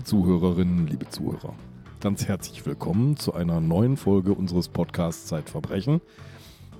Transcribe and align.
Liebe 0.00 0.08
Zuhörerinnen, 0.08 0.86
liebe 0.86 1.10
Zuhörer, 1.10 1.52
ganz 2.00 2.26
herzlich 2.26 2.64
willkommen 2.64 3.18
zu 3.18 3.34
einer 3.34 3.60
neuen 3.60 3.98
Folge 3.98 4.32
unseres 4.32 4.70
Podcasts 4.70 5.26
Zeitverbrechen. 5.26 6.00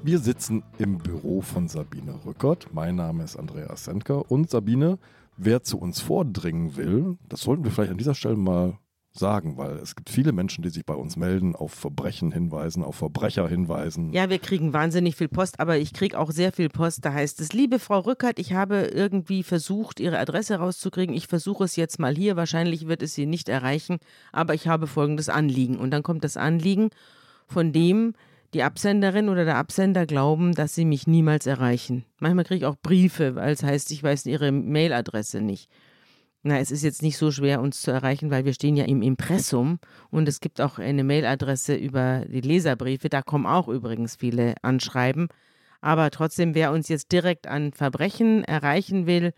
Wir 0.03 0.21
sitzen 0.21 0.63
im 0.79 0.97
Büro 0.97 1.43
von 1.43 1.69
Sabine 1.69 2.19
Rückert. 2.25 2.69
Mein 2.73 2.97
Name 2.97 3.23
ist 3.23 3.37
Andreas 3.37 3.85
Sendker 3.85 4.31
und 4.31 4.49
Sabine, 4.49 4.99
wer 5.37 5.63
zu 5.63 5.79
uns 5.79 6.01
vordringen 6.01 6.79
will, 6.79 7.19
das 7.29 7.43
sollten 7.43 7.63
wir 7.63 7.71
vielleicht 7.71 7.93
an 7.93 7.99
dieser 7.99 8.15
Stelle 8.15 8.37
mal 8.37 8.79
sagen, 9.13 9.57
weil 9.57 9.77
es 9.79 9.97
gibt 9.97 10.09
viele 10.09 10.33
Menschen, 10.33 10.63
die 10.63 10.71
sich 10.71 10.87
bei 10.87 10.95
uns 10.95 11.17
melden, 11.17 11.57
auf 11.57 11.73
Verbrechen 11.73 12.31
hinweisen, 12.33 12.85
auf 12.85 12.97
Verbrecher 12.97 13.49
hinweisen. 13.49 14.13
Ja, 14.13 14.31
wir 14.31 14.39
kriegen 14.39 14.73
wahnsinnig 14.73 15.17
viel 15.17 15.29
Post, 15.29 15.59
aber 15.59 15.79
ich 15.79 15.93
kriege 15.93 16.19
auch 16.19 16.31
sehr 16.31 16.53
viel 16.53 16.69
Post. 16.69 17.05
Da 17.05 17.13
heißt 17.13 17.41
es, 17.41 17.53
liebe 17.53 17.79
Frau 17.79 18.01
Rückert, 18.01 18.39
ich 18.39 18.53
habe 18.53 18.91
irgendwie 18.93 19.43
versucht, 19.43 20.01
Ihre 20.01 20.19
Adresse 20.19 20.57
rauszukriegen. 20.57 21.15
Ich 21.15 21.27
versuche 21.27 21.65
es 21.65 21.77
jetzt 21.77 21.99
mal 21.99 22.15
hier. 22.15 22.37
Wahrscheinlich 22.37 22.87
wird 22.87 23.03
es 23.03 23.15
Sie 23.15 23.27
nicht 23.27 23.49
erreichen, 23.49 23.99
aber 24.33 24.55
ich 24.55 24.69
habe 24.69 24.87
folgendes 24.87 25.29
Anliegen. 25.29 25.79
Und 25.79 25.91
dann 25.91 26.03
kommt 26.03 26.23
das 26.23 26.37
Anliegen, 26.37 26.91
von 27.47 27.73
dem 27.73 28.15
die 28.55 28.63
Absenderin 28.63 29.29
oder 29.29 29.45
der 29.45 29.57
Absender 29.57 30.07
glauben, 30.07 30.55
dass 30.55 30.75
sie 30.75 30.85
mich 30.85 31.07
niemals 31.07 31.47
erreichen. 31.47 32.05
Manchmal 32.19 32.45
kriege 32.45 32.59
ich 32.59 32.67
auch 32.67 32.77
Briefe, 32.77 33.37
weil 33.37 33.53
es 33.53 33.63
heißt, 33.63 33.93
ich 33.93 34.03
weiß 34.03 34.27
ihre 34.27 34.51
Mailadresse 34.51 35.41
nicht. 35.41 35.71
Na, 36.43 36.59
es 36.59 36.71
ist 36.71 36.83
jetzt 36.83 37.03
nicht 37.03 37.19
so 37.19 37.31
schwer, 37.31 37.61
uns 37.61 37.83
zu 37.83 37.91
erreichen, 37.91 38.31
weil 38.31 38.47
wir 38.47 38.55
stehen 38.55 38.77
ja 38.77 38.85
im 38.85 39.03
Impressum 39.03 39.79
und 40.11 40.27
es 40.27 40.41
gibt 40.41 40.61
auch 40.61 40.79
eine 40.79 41.05
Mailadresse 41.05 41.75
über 41.75 42.25
die 42.27 42.41
Leserbriefe. 42.41 43.11
Da 43.11 43.21
kommen 43.21 43.45
auch 43.45 43.69
übrigens 43.69 44.17
viele 44.17 44.55
Anschreiben. 44.63 45.29
Aber 45.83 46.11
trotzdem, 46.11 46.55
wer 46.55 46.73
uns 46.73 46.89
jetzt 46.89 47.13
direkt 47.13 47.47
an 47.47 47.73
Verbrechen 47.73 48.43
erreichen 48.45 49.07
will, 49.07 49.33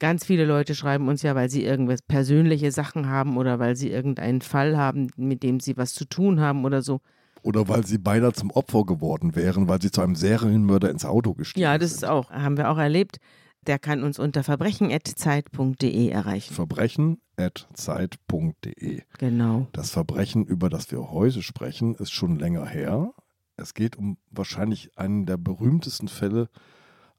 ganz 0.00 0.24
viele 0.24 0.44
Leute 0.44 0.74
schreiben 0.74 1.06
uns 1.08 1.22
ja, 1.22 1.36
weil 1.36 1.48
sie 1.48 1.64
irgendwas 1.64 2.02
persönliche 2.02 2.72
Sachen 2.72 3.08
haben 3.08 3.36
oder 3.36 3.60
weil 3.60 3.76
sie 3.76 3.90
irgendeinen 3.90 4.40
Fall 4.40 4.76
haben, 4.76 5.10
mit 5.16 5.44
dem 5.44 5.60
sie 5.60 5.76
was 5.76 5.94
zu 5.94 6.06
tun 6.06 6.40
haben 6.40 6.64
oder 6.64 6.82
so. 6.82 7.00
Oder 7.42 7.68
weil 7.68 7.86
sie 7.86 7.98
beinahe 7.98 8.32
zum 8.32 8.50
Opfer 8.50 8.84
geworden 8.84 9.36
wären, 9.36 9.68
weil 9.68 9.80
sie 9.80 9.92
zu 9.92 10.00
einem 10.00 10.16
Serienmörder 10.16 10.90
ins 10.90 11.04
Auto 11.04 11.34
gestiegen 11.34 11.62
sind. 11.62 11.70
Ja, 11.70 11.78
das 11.78 11.92
ist 11.92 12.04
auch, 12.04 12.30
haben 12.30 12.56
wir 12.56 12.68
auch 12.70 12.78
erlebt 12.78 13.20
der 13.66 13.78
kann 13.78 14.02
uns 14.02 14.18
unter 14.18 14.42
verbrechen.zeit.de 14.42 16.08
erreichen. 16.08 16.54
Verbrechen.zeit.de. 16.54 19.02
Genau. 19.18 19.66
Das 19.72 19.90
Verbrechen, 19.90 20.46
über 20.46 20.70
das 20.70 20.90
wir 20.90 21.10
heute 21.10 21.42
sprechen, 21.42 21.94
ist 21.94 22.12
schon 22.12 22.38
länger 22.38 22.64
her. 22.66 23.12
Es 23.56 23.74
geht 23.74 23.96
um 23.96 24.16
wahrscheinlich 24.30 24.96
einen 24.96 25.26
der 25.26 25.36
berühmtesten 25.36 26.08
Fälle 26.08 26.48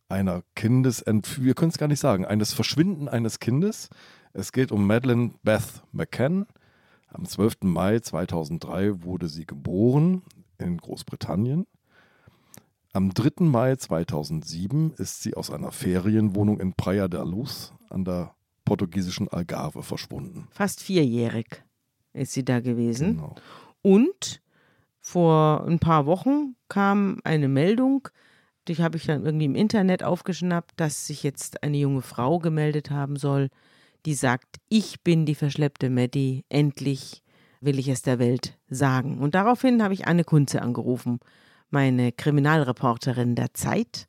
einer 0.09 0.43
Kindesentführung, 0.55 1.45
wir 1.45 1.53
können 1.53 1.71
es 1.71 1.77
gar 1.77 1.87
nicht 1.87 1.99
sagen, 1.99 2.25
eines 2.25 2.53
Verschwinden 2.53 3.09
eines 3.09 3.39
Kindes. 3.39 3.89
Es 4.33 4.51
geht 4.51 4.71
um 4.71 4.87
Madeleine 4.87 5.31
Beth 5.43 5.83
McCann. 5.91 6.45
Am 7.09 7.25
12. 7.25 7.63
Mai 7.63 7.99
2003 7.99 9.03
wurde 9.03 9.27
sie 9.27 9.45
geboren 9.45 10.23
in 10.57 10.77
Großbritannien. 10.77 11.67
Am 12.93 13.13
3. 13.13 13.43
Mai 13.45 13.75
2007 13.75 14.93
ist 14.97 15.21
sie 15.21 15.35
aus 15.35 15.51
einer 15.51 15.71
Ferienwohnung 15.71 16.59
in 16.59 16.73
Praia 16.73 17.07
da 17.07 17.23
Luz 17.23 17.73
an 17.89 18.05
der 18.05 18.33
portugiesischen 18.65 19.27
Algarve 19.27 19.83
verschwunden. 19.83 20.47
Fast 20.51 20.81
vierjährig 20.81 21.63
ist 22.13 22.33
sie 22.33 22.43
da 22.43 22.59
gewesen. 22.59 23.15
Genau. 23.15 23.35
Und 23.81 24.41
vor 24.99 25.65
ein 25.65 25.79
paar 25.79 26.05
Wochen 26.05 26.55
kam 26.67 27.19
eine 27.23 27.47
Meldung, 27.47 28.09
die 28.67 28.75
habe 28.75 28.97
ich 28.97 29.05
dann 29.05 29.25
irgendwie 29.25 29.45
im 29.45 29.55
Internet 29.55 30.03
aufgeschnappt, 30.03 30.73
dass 30.77 31.07
sich 31.07 31.23
jetzt 31.23 31.63
eine 31.63 31.77
junge 31.77 32.01
Frau 32.01 32.39
gemeldet 32.39 32.91
haben 32.91 33.15
soll, 33.15 33.49
die 34.05 34.13
sagt, 34.13 34.57
ich 34.67 35.01
bin 35.03 35.25
die 35.25 35.35
verschleppte 35.35 35.89
Maddie, 35.89 36.43
endlich 36.49 37.23
will 37.61 37.79
ich 37.79 37.87
es 37.87 38.01
der 38.01 38.19
Welt 38.19 38.57
sagen. 38.69 39.19
Und 39.19 39.35
daraufhin 39.35 39.81
habe 39.81 39.93
ich 39.93 40.07
Anne 40.07 40.23
Kunze 40.23 40.61
angerufen 40.61 41.19
meine 41.69 42.11
Kriminalreporterin 42.11 43.35
der 43.35 43.53
Zeit 43.53 44.07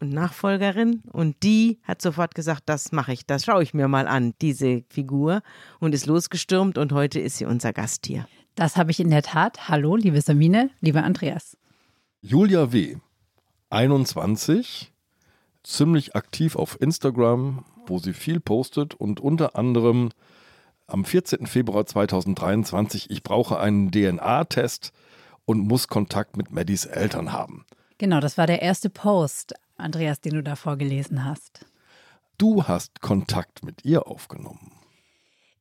und 0.00 0.10
Nachfolgerin. 0.10 1.02
Und 1.12 1.42
die 1.42 1.78
hat 1.82 2.02
sofort 2.02 2.34
gesagt, 2.34 2.62
das 2.66 2.92
mache 2.92 3.12
ich, 3.12 3.26
das 3.26 3.44
schaue 3.44 3.62
ich 3.62 3.74
mir 3.74 3.88
mal 3.88 4.06
an, 4.06 4.34
diese 4.40 4.84
Figur. 4.88 5.42
Und 5.80 5.94
ist 5.94 6.06
losgestürmt 6.06 6.78
und 6.78 6.92
heute 6.92 7.20
ist 7.20 7.38
sie 7.38 7.46
unser 7.46 7.72
Gast 7.72 8.06
hier. 8.06 8.26
Das 8.54 8.76
habe 8.76 8.90
ich 8.90 9.00
in 9.00 9.10
der 9.10 9.22
Tat. 9.22 9.68
Hallo, 9.68 9.96
liebe 9.96 10.20
Samine, 10.20 10.70
lieber 10.80 11.04
Andreas. 11.04 11.56
Julia 12.22 12.72
W., 12.72 12.96
21, 13.70 14.92
ziemlich 15.62 16.16
aktiv 16.16 16.56
auf 16.56 16.80
Instagram, 16.80 17.64
wo 17.86 17.98
sie 17.98 18.12
viel 18.12 18.40
postet 18.40 18.94
und 18.94 19.20
unter 19.20 19.56
anderem 19.56 20.10
am 20.86 21.04
14. 21.04 21.46
Februar 21.46 21.84
2023, 21.84 23.10
ich 23.10 23.22
brauche 23.22 23.58
einen 23.58 23.90
DNA-Test 23.90 24.92
und 25.46 25.60
muss 25.60 25.88
Kontakt 25.88 26.36
mit 26.36 26.52
Maddies 26.52 26.84
Eltern 26.84 27.32
haben. 27.32 27.64
Genau, 27.96 28.20
das 28.20 28.36
war 28.36 28.46
der 28.46 28.60
erste 28.60 28.90
Post, 28.90 29.54
Andreas, 29.78 30.20
den 30.20 30.34
du 30.34 30.42
da 30.42 30.56
vorgelesen 30.56 31.24
hast. 31.24 31.64
Du 32.36 32.64
hast 32.64 33.00
Kontakt 33.00 33.64
mit 33.64 33.86
ihr 33.86 34.06
aufgenommen. 34.06 34.72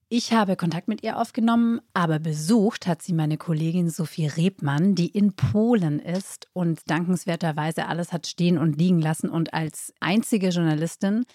Ich 0.09 0.34
habe 0.34 0.56
Kontakt 0.56 0.88
mit 0.88 1.03
ihr 1.03 1.18
aufgenommen, 1.18 1.81
aber 1.94 2.19
besucht 2.19 2.85
hat 2.85 3.01
sie 3.01 3.13
meine 3.13 3.38
Kollegin 3.38 3.90
Sophie 3.90 4.28
Rebmann, 4.28 4.94
die 4.94 5.07
in 5.07 5.34
Polen 5.34 6.00
ist 6.00 6.47
und 6.53 6.90
dankenswerterweise 6.90 7.88
alles 7.88 8.12
hat 8.13 8.28
stehen 8.28 8.57
und 8.57 8.78
liegen 8.78 9.01
lassen 9.01 9.29
und 9.29 9.53
als 9.53 9.94
einzige 10.00 10.50
Journalistin 10.50 11.25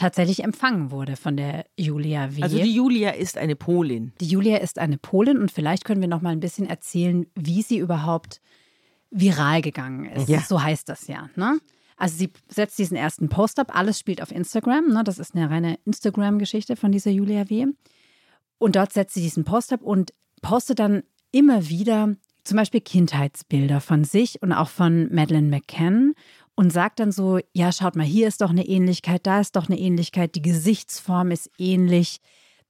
tatsächlich 0.00 0.42
empfangen 0.42 0.90
wurde 0.90 1.14
von 1.14 1.36
der 1.36 1.66
Julia 1.76 2.34
W. 2.34 2.42
Also 2.42 2.58
die 2.58 2.74
Julia 2.74 3.10
ist 3.10 3.36
eine 3.36 3.54
Polin. 3.54 4.12
Die 4.18 4.26
Julia 4.26 4.56
ist 4.56 4.78
eine 4.78 4.96
Polin 4.96 5.36
und 5.38 5.50
vielleicht 5.52 5.84
können 5.84 6.00
wir 6.00 6.08
noch 6.08 6.22
mal 6.22 6.30
ein 6.30 6.40
bisschen 6.40 6.66
erzählen, 6.66 7.26
wie 7.34 7.60
sie 7.60 7.76
überhaupt 7.76 8.40
viral 9.10 9.60
gegangen 9.60 10.06
ist. 10.06 10.28
Ja. 10.28 10.40
So 10.40 10.62
heißt 10.62 10.88
das 10.88 11.06
ja. 11.06 11.28
Ne? 11.36 11.58
Also 11.98 12.16
sie 12.16 12.30
setzt 12.48 12.78
diesen 12.78 12.96
ersten 12.96 13.28
Post 13.28 13.58
ab, 13.58 13.76
alles 13.76 13.98
spielt 13.98 14.22
auf 14.22 14.30
Instagram. 14.30 14.88
Ne? 14.88 15.04
Das 15.04 15.18
ist 15.18 15.34
eine 15.34 15.50
reine 15.50 15.78
Instagram-Geschichte 15.84 16.76
von 16.76 16.92
dieser 16.92 17.10
Julia 17.10 17.50
W. 17.50 17.66
Und 18.56 18.76
dort 18.76 18.94
setzt 18.94 19.12
sie 19.14 19.20
diesen 19.20 19.44
Post 19.44 19.72
ab 19.74 19.82
und 19.82 20.14
postet 20.40 20.78
dann 20.78 21.02
immer 21.30 21.68
wieder 21.68 22.14
zum 22.42 22.56
Beispiel 22.56 22.80
Kindheitsbilder 22.80 23.82
von 23.82 24.04
sich 24.04 24.40
und 24.40 24.52
auch 24.54 24.70
von 24.70 25.12
Madeleine 25.14 25.48
McCann 25.48 26.14
und 26.60 26.70
sagt 26.70 27.00
dann 27.00 27.10
so, 27.10 27.38
ja, 27.54 27.72
schaut 27.72 27.96
mal, 27.96 28.04
hier 28.04 28.28
ist 28.28 28.42
doch 28.42 28.50
eine 28.50 28.66
Ähnlichkeit, 28.66 29.26
da 29.26 29.40
ist 29.40 29.56
doch 29.56 29.70
eine 29.70 29.78
Ähnlichkeit, 29.78 30.34
die 30.34 30.42
Gesichtsform 30.42 31.30
ist 31.30 31.48
ähnlich. 31.56 32.18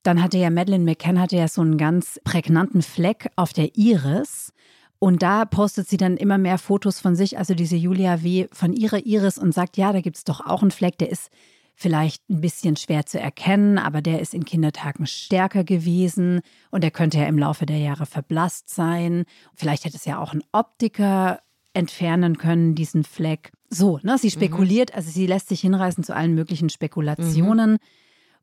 Dann 0.04 0.22
hatte 0.22 0.38
ja 0.38 0.48
Madeleine 0.48 0.84
McCann 0.84 1.18
hatte 1.18 1.34
ja 1.34 1.48
so 1.48 1.60
einen 1.60 1.76
ganz 1.76 2.20
prägnanten 2.22 2.82
Fleck 2.82 3.30
auf 3.34 3.52
der 3.52 3.76
Iris. 3.76 4.52
Und 5.00 5.24
da 5.24 5.44
postet 5.44 5.88
sie 5.88 5.96
dann 5.96 6.16
immer 6.16 6.38
mehr 6.38 6.58
Fotos 6.58 7.00
von 7.00 7.16
sich, 7.16 7.36
also 7.36 7.54
diese 7.54 7.74
Julia 7.74 8.22
W. 8.22 8.46
von 8.52 8.72
ihrer 8.72 9.04
Iris 9.04 9.38
und 9.38 9.52
sagt, 9.52 9.76
ja, 9.76 9.92
da 9.92 10.00
gibt 10.00 10.18
es 10.18 10.22
doch 10.22 10.46
auch 10.46 10.62
einen 10.62 10.70
Fleck, 10.70 10.96
der 10.98 11.10
ist 11.10 11.28
vielleicht 11.74 12.22
ein 12.30 12.40
bisschen 12.40 12.76
schwer 12.76 13.06
zu 13.06 13.18
erkennen, 13.18 13.76
aber 13.76 14.02
der 14.02 14.20
ist 14.20 14.34
in 14.34 14.44
Kindertagen 14.44 15.08
stärker 15.08 15.64
gewesen 15.64 16.42
und 16.70 16.84
der 16.84 16.92
könnte 16.92 17.18
ja 17.18 17.26
im 17.26 17.38
Laufe 17.38 17.66
der 17.66 17.78
Jahre 17.78 18.06
verblasst 18.06 18.70
sein. 18.72 19.24
Vielleicht 19.56 19.84
hätte 19.84 19.96
es 19.96 20.04
ja 20.04 20.20
auch 20.20 20.32
ein 20.32 20.44
Optiker 20.52 21.40
entfernen 21.72 22.38
können, 22.38 22.76
diesen 22.76 23.02
Fleck. 23.02 23.50
So, 23.70 24.00
ne? 24.02 24.18
Sie 24.18 24.26
mhm. 24.26 24.32
spekuliert, 24.32 24.90
mhm. 24.90 24.96
also 24.96 25.10
sie 25.10 25.26
lässt 25.26 25.48
sich 25.48 25.60
hinreißen 25.60 26.04
zu 26.04 26.14
allen 26.14 26.34
möglichen 26.34 26.68
Spekulationen 26.68 27.72
mhm. 27.72 27.78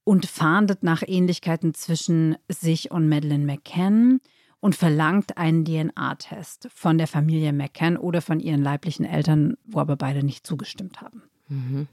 und 0.03 0.25
fahndet 0.25 0.83
nach 0.83 1.03
Ähnlichkeiten 1.05 1.73
zwischen 1.73 2.37
sich 2.49 2.91
und 2.91 3.09
Madeleine 3.09 3.45
McCann 3.45 4.19
und 4.59 4.75
verlangt 4.75 5.37
einen 5.37 5.65
DNA-Test 5.65 6.69
von 6.73 6.97
der 6.97 7.07
Familie 7.07 7.53
McCann 7.53 7.97
oder 7.97 8.21
von 8.21 8.39
ihren 8.39 8.63
leiblichen 8.63 9.05
Eltern, 9.05 9.57
wo 9.65 9.79
aber 9.79 9.97
beide 9.97 10.23
nicht 10.23 10.47
zugestimmt 10.47 11.01
haben. 11.01 11.23
Mhm. 11.49 11.87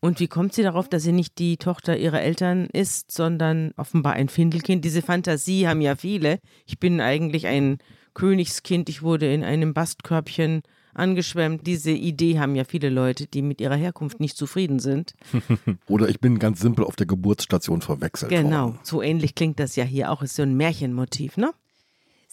Und 0.00 0.18
wie 0.18 0.26
kommt 0.26 0.52
sie 0.52 0.64
darauf, 0.64 0.88
dass 0.88 1.04
sie 1.04 1.12
nicht 1.12 1.38
die 1.38 1.58
Tochter 1.58 1.96
ihrer 1.96 2.20
Eltern 2.20 2.66
ist, 2.66 3.12
sondern 3.12 3.72
offenbar 3.76 4.14
ein 4.14 4.28
Findelkind? 4.28 4.84
Diese 4.84 5.00
Fantasie 5.00 5.68
haben 5.68 5.80
ja 5.80 5.94
viele. 5.94 6.40
Ich 6.66 6.80
bin 6.80 7.00
eigentlich 7.00 7.46
ein 7.46 7.78
Königskind, 8.12 8.88
ich 8.88 9.02
wurde 9.02 9.32
in 9.32 9.44
einem 9.44 9.74
Bastkörbchen 9.74 10.62
angeschwemmt. 10.94 11.66
Diese 11.66 11.90
Idee 11.90 12.38
haben 12.38 12.54
ja 12.54 12.64
viele 12.64 12.88
Leute, 12.88 13.26
die 13.26 13.42
mit 13.42 13.60
ihrer 13.60 13.76
Herkunft 13.76 14.20
nicht 14.20 14.36
zufrieden 14.36 14.78
sind. 14.78 15.14
Oder 15.88 16.08
ich 16.08 16.20
bin 16.20 16.38
ganz 16.38 16.60
simpel 16.60 16.84
auf 16.84 16.96
der 16.96 17.06
Geburtsstation 17.06 17.80
verwechselt 17.80 18.30
genau, 18.30 18.66
worden. 18.66 18.78
so 18.82 19.02
ähnlich 19.02 19.34
klingt 19.34 19.58
das 19.58 19.76
ja 19.76 19.84
hier 19.84 20.10
auch. 20.10 20.22
Ist 20.22 20.36
so 20.36 20.42
ein 20.42 20.56
Märchenmotiv, 20.56 21.36
ne? 21.36 21.52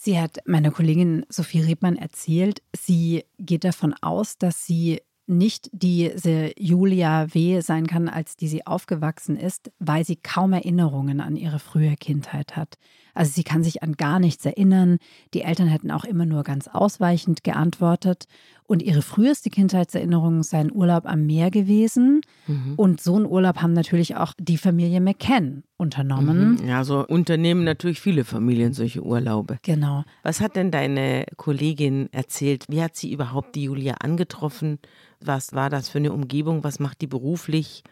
Sie 0.02 0.18
hat 0.18 0.38
meiner 0.46 0.70
Kollegin 0.70 1.26
Sophie 1.28 1.60
Rebmann 1.60 1.96
erzählt, 1.96 2.62
sie 2.74 3.24
geht 3.38 3.64
davon 3.64 3.94
aus, 4.00 4.38
dass 4.38 4.64
sie 4.64 5.02
nicht 5.30 5.70
diese 5.72 6.52
Julia 6.58 7.32
W. 7.32 7.60
sein 7.60 7.86
kann, 7.86 8.08
als 8.08 8.36
die 8.36 8.48
sie 8.48 8.66
aufgewachsen 8.66 9.36
ist, 9.36 9.70
weil 9.78 10.04
sie 10.04 10.16
kaum 10.16 10.52
Erinnerungen 10.52 11.20
an 11.20 11.36
ihre 11.36 11.58
frühe 11.58 11.96
Kindheit 11.96 12.56
hat. 12.56 12.76
Also 13.14 13.32
sie 13.32 13.44
kann 13.44 13.64
sich 13.64 13.82
an 13.82 13.94
gar 13.94 14.18
nichts 14.18 14.44
erinnern. 14.44 14.98
Die 15.34 15.42
Eltern 15.42 15.68
hätten 15.68 15.90
auch 15.90 16.04
immer 16.04 16.26
nur 16.26 16.42
ganz 16.42 16.68
ausweichend 16.68 17.44
geantwortet. 17.44 18.24
Und 18.66 18.82
ihre 18.82 19.02
früheste 19.02 19.50
Kindheitserinnerung 19.50 20.42
sei 20.42 20.58
ein 20.58 20.72
Urlaub 20.72 21.06
am 21.06 21.26
Meer 21.26 21.50
gewesen. 21.50 22.20
Mhm. 22.46 22.74
Und 22.76 23.00
so 23.00 23.16
einen 23.16 23.26
Urlaub 23.26 23.62
haben 23.62 23.72
natürlich 23.72 24.16
auch 24.16 24.34
die 24.38 24.58
Familie 24.58 25.00
McCann. 25.00 25.64
Unternommen. 25.80 26.58
Mhm. 26.60 26.68
Ja, 26.68 26.84
so 26.84 27.06
unternehmen 27.06 27.64
natürlich 27.64 28.00
viele 28.00 28.24
Familien 28.24 28.72
solche 28.72 29.02
Urlaube. 29.02 29.58
Genau. 29.62 30.04
Was 30.22 30.40
hat 30.40 30.54
denn 30.54 30.70
deine 30.70 31.24
Kollegin 31.36 32.08
erzählt? 32.12 32.66
Wie 32.68 32.82
hat 32.82 32.94
sie 32.96 33.12
überhaupt 33.12 33.56
die 33.56 33.64
Julia 33.64 33.94
angetroffen? 33.94 34.78
Was 35.20 35.52
war 35.52 35.70
das 35.70 35.88
für 35.88 35.98
eine 35.98 36.12
Umgebung? 36.12 36.62
Was 36.62 36.78
macht 36.78 37.00
die 37.00 37.06
beruflich? 37.06 37.82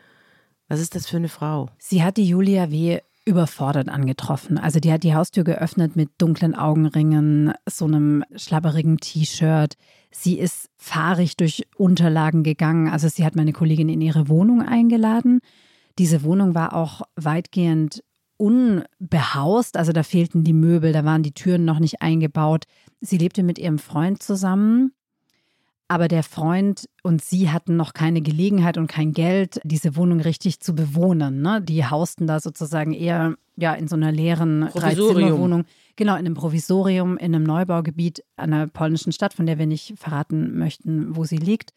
Was 0.68 0.80
ist 0.80 0.94
das 0.94 1.06
für 1.06 1.16
eine 1.16 1.28
Frau? 1.28 1.70
Sie 1.78 2.02
hat 2.02 2.18
die 2.18 2.28
Julia 2.28 2.70
wie 2.70 2.98
überfordert 3.24 3.88
angetroffen. 3.88 4.58
Also 4.58 4.80
die 4.80 4.90
hat 4.90 5.02
die 5.02 5.14
Haustür 5.14 5.44
geöffnet 5.44 5.96
mit 5.96 6.10
dunklen 6.18 6.54
Augenringen, 6.54 7.52
so 7.66 7.84
einem 7.84 8.24
schlabberigen 8.34 8.96
T-Shirt. 8.96 9.76
Sie 10.10 10.38
ist 10.38 10.70
fahrig 10.78 11.36
durch 11.36 11.66
Unterlagen 11.76 12.42
gegangen. 12.42 12.88
Also 12.88 13.08
sie 13.08 13.26
hat 13.26 13.36
meine 13.36 13.52
Kollegin 13.52 13.90
in 13.90 14.00
ihre 14.00 14.28
Wohnung 14.28 14.62
eingeladen. 14.62 15.40
Diese 15.98 16.22
Wohnung 16.22 16.54
war 16.54 16.74
auch 16.74 17.02
weitgehend 17.16 18.02
unbehaust, 18.36 19.76
also 19.76 19.92
da 19.92 20.04
fehlten 20.04 20.44
die 20.44 20.52
Möbel, 20.52 20.92
da 20.92 21.04
waren 21.04 21.24
die 21.24 21.32
Türen 21.32 21.64
noch 21.64 21.80
nicht 21.80 22.02
eingebaut. 22.02 22.64
Sie 23.00 23.18
lebte 23.18 23.42
mit 23.42 23.58
ihrem 23.58 23.78
Freund 23.78 24.22
zusammen 24.22 24.92
aber 25.88 26.06
der 26.06 26.22
Freund 26.22 26.88
und 27.02 27.22
sie 27.22 27.50
hatten 27.50 27.76
noch 27.76 27.94
keine 27.94 28.20
Gelegenheit 28.20 28.76
und 28.76 28.86
kein 28.88 29.12
Geld, 29.12 29.58
diese 29.64 29.96
Wohnung 29.96 30.20
richtig 30.20 30.60
zu 30.60 30.74
bewohnen. 30.74 31.40
Ne? 31.40 31.62
Die 31.62 31.84
hausten 31.84 32.26
da 32.26 32.40
sozusagen 32.40 32.92
eher 32.92 33.36
ja, 33.56 33.72
in 33.72 33.88
so 33.88 33.96
einer 33.96 34.12
leeren 34.12 34.68
Dreizimmerwohnung. 34.72 35.64
Genau, 35.96 36.12
in 36.12 36.26
einem 36.26 36.34
Provisorium, 36.34 37.16
in 37.16 37.34
einem 37.34 37.42
Neubaugebiet 37.42 38.22
einer 38.36 38.68
polnischen 38.68 39.12
Stadt, 39.12 39.32
von 39.32 39.46
der 39.46 39.58
wir 39.58 39.66
nicht 39.66 39.94
verraten 39.98 40.58
möchten, 40.58 41.16
wo 41.16 41.24
sie 41.24 41.38
liegt. 41.38 41.72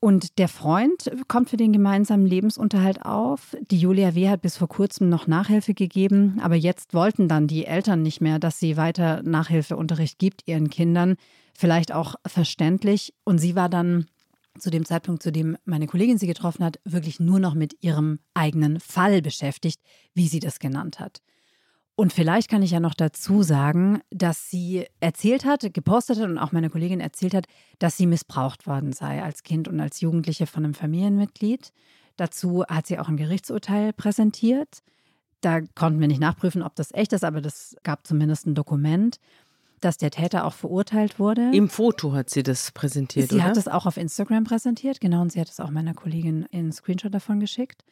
Und 0.00 0.38
der 0.38 0.48
Freund 0.48 1.10
kommt 1.28 1.50
für 1.50 1.58
den 1.58 1.74
gemeinsamen 1.74 2.24
Lebensunterhalt 2.24 3.04
auf. 3.04 3.54
Die 3.70 3.78
Julia 3.78 4.14
W. 4.14 4.30
hat 4.30 4.40
bis 4.40 4.56
vor 4.56 4.68
kurzem 4.68 5.10
noch 5.10 5.26
Nachhilfe 5.26 5.74
gegeben, 5.74 6.40
aber 6.42 6.54
jetzt 6.54 6.94
wollten 6.94 7.28
dann 7.28 7.46
die 7.46 7.66
Eltern 7.66 8.00
nicht 8.02 8.22
mehr, 8.22 8.38
dass 8.38 8.58
sie 8.58 8.78
weiter 8.78 9.22
Nachhilfeunterricht 9.22 10.18
gibt 10.18 10.48
ihren 10.48 10.70
Kindern 10.70 11.16
vielleicht 11.54 11.92
auch 11.92 12.14
verständlich. 12.26 13.12
Und 13.24 13.38
sie 13.38 13.54
war 13.54 13.68
dann 13.68 14.06
zu 14.58 14.70
dem 14.70 14.86
Zeitpunkt, 14.86 15.22
zu 15.22 15.32
dem 15.32 15.58
meine 15.66 15.86
Kollegin 15.86 16.16
sie 16.16 16.26
getroffen 16.26 16.64
hat, 16.64 16.80
wirklich 16.84 17.20
nur 17.20 17.38
noch 17.38 17.54
mit 17.54 17.76
ihrem 17.82 18.20
eigenen 18.32 18.80
Fall 18.80 19.20
beschäftigt, 19.20 19.80
wie 20.14 20.28
sie 20.28 20.40
das 20.40 20.58
genannt 20.58 20.98
hat. 20.98 21.20
Und 22.00 22.14
vielleicht 22.14 22.48
kann 22.48 22.62
ich 22.62 22.70
ja 22.70 22.80
noch 22.80 22.94
dazu 22.94 23.42
sagen, 23.42 24.00
dass 24.08 24.48
sie 24.48 24.86
erzählt 25.00 25.44
hat, 25.44 25.74
gepostet 25.74 26.18
hat 26.18 26.30
und 26.30 26.38
auch 26.38 26.50
meine 26.50 26.70
Kollegin 26.70 26.98
erzählt 26.98 27.34
hat, 27.34 27.44
dass 27.78 27.98
sie 27.98 28.06
missbraucht 28.06 28.66
worden 28.66 28.94
sei 28.94 29.22
als 29.22 29.42
Kind 29.42 29.68
und 29.68 29.78
als 29.80 30.00
Jugendliche 30.00 30.46
von 30.46 30.64
einem 30.64 30.72
Familienmitglied. 30.72 31.74
Dazu 32.16 32.64
hat 32.64 32.86
sie 32.86 32.98
auch 32.98 33.08
ein 33.08 33.18
Gerichtsurteil 33.18 33.92
präsentiert. 33.92 34.78
Da 35.42 35.60
konnten 35.74 36.00
wir 36.00 36.08
nicht 36.08 36.22
nachprüfen, 36.22 36.62
ob 36.62 36.74
das 36.74 36.90
echt 36.94 37.12
ist, 37.12 37.22
aber 37.22 37.42
das 37.42 37.76
gab 37.82 38.06
zumindest 38.06 38.46
ein 38.46 38.54
Dokument 38.54 39.18
dass 39.82 39.96
der 39.96 40.10
Täter 40.10 40.44
auch 40.44 40.52
verurteilt 40.52 41.18
wurde. 41.18 41.50
Im 41.54 41.70
Foto 41.70 42.12
hat 42.12 42.28
sie 42.28 42.42
das 42.42 42.70
präsentiert, 42.70 43.30
Sie 43.30 43.36
oder? 43.36 43.44
hat 43.44 43.56
es 43.56 43.66
auch 43.66 43.86
auf 43.86 43.96
Instagram 43.96 44.44
präsentiert, 44.44 45.00
genau, 45.00 45.22
und 45.22 45.32
sie 45.32 45.40
hat 45.40 45.48
es 45.48 45.58
auch 45.58 45.70
meiner 45.70 45.94
Kollegin 45.94 46.46
in 46.50 46.70
Screenshot 46.70 47.14
davon 47.14 47.40
geschickt. 47.40 47.82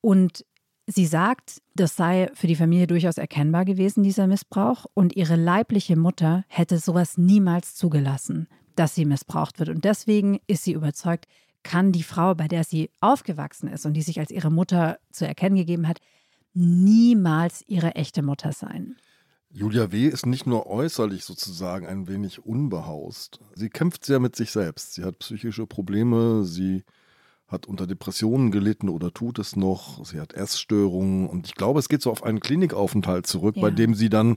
Und 0.00 0.46
sie 0.86 1.06
sagt, 1.06 1.62
das 1.74 1.96
sei 1.96 2.30
für 2.34 2.46
die 2.46 2.56
Familie 2.56 2.86
durchaus 2.86 3.18
erkennbar 3.18 3.64
gewesen, 3.64 4.02
dieser 4.02 4.26
Missbrauch. 4.26 4.86
Und 4.94 5.16
ihre 5.16 5.36
leibliche 5.36 5.96
Mutter 5.96 6.44
hätte 6.48 6.78
sowas 6.78 7.18
niemals 7.18 7.74
zugelassen, 7.74 8.48
dass 8.76 8.94
sie 8.94 9.04
missbraucht 9.04 9.58
wird. 9.58 9.68
Und 9.68 9.84
deswegen 9.84 10.40
ist 10.46 10.64
sie 10.64 10.72
überzeugt, 10.72 11.26
kann 11.62 11.92
die 11.92 12.02
Frau, 12.02 12.34
bei 12.34 12.46
der 12.46 12.64
sie 12.64 12.90
aufgewachsen 13.00 13.68
ist 13.68 13.86
und 13.86 13.94
die 13.94 14.02
sich 14.02 14.20
als 14.20 14.30
ihre 14.30 14.50
Mutter 14.50 14.98
zu 15.10 15.26
erkennen 15.26 15.56
gegeben 15.56 15.88
hat, 15.88 16.00
niemals 16.52 17.64
ihre 17.66 17.94
echte 17.94 18.22
Mutter 18.22 18.52
sein. 18.52 18.96
Julia 19.50 19.92
W. 19.92 20.08
ist 20.08 20.26
nicht 20.26 20.46
nur 20.46 20.66
äußerlich 20.66 21.24
sozusagen 21.24 21.86
ein 21.86 22.08
wenig 22.08 22.44
unbehaust. 22.44 23.40
Sie 23.54 23.70
kämpft 23.70 24.04
sehr 24.04 24.18
mit 24.18 24.34
sich 24.34 24.50
selbst. 24.50 24.94
Sie 24.94 25.04
hat 25.04 25.20
psychische 25.20 25.66
Probleme, 25.66 26.44
sie 26.44 26.82
hat 27.46 27.66
unter 27.66 27.86
Depressionen 27.86 28.50
gelitten 28.50 28.88
oder 28.88 29.12
tut 29.12 29.38
es 29.38 29.56
noch. 29.56 30.04
Sie 30.04 30.20
hat 30.20 30.32
Essstörungen 30.32 31.28
und 31.28 31.46
ich 31.46 31.54
glaube, 31.54 31.78
es 31.78 31.88
geht 31.88 32.02
so 32.02 32.10
auf 32.10 32.22
einen 32.22 32.40
Klinikaufenthalt 32.40 33.26
zurück, 33.26 33.56
ja. 33.56 33.62
bei 33.62 33.70
dem 33.70 33.94
sie 33.94 34.08
dann 34.08 34.36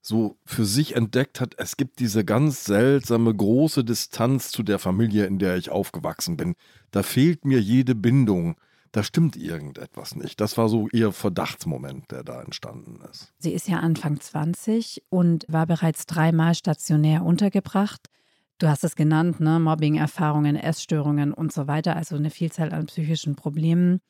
so 0.00 0.36
für 0.44 0.64
sich 0.64 0.94
entdeckt 0.94 1.40
hat, 1.40 1.54
es 1.58 1.76
gibt 1.76 1.98
diese 1.98 2.24
ganz 2.24 2.64
seltsame 2.64 3.34
große 3.34 3.82
Distanz 3.82 4.50
zu 4.50 4.62
der 4.62 4.78
Familie, 4.78 5.26
in 5.26 5.38
der 5.38 5.56
ich 5.56 5.70
aufgewachsen 5.70 6.36
bin. 6.36 6.54
Da 6.92 7.02
fehlt 7.02 7.44
mir 7.44 7.60
jede 7.60 7.94
Bindung 7.94 8.56
da 8.96 9.02
stimmt 9.02 9.36
irgendetwas 9.36 10.16
nicht. 10.16 10.40
Das 10.40 10.56
war 10.56 10.70
so 10.70 10.88
ihr 10.90 11.12
Verdachtsmoment, 11.12 12.10
der 12.10 12.24
da 12.24 12.40
entstanden 12.40 12.98
ist. 13.10 13.30
Sie 13.38 13.52
ist 13.52 13.68
ja 13.68 13.80
Anfang 13.80 14.18
20 14.18 15.02
und 15.10 15.44
war 15.48 15.66
bereits 15.66 16.06
dreimal 16.06 16.54
stationär 16.54 17.22
untergebracht. 17.22 18.08
Du 18.58 18.68
hast 18.68 18.84
es 18.84 18.96
genannt, 18.96 19.40
ne? 19.40 19.60
Mobbing-Erfahrungen, 19.60 20.56
Essstörungen 20.56 21.32
und 21.32 21.52
so 21.52 21.66
weiter, 21.66 21.96
also 21.96 22.16
eine 22.16 22.30
Vielzahl 22.30 22.72
an 22.72 22.86
psychischen 22.86 23.36
Problemen. 23.36 24.00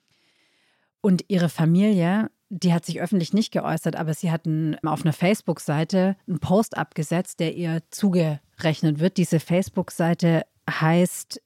Und 1.01 1.25
ihre 1.29 1.49
Familie, 1.49 2.31
die 2.49 2.73
hat 2.73 2.85
sich 2.85 3.01
öffentlich 3.01 3.33
nicht 3.33 3.53
geäußert, 3.53 3.97
aber 3.97 4.15
sie 4.15 4.31
hatten 4.31 4.77
auf 4.85 5.03
einer 5.03 5.13
Facebook-Seite 5.13 6.17
einen 6.29 6.39
Post 6.39 6.77
abgesetzt, 6.77 7.41
der 7.41 7.55
ihr 7.55 7.83
zugerechnet 7.91 9.01
wird. 9.01 9.17
Diese 9.17 9.41
Facebook-Seite 9.41 10.47
heißt 10.69 11.43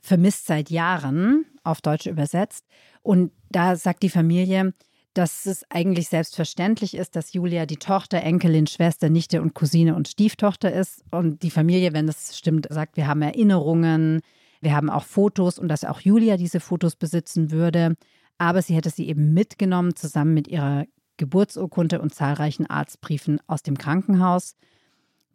Vermisst 0.00 0.46
seit 0.46 0.70
Jahren 0.70 1.46
auf 1.64 1.80
Deutsch 1.80 2.06
übersetzt. 2.06 2.64
Und 3.02 3.32
da 3.50 3.74
sagt 3.74 4.04
die 4.04 4.08
Familie, 4.08 4.72
dass 5.16 5.46
es 5.46 5.64
eigentlich 5.70 6.08
selbstverständlich 6.08 6.94
ist, 6.94 7.16
dass 7.16 7.32
Julia 7.32 7.64
die 7.64 7.78
Tochter, 7.78 8.22
Enkelin, 8.22 8.66
Schwester, 8.66 9.08
Nichte 9.08 9.40
und 9.40 9.54
Cousine 9.54 9.94
und 9.94 10.08
Stieftochter 10.08 10.70
ist. 10.72 11.04
Und 11.10 11.42
die 11.42 11.50
Familie, 11.50 11.94
wenn 11.94 12.06
das 12.06 12.36
stimmt, 12.36 12.66
sagt, 12.70 12.98
wir 12.98 13.06
haben 13.06 13.22
Erinnerungen, 13.22 14.20
wir 14.60 14.76
haben 14.76 14.90
auch 14.90 15.04
Fotos 15.04 15.58
und 15.58 15.68
dass 15.68 15.84
auch 15.84 16.00
Julia 16.00 16.36
diese 16.36 16.60
Fotos 16.60 16.96
besitzen 16.96 17.50
würde. 17.50 17.94
Aber 18.36 18.60
sie 18.60 18.74
hätte 18.74 18.90
sie 18.90 19.08
eben 19.08 19.32
mitgenommen, 19.32 19.96
zusammen 19.96 20.34
mit 20.34 20.48
ihrer 20.48 20.84
Geburtsurkunde 21.16 22.02
und 22.02 22.14
zahlreichen 22.14 22.66
Arztbriefen 22.66 23.40
aus 23.46 23.62
dem 23.62 23.78
Krankenhaus. 23.78 24.54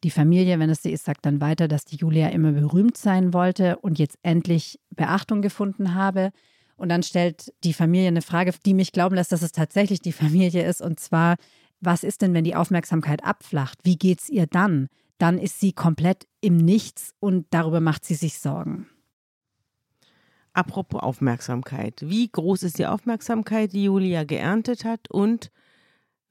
Die 0.03 0.11
Familie, 0.11 0.59
wenn 0.59 0.69
es 0.69 0.83
sie 0.83 0.91
ist, 0.91 1.05
sagt 1.05 1.25
dann 1.25 1.41
weiter, 1.41 1.67
dass 1.67 1.85
die 1.85 1.95
Julia 1.95 2.29
immer 2.29 2.51
berühmt 2.51 2.97
sein 2.97 3.33
wollte 3.33 3.77
und 3.77 3.97
jetzt 3.97 4.19
endlich 4.21 4.79
Beachtung 4.95 5.41
gefunden 5.41 5.95
habe. 5.95 6.31
Und 6.81 6.89
dann 6.89 7.03
stellt 7.03 7.53
die 7.63 7.73
Familie 7.73 8.07
eine 8.07 8.23
Frage, 8.23 8.51
die 8.65 8.73
mich 8.73 8.91
glauben 8.91 9.13
lässt, 9.13 9.31
dass 9.31 9.43
es 9.43 9.51
tatsächlich 9.51 10.01
die 10.01 10.11
Familie 10.11 10.65
ist. 10.65 10.81
Und 10.81 10.99
zwar, 10.99 11.35
was 11.79 12.03
ist 12.03 12.23
denn, 12.23 12.33
wenn 12.33 12.43
die 12.43 12.55
Aufmerksamkeit 12.55 13.23
abflacht? 13.23 13.77
Wie 13.83 13.97
geht 13.97 14.21
es 14.21 14.29
ihr 14.29 14.47
dann? 14.47 14.87
Dann 15.19 15.37
ist 15.37 15.59
sie 15.59 15.73
komplett 15.73 16.25
im 16.41 16.57
Nichts 16.57 17.13
und 17.19 17.45
darüber 17.51 17.81
macht 17.81 18.03
sie 18.03 18.15
sich 18.15 18.39
Sorgen. 18.39 18.87
Apropos 20.53 21.03
Aufmerksamkeit. 21.03 22.01
Wie 22.01 22.27
groß 22.27 22.63
ist 22.63 22.79
die 22.79 22.87
Aufmerksamkeit, 22.87 23.73
die 23.73 23.83
Julia 23.83 24.23
geerntet 24.23 24.83
hat? 24.83 25.07
Und 25.11 25.51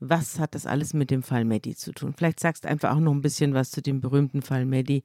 was 0.01 0.41
hat 0.41 0.57
das 0.57 0.67
alles 0.67 0.95
mit 0.95 1.13
dem 1.13 1.23
Fall 1.23 1.45
Maddie 1.45 1.77
zu 1.77 1.93
tun? 1.93 2.13
Vielleicht 2.13 2.41
sagst 2.41 2.65
du 2.65 2.69
einfach 2.69 2.97
auch 2.97 3.01
noch 3.01 3.13
ein 3.13 3.23
bisschen 3.23 3.55
was 3.55 3.71
zu 3.71 3.83
dem 3.83 4.01
berühmten 4.01 4.43
Fall 4.43 4.67
Maddie. 4.67 5.05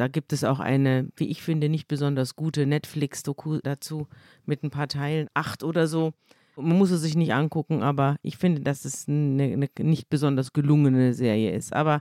Da 0.00 0.08
gibt 0.08 0.32
es 0.32 0.44
auch 0.44 0.60
eine, 0.60 1.10
wie 1.16 1.26
ich 1.26 1.42
finde, 1.42 1.68
nicht 1.68 1.86
besonders 1.86 2.34
gute 2.34 2.64
Netflix-Doku 2.64 3.58
dazu 3.62 4.08
mit 4.46 4.62
ein 4.62 4.70
paar 4.70 4.88
Teilen, 4.88 5.28
acht 5.34 5.62
oder 5.62 5.86
so. 5.86 6.14
Man 6.56 6.78
muss 6.78 6.90
es 6.90 7.02
sich 7.02 7.16
nicht 7.16 7.34
angucken, 7.34 7.82
aber 7.82 8.16
ich 8.22 8.38
finde, 8.38 8.62
dass 8.62 8.86
es 8.86 9.06
eine, 9.08 9.42
eine 9.42 9.68
nicht 9.80 10.08
besonders 10.08 10.54
gelungene 10.54 11.12
Serie 11.12 11.54
ist. 11.54 11.74
Aber 11.74 12.00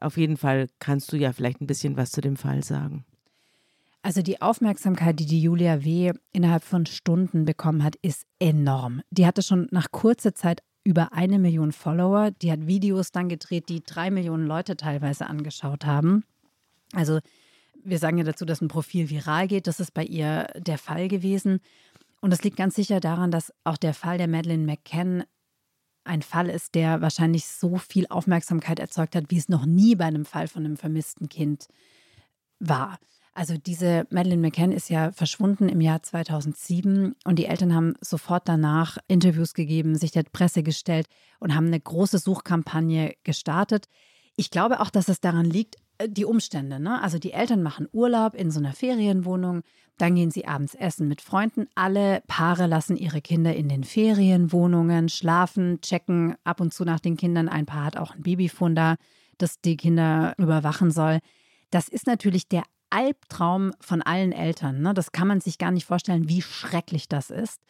auf 0.00 0.16
jeden 0.16 0.36
Fall 0.36 0.66
kannst 0.80 1.12
du 1.12 1.16
ja 1.16 1.32
vielleicht 1.32 1.60
ein 1.60 1.68
bisschen 1.68 1.96
was 1.96 2.10
zu 2.10 2.20
dem 2.20 2.34
Fall 2.34 2.64
sagen. 2.64 3.04
Also 4.02 4.20
die 4.20 4.42
Aufmerksamkeit, 4.42 5.20
die 5.20 5.26
die 5.26 5.40
Julia 5.40 5.84
W. 5.84 6.14
innerhalb 6.32 6.64
von 6.64 6.86
Stunden 6.86 7.44
bekommen 7.44 7.84
hat, 7.84 7.94
ist 8.02 8.24
enorm. 8.40 9.00
Die 9.12 9.26
hatte 9.26 9.44
schon 9.44 9.68
nach 9.70 9.92
kurzer 9.92 10.34
Zeit 10.34 10.64
über 10.82 11.12
eine 11.12 11.38
Million 11.38 11.70
Follower. 11.70 12.32
Die 12.32 12.50
hat 12.50 12.66
Videos 12.66 13.12
dann 13.12 13.28
gedreht, 13.28 13.68
die 13.68 13.84
drei 13.84 14.10
Millionen 14.10 14.48
Leute 14.48 14.76
teilweise 14.76 15.28
angeschaut 15.28 15.86
haben. 15.86 16.24
Also 16.92 17.20
wir 17.84 17.98
sagen 17.98 18.18
ja 18.18 18.24
dazu, 18.24 18.44
dass 18.44 18.60
ein 18.60 18.68
Profil 18.68 19.10
viral 19.10 19.48
geht. 19.48 19.66
Das 19.66 19.80
ist 19.80 19.94
bei 19.94 20.04
ihr 20.04 20.48
der 20.56 20.78
Fall 20.78 21.08
gewesen. 21.08 21.60
Und 22.20 22.30
das 22.30 22.42
liegt 22.42 22.56
ganz 22.56 22.74
sicher 22.74 23.00
daran, 23.00 23.30
dass 23.30 23.52
auch 23.64 23.76
der 23.76 23.94
Fall 23.94 24.18
der 24.18 24.28
Madeleine 24.28 24.64
McCann 24.64 25.24
ein 26.04 26.22
Fall 26.22 26.48
ist, 26.48 26.74
der 26.74 27.00
wahrscheinlich 27.00 27.46
so 27.46 27.76
viel 27.76 28.06
Aufmerksamkeit 28.08 28.80
erzeugt 28.80 29.14
hat, 29.14 29.24
wie 29.28 29.36
es 29.36 29.48
noch 29.48 29.66
nie 29.66 29.94
bei 29.94 30.06
einem 30.06 30.24
Fall 30.24 30.48
von 30.48 30.64
einem 30.64 30.76
vermissten 30.76 31.28
Kind 31.28 31.68
war. 32.58 32.98
Also 33.34 33.56
diese 33.56 34.04
Madeleine 34.10 34.42
McCann 34.42 34.72
ist 34.72 34.90
ja 34.90 35.12
verschwunden 35.12 35.68
im 35.68 35.80
Jahr 35.80 36.02
2007 36.02 37.14
und 37.24 37.38
die 37.38 37.46
Eltern 37.46 37.72
haben 37.72 37.94
sofort 38.00 38.48
danach 38.48 38.98
Interviews 39.06 39.54
gegeben, 39.54 39.96
sich 39.96 40.10
der 40.10 40.24
Presse 40.24 40.64
gestellt 40.64 41.06
und 41.38 41.54
haben 41.54 41.68
eine 41.68 41.78
große 41.78 42.18
Suchkampagne 42.18 43.14
gestartet. 43.22 43.86
Ich 44.34 44.50
glaube 44.50 44.80
auch, 44.80 44.90
dass 44.90 45.08
es 45.08 45.20
daran 45.20 45.46
liegt, 45.46 45.76
die 46.06 46.24
Umstände, 46.24 46.80
ne? 46.80 47.02
Also 47.02 47.18
die 47.18 47.32
Eltern 47.32 47.62
machen 47.62 47.88
Urlaub 47.92 48.34
in 48.34 48.50
so 48.50 48.60
einer 48.60 48.72
Ferienwohnung, 48.72 49.62
dann 49.98 50.14
gehen 50.14 50.30
sie 50.30 50.46
abends 50.46 50.74
essen 50.74 51.08
mit 51.08 51.20
Freunden. 51.20 51.66
Alle 51.74 52.22
Paare 52.28 52.66
lassen 52.66 52.96
ihre 52.96 53.20
Kinder 53.20 53.54
in 53.54 53.68
den 53.68 53.82
Ferienwohnungen 53.82 55.08
schlafen, 55.08 55.80
checken 55.80 56.36
ab 56.44 56.60
und 56.60 56.72
zu 56.72 56.84
nach 56.84 57.00
den 57.00 57.16
Kindern. 57.16 57.48
Ein 57.48 57.66
Paar 57.66 57.84
hat 57.84 57.96
auch 57.96 58.14
ein 58.14 58.22
Babyfon 58.22 58.76
da, 58.76 58.96
das 59.38 59.60
die 59.60 59.76
Kinder 59.76 60.34
überwachen 60.38 60.92
soll. 60.92 61.18
Das 61.70 61.88
ist 61.88 62.06
natürlich 62.06 62.48
der 62.48 62.62
Albtraum 62.90 63.72
von 63.80 64.00
allen 64.00 64.32
Eltern. 64.32 64.80
Ne? 64.80 64.94
Das 64.94 65.12
kann 65.12 65.28
man 65.28 65.40
sich 65.40 65.58
gar 65.58 65.72
nicht 65.72 65.84
vorstellen, 65.84 66.28
wie 66.28 66.42
schrecklich 66.42 67.08
das 67.08 67.30
ist. 67.30 67.60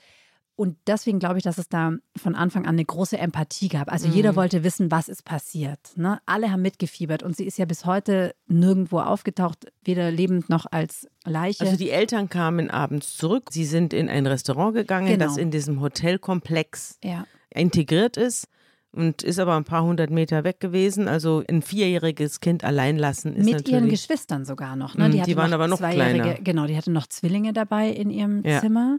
Und 0.58 0.76
deswegen 0.88 1.20
glaube 1.20 1.38
ich, 1.38 1.44
dass 1.44 1.56
es 1.56 1.68
da 1.68 1.92
von 2.16 2.34
Anfang 2.34 2.66
an 2.66 2.74
eine 2.74 2.84
große 2.84 3.16
Empathie 3.16 3.68
gab. 3.68 3.92
Also 3.92 4.08
mhm. 4.08 4.14
jeder 4.14 4.34
wollte 4.34 4.64
wissen, 4.64 4.90
was 4.90 5.08
ist 5.08 5.24
passiert. 5.24 5.78
Ne? 5.94 6.20
Alle 6.26 6.50
haben 6.50 6.62
mitgefiebert 6.62 7.22
und 7.22 7.36
sie 7.36 7.44
ist 7.44 7.58
ja 7.58 7.64
bis 7.64 7.84
heute 7.84 8.34
nirgendwo 8.48 8.98
aufgetaucht, 8.98 9.68
weder 9.84 10.10
lebend 10.10 10.48
noch 10.48 10.66
als 10.68 11.06
Leiche. 11.24 11.60
Also 11.60 11.76
die 11.76 11.90
Eltern 11.90 12.28
kamen 12.28 12.70
abends 12.70 13.16
zurück. 13.16 13.50
Sie 13.52 13.64
sind 13.64 13.92
in 13.92 14.08
ein 14.08 14.26
Restaurant 14.26 14.74
gegangen, 14.74 15.06
genau. 15.06 15.26
das 15.26 15.36
in 15.36 15.52
diesem 15.52 15.80
Hotelkomplex 15.80 16.98
ja. 17.04 17.24
integriert 17.50 18.16
ist 18.16 18.48
und 18.90 19.22
ist 19.22 19.38
aber 19.38 19.54
ein 19.54 19.64
paar 19.64 19.84
hundert 19.84 20.10
Meter 20.10 20.42
weg 20.42 20.58
gewesen. 20.58 21.06
Also 21.06 21.44
ein 21.48 21.62
vierjähriges 21.62 22.40
Kind 22.40 22.64
allein 22.64 22.98
lassen 22.98 23.36
ist 23.36 23.44
Mit 23.44 23.54
natürlich... 23.54 23.72
ihren 23.74 23.88
Geschwistern 23.90 24.44
sogar 24.44 24.74
noch. 24.74 24.96
Ne? 24.96 25.06
Mhm, 25.06 25.12
die, 25.12 25.22
die 25.22 25.36
waren 25.36 25.52
aber 25.52 25.68
noch 25.68 25.78
kleiner. 25.78 26.34
Genau, 26.34 26.66
die 26.66 26.76
hatte 26.76 26.90
noch 26.90 27.06
Zwillinge 27.06 27.52
dabei 27.52 27.90
in 27.90 28.10
ihrem 28.10 28.44
ja. 28.44 28.60
Zimmer. 28.60 28.98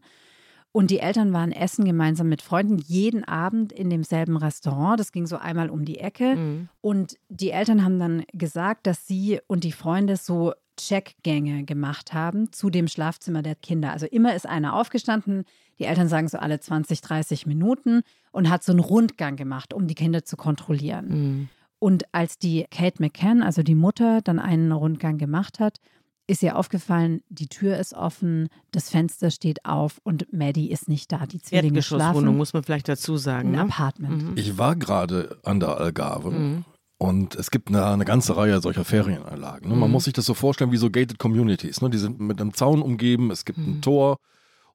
Und 0.72 0.92
die 0.92 1.00
Eltern 1.00 1.34
waren 1.34 1.52
essen 1.52 1.84
gemeinsam 1.84 2.30
mit 2.30 2.42
Freunden 2.42 2.78
jeden 2.78 3.24
Abend 3.24 3.72
in 3.72 3.90
demselben 3.90 4.38
Restaurant. 4.38 5.00
Das 5.00 5.12
ging 5.12 5.26
so 5.26 5.38
einmal 5.38 5.70
um 5.70 5.84
die 5.84 6.00
Ecke. 6.00 6.36
Mhm. 6.36 6.70
Und 6.82 7.16
die 7.28 7.50
Eltern 7.50 7.84
haben 7.84 8.00
dann 8.00 8.24
gesagt, 8.34 8.86
dass 8.86 9.08
sie 9.08 9.40
und 9.48 9.64
die 9.64 9.72
Freunde 9.72 10.16
so 10.16 10.54
Checkgänge 10.80 11.66
gemacht 11.66 12.14
haben 12.14 12.52
zu 12.52 12.70
dem 12.70 12.88
Schlafzimmer 12.88 13.42
der 13.42 13.56
Kinder. 13.56 13.92
Also 13.92 14.06
immer 14.06 14.36
ist 14.36 14.48
einer 14.48 14.76
aufgestanden, 14.76 15.44
die 15.78 15.86
Eltern 15.86 16.08
sagen 16.08 16.28
so 16.28 16.38
alle 16.38 16.60
20, 16.60 17.02
30 17.02 17.46
Minuten 17.46 18.02
und 18.32 18.50
hat 18.50 18.64
so 18.64 18.72
einen 18.72 18.80
Rundgang 18.80 19.36
gemacht, 19.36 19.74
um 19.74 19.88
die 19.88 19.96
Kinder 19.96 20.24
zu 20.24 20.38
kontrollieren. 20.38 21.08
Mhm. 21.10 21.50
Und 21.80 22.04
als 22.14 22.38
die 22.38 22.66
Kate 22.70 23.02
McCann, 23.02 23.42
also 23.42 23.64
die 23.64 23.76
Mutter, 23.76 24.22
dann 24.22 24.40
einen 24.40 24.72
Rundgang 24.72 25.18
gemacht 25.18 25.60
hat, 25.60 25.80
ist 26.30 26.44
ihr 26.44 26.56
aufgefallen, 26.56 27.22
die 27.30 27.48
Tür 27.48 27.78
ist 27.78 27.94
offen, 27.94 28.50
das 28.72 28.90
Fenster 28.92 29.32
steht 29.32 29.66
auf 29.66 30.00
und 30.04 30.32
Maddie 30.32 30.70
ist 30.72 30.88
nicht 30.88 31.12
da. 31.12 31.26
Die 31.26 31.42
Zwillinge 31.42 31.82
schlafen. 31.82 32.38
muss 32.38 32.54
man 32.54 32.64
vielleicht 32.64 32.88
dazu 32.88 33.18
sagen. 33.18 33.50
Ein 33.50 33.52
ne? 33.54 33.62
Apartment. 33.62 34.24
Mhm. 34.24 34.38
Ich 34.38 34.58
war 34.60 34.76
gerade 34.76 35.40
an 35.44 35.60
der 35.60 35.78
Algarve 35.78 36.30
mhm. 36.30 36.66
und 37.00 37.36
es 37.36 37.50
gibt 37.50 37.70
eine, 37.70 37.84
eine, 37.88 38.06
ganze 38.06 38.38
Reihe 38.38 38.62
solcher 38.62 38.86
Ferienanlagen. 38.86 39.70
Ne? 39.70 39.76
Man 39.76 39.90
mhm. 39.90 39.94
muss 39.94 40.04
sich 40.04 40.14
das 40.14 40.28
so 40.28 40.36
vorstellen 40.36 40.72
wie 40.72 40.78
so 40.78 40.92
gated 40.92 41.18
Communities. 41.18 41.82
Ne? 41.82 41.90
Die 41.90 41.98
sind 41.98 42.20
mit 42.20 42.40
einem 42.40 42.54
Zaun 42.54 42.84
umgeben, 42.84 43.32
es 43.32 43.44
gibt 43.44 43.58
ein 43.58 43.78
mhm. 43.78 43.82
Tor 43.82 44.20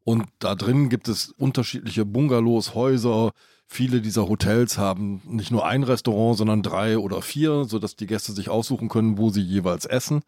und 0.02 0.26
da 0.40 0.56
drin 0.56 0.88
gibt 0.88 1.06
es 1.06 1.30
unterschiedliche 1.38 2.04
Bungalows, 2.04 2.74
Häuser. 2.74 3.30
Viele 3.68 4.00
dieser 4.00 4.28
Hotels 4.28 4.76
haben 4.76 5.22
nicht 5.24 5.52
nur 5.52 5.64
ein 5.64 5.84
Restaurant, 5.84 6.36
sondern 6.36 6.62
drei 6.62 6.98
oder 6.98 7.22
vier, 7.22 7.64
sodass 7.64 7.94
die 7.94 8.06
Gäste 8.06 8.32
sich 8.32 8.48
aussuchen 8.48 8.88
können, 8.88 9.18
wo 9.18 9.30
sie 9.30 9.40
jeweils 9.40 9.86
essen. 9.86 10.22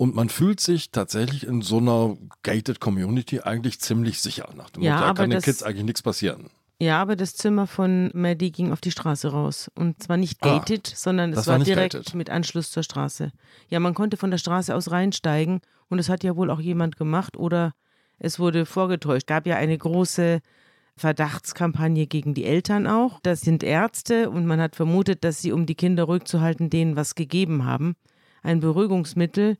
Und 0.00 0.14
man 0.14 0.30
fühlt 0.30 0.60
sich 0.60 0.92
tatsächlich 0.92 1.46
in 1.46 1.60
so 1.60 1.76
einer 1.76 2.16
gated 2.42 2.80
Community 2.80 3.40
eigentlich 3.40 3.80
ziemlich 3.80 4.22
sicher. 4.22 4.48
Nach 4.56 4.70
dem 4.70 4.82
ja, 4.82 4.94
Motto, 4.94 5.06
da 5.08 5.12
kann 5.12 5.28
den 5.28 5.42
Kids 5.42 5.62
eigentlich 5.62 5.84
nichts 5.84 6.00
passieren. 6.00 6.48
Ja, 6.80 7.02
aber 7.02 7.16
das 7.16 7.34
Zimmer 7.34 7.66
von 7.66 8.10
Maddie 8.14 8.50
ging 8.50 8.72
auf 8.72 8.80
die 8.80 8.92
Straße 8.92 9.28
raus. 9.28 9.70
Und 9.74 10.02
zwar 10.02 10.16
nicht 10.16 10.38
ah, 10.40 10.56
gated, 10.56 10.88
ah, 10.90 10.96
sondern 10.96 11.34
es 11.34 11.46
war, 11.46 11.58
war 11.58 11.64
direkt 11.66 11.92
gated. 11.92 12.14
mit 12.14 12.30
Anschluss 12.30 12.70
zur 12.70 12.82
Straße. 12.82 13.30
Ja, 13.68 13.78
man 13.78 13.92
konnte 13.92 14.16
von 14.16 14.30
der 14.30 14.38
Straße 14.38 14.74
aus 14.74 14.90
reinsteigen 14.90 15.60
und 15.90 15.98
es 15.98 16.08
hat 16.08 16.24
ja 16.24 16.34
wohl 16.34 16.48
auch 16.48 16.60
jemand 16.60 16.96
gemacht 16.96 17.36
oder 17.36 17.74
es 18.18 18.38
wurde 18.38 18.64
vorgetäuscht. 18.64 19.24
Es 19.24 19.26
gab 19.26 19.46
ja 19.46 19.56
eine 19.56 19.76
große 19.76 20.40
Verdachtskampagne 20.96 22.06
gegen 22.06 22.32
die 22.32 22.46
Eltern 22.46 22.86
auch. 22.86 23.20
Das 23.22 23.42
sind 23.42 23.62
Ärzte 23.62 24.30
und 24.30 24.46
man 24.46 24.62
hat 24.62 24.76
vermutet, 24.76 25.24
dass 25.24 25.42
sie, 25.42 25.52
um 25.52 25.66
die 25.66 25.74
Kinder 25.74 26.04
ruhig 26.04 26.24
zu 26.24 26.40
halten, 26.40 26.70
denen 26.70 26.96
was 26.96 27.14
gegeben 27.14 27.66
haben. 27.66 27.96
Ein 28.42 28.60
Beruhigungsmittel, 28.60 29.58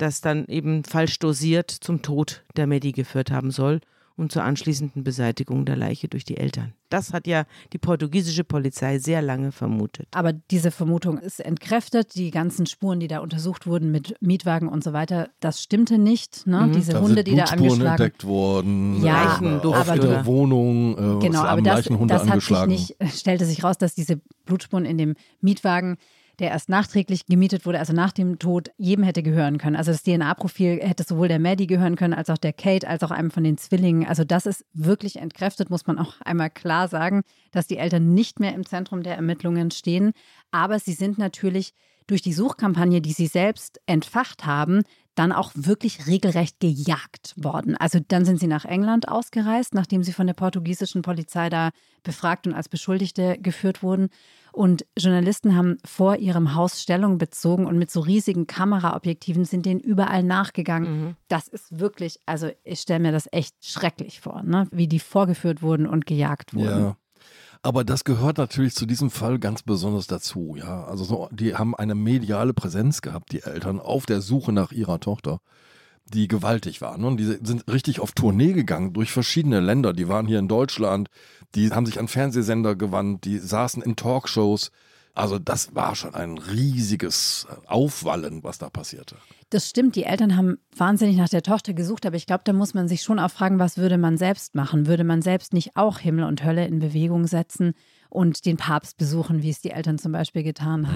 das 0.00 0.20
dann 0.20 0.46
eben 0.46 0.84
falsch 0.84 1.18
dosiert 1.18 1.70
zum 1.70 2.02
Tod 2.02 2.44
der 2.56 2.66
Medi 2.66 2.92
geführt 2.92 3.30
haben 3.30 3.50
soll 3.50 3.80
und 4.20 4.30
zur 4.30 4.44
anschließenden 4.44 5.02
Beseitigung 5.02 5.64
der 5.64 5.76
Leiche 5.76 6.06
durch 6.06 6.24
die 6.24 6.36
Eltern. 6.36 6.74
Das 6.90 7.14
hat 7.14 7.26
ja 7.26 7.44
die 7.72 7.78
portugiesische 7.78 8.44
Polizei 8.44 8.98
sehr 8.98 9.22
lange 9.22 9.50
vermutet. 9.50 10.08
Aber 10.10 10.32
diese 10.32 10.70
Vermutung 10.70 11.16
ist 11.16 11.40
entkräftet. 11.40 12.14
Die 12.16 12.30
ganzen 12.30 12.66
Spuren, 12.66 13.00
die 13.00 13.08
da 13.08 13.20
untersucht 13.20 13.66
wurden 13.66 13.90
mit 13.90 14.14
Mietwagen 14.20 14.68
und 14.68 14.84
so 14.84 14.92
weiter, 14.92 15.30
das 15.40 15.62
stimmte 15.62 15.96
nicht. 15.96 16.46
Ne? 16.46 16.66
Mhm. 16.66 16.72
Diese 16.72 16.92
da 16.92 17.00
Hunde, 17.00 17.24
die 17.24 17.34
da 17.34 17.44
angeschlagen 17.44 18.02
entdeckt 18.02 18.24
worden. 18.24 19.02
Ja, 19.02 19.40
äh, 19.40 19.66
auf 19.66 19.90
der 19.90 20.26
Wohnung. 20.26 21.18
Äh, 21.18 21.26
genau, 21.26 21.42
aber 21.42 21.62
das, 21.62 21.88
das 22.06 22.28
hat 22.28 22.42
sich 22.42 22.66
nicht, 22.66 22.96
stellte 23.16 23.46
sich 23.46 23.64
raus, 23.64 23.78
dass 23.78 23.94
diese 23.94 24.20
Blutspuren 24.44 24.84
in 24.84 24.98
dem 24.98 25.14
Mietwagen 25.40 25.96
der 26.40 26.50
erst 26.50 26.68
nachträglich 26.68 27.26
gemietet 27.26 27.66
wurde, 27.66 27.78
also 27.78 27.92
nach 27.92 28.12
dem 28.12 28.38
Tod, 28.38 28.70
jedem 28.78 29.04
hätte 29.04 29.22
gehören 29.22 29.58
können. 29.58 29.76
Also 29.76 29.92
das 29.92 30.02
DNA-Profil 30.02 30.80
hätte 30.80 31.04
sowohl 31.04 31.28
der 31.28 31.38
Maddie 31.38 31.66
gehören 31.66 31.96
können, 31.96 32.14
als 32.14 32.30
auch 32.30 32.38
der 32.38 32.54
Kate, 32.54 32.88
als 32.88 33.02
auch 33.02 33.10
einem 33.10 33.30
von 33.30 33.44
den 33.44 33.58
Zwillingen. 33.58 34.06
Also 34.06 34.24
das 34.24 34.46
ist 34.46 34.64
wirklich 34.72 35.16
entkräftet, 35.16 35.70
muss 35.70 35.86
man 35.86 35.98
auch 35.98 36.20
einmal 36.22 36.50
klar 36.50 36.88
sagen, 36.88 37.22
dass 37.52 37.66
die 37.66 37.76
Eltern 37.76 38.14
nicht 38.14 38.40
mehr 38.40 38.54
im 38.54 38.66
Zentrum 38.66 39.02
der 39.02 39.16
Ermittlungen 39.16 39.70
stehen. 39.70 40.12
Aber 40.50 40.78
sie 40.78 40.94
sind 40.94 41.18
natürlich 41.18 41.74
durch 42.06 42.22
die 42.22 42.32
Suchkampagne, 42.32 43.00
die 43.00 43.12
sie 43.12 43.28
selbst 43.28 43.80
entfacht 43.86 44.44
haben, 44.44 44.82
dann 45.20 45.32
auch 45.32 45.52
wirklich 45.54 46.06
regelrecht 46.06 46.60
gejagt 46.60 47.34
worden. 47.36 47.76
Also 47.76 47.98
dann 48.08 48.24
sind 48.24 48.40
sie 48.40 48.46
nach 48.46 48.64
England 48.64 49.06
ausgereist, 49.08 49.74
nachdem 49.74 50.02
sie 50.02 50.14
von 50.14 50.26
der 50.26 50.32
portugiesischen 50.32 51.02
Polizei 51.02 51.50
da 51.50 51.70
befragt 52.02 52.46
und 52.46 52.54
als 52.54 52.70
Beschuldigte 52.70 53.36
geführt 53.38 53.82
wurden. 53.82 54.08
Und 54.50 54.86
Journalisten 54.96 55.54
haben 55.54 55.76
vor 55.84 56.16
ihrem 56.16 56.54
Haus 56.54 56.80
Stellung 56.80 57.18
bezogen 57.18 57.66
und 57.66 57.78
mit 57.78 57.90
so 57.90 58.00
riesigen 58.00 58.46
Kameraobjektiven 58.46 59.44
sind 59.44 59.66
denen 59.66 59.80
überall 59.80 60.22
nachgegangen. 60.22 61.04
Mhm. 61.04 61.16
Das 61.28 61.48
ist 61.48 61.78
wirklich, 61.78 62.18
also 62.24 62.48
ich 62.64 62.80
stelle 62.80 63.00
mir 63.00 63.12
das 63.12 63.28
echt 63.30 63.54
schrecklich 63.60 64.20
vor, 64.20 64.42
ne? 64.42 64.68
wie 64.72 64.88
die 64.88 65.00
vorgeführt 65.00 65.60
wurden 65.60 65.86
und 65.86 66.06
gejagt 66.06 66.54
wurden. 66.54 66.80
Ja. 66.80 66.96
Aber 67.62 67.84
das 67.84 68.04
gehört 68.04 68.38
natürlich 68.38 68.74
zu 68.74 68.86
diesem 68.86 69.10
Fall 69.10 69.38
ganz 69.38 69.62
besonders 69.62 70.06
dazu, 70.06 70.56
ja. 70.56 70.84
Also 70.84 71.04
so, 71.04 71.28
die 71.30 71.54
haben 71.56 71.74
eine 71.74 71.94
mediale 71.94 72.54
Präsenz 72.54 73.02
gehabt, 73.02 73.32
die 73.32 73.42
Eltern, 73.42 73.80
auf 73.80 74.06
der 74.06 74.22
Suche 74.22 74.52
nach 74.52 74.72
ihrer 74.72 74.98
Tochter, 74.98 75.40
die 76.06 76.26
gewaltig 76.26 76.80
war. 76.80 76.96
Ne? 76.96 77.06
Und 77.06 77.18
die 77.18 77.24
sind 77.24 77.70
richtig 77.70 78.00
auf 78.00 78.12
Tournee 78.12 78.54
gegangen 78.54 78.94
durch 78.94 79.12
verschiedene 79.12 79.60
Länder. 79.60 79.92
Die 79.92 80.08
waren 80.08 80.26
hier 80.26 80.38
in 80.38 80.48
Deutschland, 80.48 81.10
die 81.54 81.70
haben 81.70 81.84
sich 81.84 82.00
an 82.00 82.08
Fernsehsender 82.08 82.76
gewandt, 82.76 83.24
die 83.24 83.38
saßen 83.38 83.82
in 83.82 83.94
Talkshows. 83.94 84.70
Also 85.20 85.38
das 85.38 85.74
war 85.74 85.94
schon 85.96 86.14
ein 86.14 86.38
riesiges 86.38 87.46
Aufwallen, 87.66 88.42
was 88.42 88.56
da 88.56 88.70
passierte. 88.70 89.16
Das 89.50 89.68
stimmt, 89.68 89.94
die 89.94 90.04
Eltern 90.04 90.34
haben 90.34 90.56
wahnsinnig 90.74 91.18
nach 91.18 91.28
der 91.28 91.42
Tochter 91.42 91.74
gesucht, 91.74 92.06
aber 92.06 92.16
ich 92.16 92.24
glaube, 92.24 92.40
da 92.44 92.54
muss 92.54 92.72
man 92.72 92.88
sich 92.88 93.02
schon 93.02 93.18
auch 93.18 93.30
fragen, 93.30 93.58
was 93.58 93.76
würde 93.76 93.98
man 93.98 94.16
selbst 94.16 94.54
machen? 94.54 94.86
Würde 94.86 95.04
man 95.04 95.20
selbst 95.20 95.52
nicht 95.52 95.76
auch 95.76 95.98
Himmel 95.98 96.24
und 96.24 96.42
Hölle 96.42 96.66
in 96.66 96.78
Bewegung 96.78 97.26
setzen 97.26 97.74
und 98.08 98.46
den 98.46 98.56
Papst 98.56 98.96
besuchen, 98.96 99.42
wie 99.42 99.50
es 99.50 99.60
die 99.60 99.72
Eltern 99.72 99.98
zum 99.98 100.12
Beispiel 100.12 100.42
getan 100.42 100.82
mhm. 100.82 100.94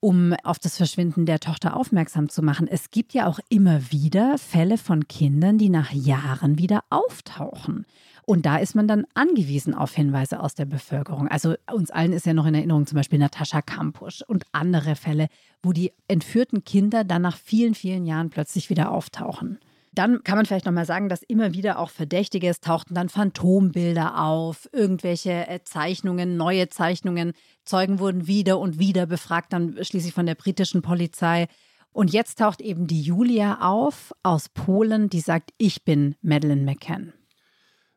Um 0.00 0.34
auf 0.44 0.58
das 0.58 0.76
Verschwinden 0.78 1.26
der 1.26 1.40
Tochter 1.40 1.76
aufmerksam 1.76 2.28
zu 2.28 2.42
machen. 2.42 2.66
Es 2.66 2.90
gibt 2.90 3.12
ja 3.12 3.26
auch 3.26 3.38
immer 3.48 3.92
wieder 3.92 4.38
Fälle 4.38 4.78
von 4.78 5.06
Kindern, 5.08 5.58
die 5.58 5.68
nach 5.68 5.92
Jahren 5.92 6.58
wieder 6.58 6.84
auftauchen. 6.90 7.86
Und 8.24 8.46
da 8.46 8.56
ist 8.56 8.74
man 8.74 8.86
dann 8.86 9.06
angewiesen 9.14 9.74
auf 9.74 9.94
Hinweise 9.94 10.40
aus 10.40 10.54
der 10.54 10.64
Bevölkerung. 10.64 11.28
Also 11.28 11.54
uns 11.72 11.90
allen 11.90 12.12
ist 12.12 12.26
ja 12.26 12.34
noch 12.34 12.46
in 12.46 12.54
Erinnerung 12.54 12.86
zum 12.86 12.96
Beispiel 12.96 13.18
Natascha 13.18 13.60
Kampusch 13.60 14.22
und 14.22 14.44
andere 14.52 14.96
Fälle, 14.96 15.28
wo 15.62 15.72
die 15.72 15.92
entführten 16.08 16.64
Kinder 16.64 17.04
dann 17.04 17.22
nach 17.22 17.36
vielen, 17.36 17.74
vielen 17.74 18.06
Jahren 18.06 18.30
plötzlich 18.30 18.70
wieder 18.70 18.92
auftauchen. 18.92 19.58
Dann 20.00 20.24
kann 20.24 20.36
man 20.36 20.46
vielleicht 20.46 20.64
nochmal 20.64 20.86
sagen, 20.86 21.10
dass 21.10 21.22
immer 21.22 21.52
wieder 21.52 21.78
auch 21.78 21.90
Verdächtige, 21.90 22.48
es 22.48 22.60
tauchten 22.60 22.94
dann 22.94 23.10
Phantombilder 23.10 24.18
auf, 24.18 24.66
irgendwelche 24.72 25.46
äh, 25.46 25.62
Zeichnungen, 25.62 26.38
neue 26.38 26.70
Zeichnungen. 26.70 27.34
Zeugen 27.66 27.98
wurden 27.98 28.26
wieder 28.26 28.58
und 28.60 28.78
wieder 28.78 29.04
befragt, 29.04 29.52
dann 29.52 29.76
schließlich 29.84 30.14
von 30.14 30.24
der 30.24 30.36
britischen 30.36 30.80
Polizei. 30.80 31.48
Und 31.92 32.14
jetzt 32.14 32.38
taucht 32.38 32.62
eben 32.62 32.86
die 32.86 33.02
Julia 33.02 33.58
auf 33.60 34.14
aus 34.22 34.48
Polen, 34.48 35.10
die 35.10 35.20
sagt, 35.20 35.50
ich 35.58 35.84
bin 35.84 36.16
Madeleine 36.22 36.62
McCann. 36.62 37.12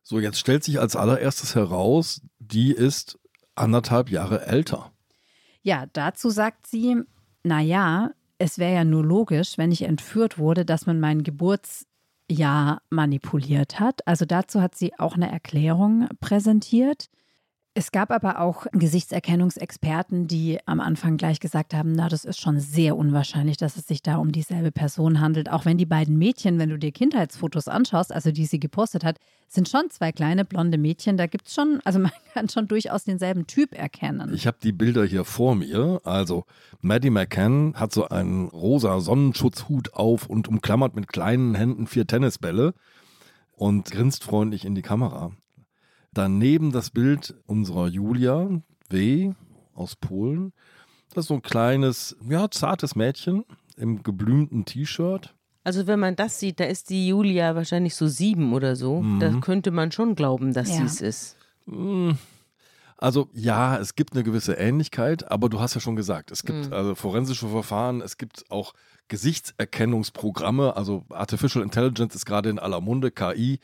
So, 0.02 0.20
jetzt 0.20 0.40
stellt 0.40 0.66
sich 0.66 0.82
als 0.82 0.98
allererstes 0.98 1.56
heraus, 1.56 2.20
die 2.38 2.74
ist 2.74 3.18
anderthalb 3.56 4.10
Jahre 4.10 4.46
älter. 4.46 4.92
Ja, 5.62 5.86
dazu 5.94 6.32
sagt 6.32 6.68
sie, 6.68 6.98
naja, 7.44 8.12
es 8.40 8.58
wäre 8.58 8.74
ja 8.74 8.84
nur 8.84 9.06
logisch, 9.06 9.58
wenn 9.58 9.72
ich 9.72 9.84
entführt 9.84 10.38
wurde, 10.38 10.66
dass 10.66 10.86
man 10.86 11.00
mein 11.00 11.24
Geburtsjahr 12.34 12.82
manipuliert 12.90 13.80
hat. 13.80 14.06
Also 14.08 14.26
dazu 14.26 14.62
hat 14.62 14.76
sie 14.76 14.98
auch 14.98 15.16
eine 15.16 15.32
Erklärung 15.32 16.08
präsentiert. 16.20 17.10
Es 17.76 17.92
gab 17.92 18.12
aber 18.12 18.40
auch 18.40 18.68
Gesichtserkennungsexperten, 18.72 20.28
die 20.28 20.60
am 20.68 20.80
Anfang 20.80 21.18
gleich 21.18 21.40
gesagt 21.40 21.74
haben, 21.74 21.94
na, 21.94 22.08
das 22.08 22.24
ist 22.24 22.40
schon 22.40 22.60
sehr 22.60 22.96
unwahrscheinlich, 22.96 23.58
dass 23.58 23.78
es 23.78 23.88
sich 23.88 24.04
da 24.04 24.18
um 24.18 24.32
dieselbe 24.32 24.72
Person 24.72 25.20
handelt. 25.20 25.50
Auch 25.50 25.66
wenn 25.66 25.80
die 25.80 25.88
beiden 25.88 26.20
Mädchen, 26.20 26.60
wenn 26.60 26.70
du 26.70 26.78
dir 26.78 26.92
Kindheitsfotos 26.92 27.68
anschaust, 27.68 28.14
also 28.14 28.32
die 28.32 28.46
sie 28.46 28.60
gepostet 28.60 29.04
hat, 29.04 29.18
sind 29.48 29.70
schon 29.70 29.90
zwei 29.90 30.12
kleine 30.12 30.46
blonde 30.46 30.78
Mädchen. 30.78 31.18
Da 31.18 31.26
gibt 31.26 31.48
es 31.48 31.56
schon, 31.56 31.80
also 31.84 31.98
man 31.98 32.12
kann 32.36 32.48
schon 32.48 32.68
durchaus 32.68 33.06
denselben 33.06 33.48
Typ 33.48 33.74
erkennen. 33.74 34.36
Ich 34.36 34.46
habe 34.46 34.58
die 34.62 34.72
Bilder 34.72 35.04
hier 35.04 35.26
vor 35.26 35.56
mir. 35.56 36.00
Also 36.04 36.46
Maddie 36.82 37.10
McCann 37.10 37.74
hat 37.76 37.92
so 37.92 38.08
einen 38.08 38.50
rosa 38.50 39.00
Sonnenschutzhut 39.00 39.96
auf 39.96 40.28
und 40.28 40.48
umklammert 40.48 40.96
mit 40.96 41.08
kleinen 41.08 41.56
Händen 41.56 41.88
vier 41.88 42.06
Tennisbälle 42.06 42.76
und 43.56 43.90
grinst 43.90 44.24
freundlich 44.24 44.64
in 44.64 44.76
die 44.76 44.84
Kamera. 44.84 45.32
Daneben 46.14 46.72
das 46.72 46.92
Bild 46.92 47.36
unserer 47.48 47.88
Julia 47.88 48.62
W. 48.90 49.34
aus 49.74 49.96
Polen. 49.96 50.54
Das 51.14 51.26
ist 51.26 51.28
so 51.30 51.36
ein 51.36 51.42
kleines, 51.42 52.16
ja, 52.28 52.50
zartes 52.50 52.96
Mädchen 52.96 53.46
im 53.78 54.04
geblümten 54.04 54.66
T-Shirt. 54.66 55.34
Also 55.64 55.88
wenn 55.88 56.00
man 56.00 56.16
das 56.16 56.40
sieht, 56.40 56.60
da 56.60 56.66
ist 56.66 56.90
die 56.90 57.08
Julia 57.08 57.56
wahrscheinlich 57.56 57.96
so 57.96 58.08
sieben 58.08 58.54
oder 58.54 58.76
so. 58.76 59.02
Mhm. 59.02 59.20
Da 59.20 59.32
könnte 59.40 59.72
man 59.72 59.92
schon 59.92 60.16
glauben, 60.16 60.54
dass 60.54 60.70
ja. 60.70 60.76
sie 60.76 60.84
es 60.84 61.02
ist. 61.02 61.38
Hm. 61.66 62.18
Also 62.98 63.30
ja, 63.34 63.78
es 63.78 63.96
gibt 63.96 64.14
eine 64.14 64.24
gewisse 64.24 64.54
Ähnlichkeit, 64.54 65.30
aber 65.30 65.50
du 65.50 65.60
hast 65.60 65.74
ja 65.76 65.82
schon 65.82 65.96
gesagt, 65.96 66.32
es 66.32 66.44
gibt 66.44 66.68
mhm. 66.68 66.74
also 66.74 66.96
forensische 66.96 67.48
Verfahren, 67.48 68.02
es 68.02 68.18
gibt 68.18 68.50
auch 68.50 68.74
Gesichtserkennungsprogramme, 69.10 70.78
also 70.78 71.06
Artificial 71.10 71.64
Intelligence 71.64 72.16
ist 72.16 72.26
gerade 72.26 72.50
in 72.50 72.60
aller 72.60 72.80
Munde, 72.80 73.12
KI, 73.12 73.60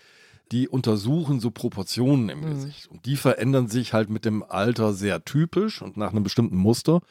die 0.52 0.68
untersuchen 0.68 1.40
so 1.40 1.52
Proportionen 1.52 2.30
im 2.30 2.42
mhm. 2.42 2.50
Gesicht. 2.50 2.88
Und 2.90 3.06
die 3.06 3.16
verändern 3.16 3.68
sich 3.68 3.94
halt 3.94 4.10
mit 4.10 4.26
dem 4.26 4.44
Alter 4.44 4.94
sehr 4.94 5.24
typisch 5.24 5.82
und 5.82 5.98
nach 5.98 6.12
einem 6.12 6.24
bestimmten 6.24 6.58
Muster. 6.58 7.02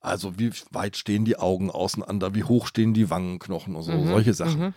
Also 0.00 0.38
wie 0.38 0.50
weit 0.70 0.96
stehen 0.96 1.24
die 1.24 1.38
Augen 1.38 1.70
auseinander, 1.70 2.34
wie 2.34 2.44
hoch 2.44 2.66
stehen 2.66 2.94
die 2.94 3.10
Wangenknochen 3.10 3.74
und 3.74 3.82
so, 3.82 3.92
mhm. 3.92 4.06
solche 4.08 4.34
Sachen. 4.34 4.60
Mhm. 4.60 4.74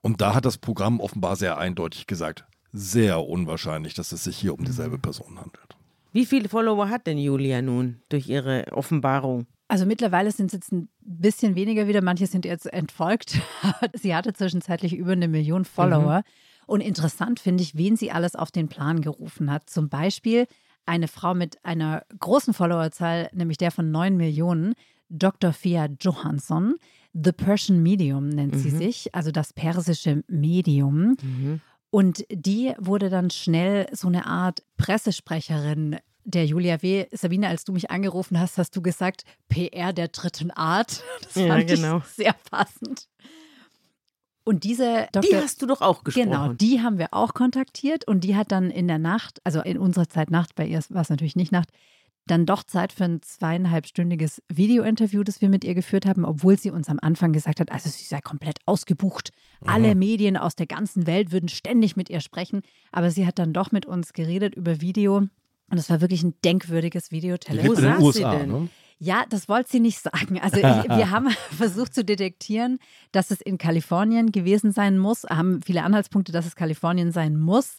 Und 0.00 0.20
da 0.20 0.34
hat 0.34 0.44
das 0.44 0.58
Programm 0.58 1.00
offenbar 1.00 1.36
sehr 1.36 1.58
eindeutig 1.58 2.06
gesagt, 2.06 2.44
sehr 2.72 3.24
unwahrscheinlich, 3.26 3.94
dass 3.94 4.12
es 4.12 4.24
sich 4.24 4.36
hier 4.36 4.54
um 4.54 4.64
dieselbe 4.64 4.96
mhm. 4.96 5.02
Person 5.02 5.36
handelt. 5.36 5.76
Wie 6.12 6.26
viele 6.26 6.48
Follower 6.48 6.88
hat 6.88 7.06
denn 7.06 7.18
Julia 7.18 7.60
nun 7.60 8.00
durch 8.08 8.28
ihre 8.28 8.66
Offenbarung? 8.72 9.46
Also 9.66 9.84
mittlerweile 9.84 10.32
sind 10.32 10.46
es 10.46 10.52
jetzt 10.54 10.72
ein 10.72 10.88
bisschen 11.00 11.54
weniger 11.54 11.86
wieder. 11.88 12.00
Manche 12.00 12.26
sind 12.26 12.46
jetzt 12.46 12.72
entfolgt. 12.72 13.38
sie 13.92 14.14
hatte 14.14 14.32
zwischenzeitlich 14.32 14.94
über 14.94 15.12
eine 15.12 15.28
Million 15.28 15.64
Follower. 15.66 16.18
Mhm. 16.18 16.47
Und 16.68 16.82
interessant 16.82 17.40
finde 17.40 17.62
ich, 17.62 17.76
wen 17.78 17.96
sie 17.96 18.12
alles 18.12 18.36
auf 18.36 18.50
den 18.50 18.68
Plan 18.68 19.00
gerufen 19.00 19.50
hat. 19.50 19.70
Zum 19.70 19.88
Beispiel 19.88 20.46
eine 20.84 21.08
Frau 21.08 21.32
mit 21.32 21.64
einer 21.64 22.04
großen 22.20 22.52
Followerzahl, 22.52 23.30
nämlich 23.32 23.56
der 23.56 23.70
von 23.70 23.90
9 23.90 24.18
Millionen, 24.18 24.74
Dr. 25.08 25.54
Fia 25.54 25.88
Johansson. 25.98 26.74
The 27.14 27.32
Persian 27.32 27.82
Medium 27.82 28.28
nennt 28.28 28.54
mhm. 28.54 28.58
sie 28.58 28.68
sich, 28.68 29.14
also 29.14 29.30
das 29.30 29.54
persische 29.54 30.22
Medium. 30.28 31.16
Mhm. 31.22 31.62
Und 31.88 32.26
die 32.30 32.74
wurde 32.78 33.08
dann 33.08 33.30
schnell 33.30 33.88
so 33.92 34.08
eine 34.08 34.26
Art 34.26 34.62
Pressesprecherin 34.76 35.96
der 36.24 36.44
Julia 36.44 36.82
W. 36.82 37.06
Sabine, 37.12 37.48
als 37.48 37.64
du 37.64 37.72
mich 37.72 37.90
angerufen 37.90 38.38
hast, 38.38 38.58
hast 38.58 38.76
du 38.76 38.82
gesagt, 38.82 39.24
PR 39.48 39.94
der 39.94 40.08
dritten 40.08 40.50
Art. 40.50 41.02
Das 41.22 41.34
ja, 41.34 41.46
fand 41.48 41.66
genau. 41.66 41.98
ich 41.98 42.04
sehr 42.04 42.34
passend. 42.50 43.08
Und 44.48 44.64
diese 44.64 45.08
Dr. 45.12 45.30
Die 45.30 45.36
hast 45.36 45.60
du 45.60 45.66
doch 45.66 45.82
auch 45.82 46.04
gesprochen. 46.04 46.30
Genau, 46.30 46.52
die 46.54 46.80
haben 46.80 46.96
wir 46.96 47.08
auch 47.10 47.34
kontaktiert 47.34 48.08
und 48.08 48.24
die 48.24 48.34
hat 48.34 48.50
dann 48.50 48.70
in 48.70 48.88
der 48.88 48.96
Nacht, 48.96 49.40
also 49.44 49.60
in 49.60 49.76
unserer 49.76 50.08
Zeit 50.08 50.30
Nacht, 50.30 50.54
bei 50.54 50.66
ihr 50.66 50.80
war 50.88 51.02
es 51.02 51.10
natürlich 51.10 51.36
nicht 51.36 51.52
Nacht, 51.52 51.68
dann 52.26 52.46
doch 52.46 52.62
Zeit 52.62 52.94
für 52.94 53.04
ein 53.04 53.20
zweieinhalbstündiges 53.20 54.42
Videointerview, 54.48 55.22
das 55.22 55.42
wir 55.42 55.50
mit 55.50 55.64
ihr 55.64 55.74
geführt 55.74 56.06
haben, 56.06 56.24
obwohl 56.24 56.58
sie 56.58 56.70
uns 56.70 56.88
am 56.88 56.98
Anfang 57.02 57.34
gesagt 57.34 57.60
hat, 57.60 57.70
also 57.70 57.90
sie 57.90 58.04
sei 58.04 58.22
komplett 58.22 58.58
ausgebucht. 58.64 59.32
Mhm. 59.60 59.68
Alle 59.68 59.94
Medien 59.94 60.38
aus 60.38 60.56
der 60.56 60.66
ganzen 60.66 61.06
Welt 61.06 61.30
würden 61.30 61.50
ständig 61.50 61.96
mit 61.96 62.08
ihr 62.08 62.20
sprechen. 62.20 62.62
Aber 62.90 63.10
sie 63.10 63.26
hat 63.26 63.38
dann 63.38 63.52
doch 63.52 63.70
mit 63.70 63.84
uns 63.84 64.14
geredet 64.14 64.54
über 64.54 64.80
Video. 64.80 65.16
Und 65.70 65.76
es 65.76 65.90
war 65.90 66.00
wirklich 66.00 66.22
ein 66.22 66.34
denkwürdiges 66.42 67.10
Videotelefon. 67.10 67.68
Wo 67.68 67.74
saß 67.74 68.00
USA, 68.00 68.32
sie 68.32 68.38
denn? 68.38 68.50
Ne? 68.50 68.68
Ja, 68.98 69.24
das 69.28 69.48
wollte 69.48 69.70
sie 69.70 69.80
nicht 69.80 70.00
sagen. 70.00 70.40
Also 70.40 70.56
ich, 70.56 70.62
wir 70.62 71.10
haben 71.10 71.30
versucht 71.56 71.94
zu 71.94 72.04
detektieren, 72.04 72.78
dass 73.12 73.30
es 73.30 73.40
in 73.40 73.58
Kalifornien 73.58 74.32
gewesen 74.32 74.72
sein 74.72 74.98
muss, 74.98 75.24
haben 75.24 75.62
viele 75.62 75.84
Anhaltspunkte, 75.84 76.32
dass 76.32 76.46
es 76.46 76.56
Kalifornien 76.56 77.12
sein 77.12 77.36
muss. 77.38 77.78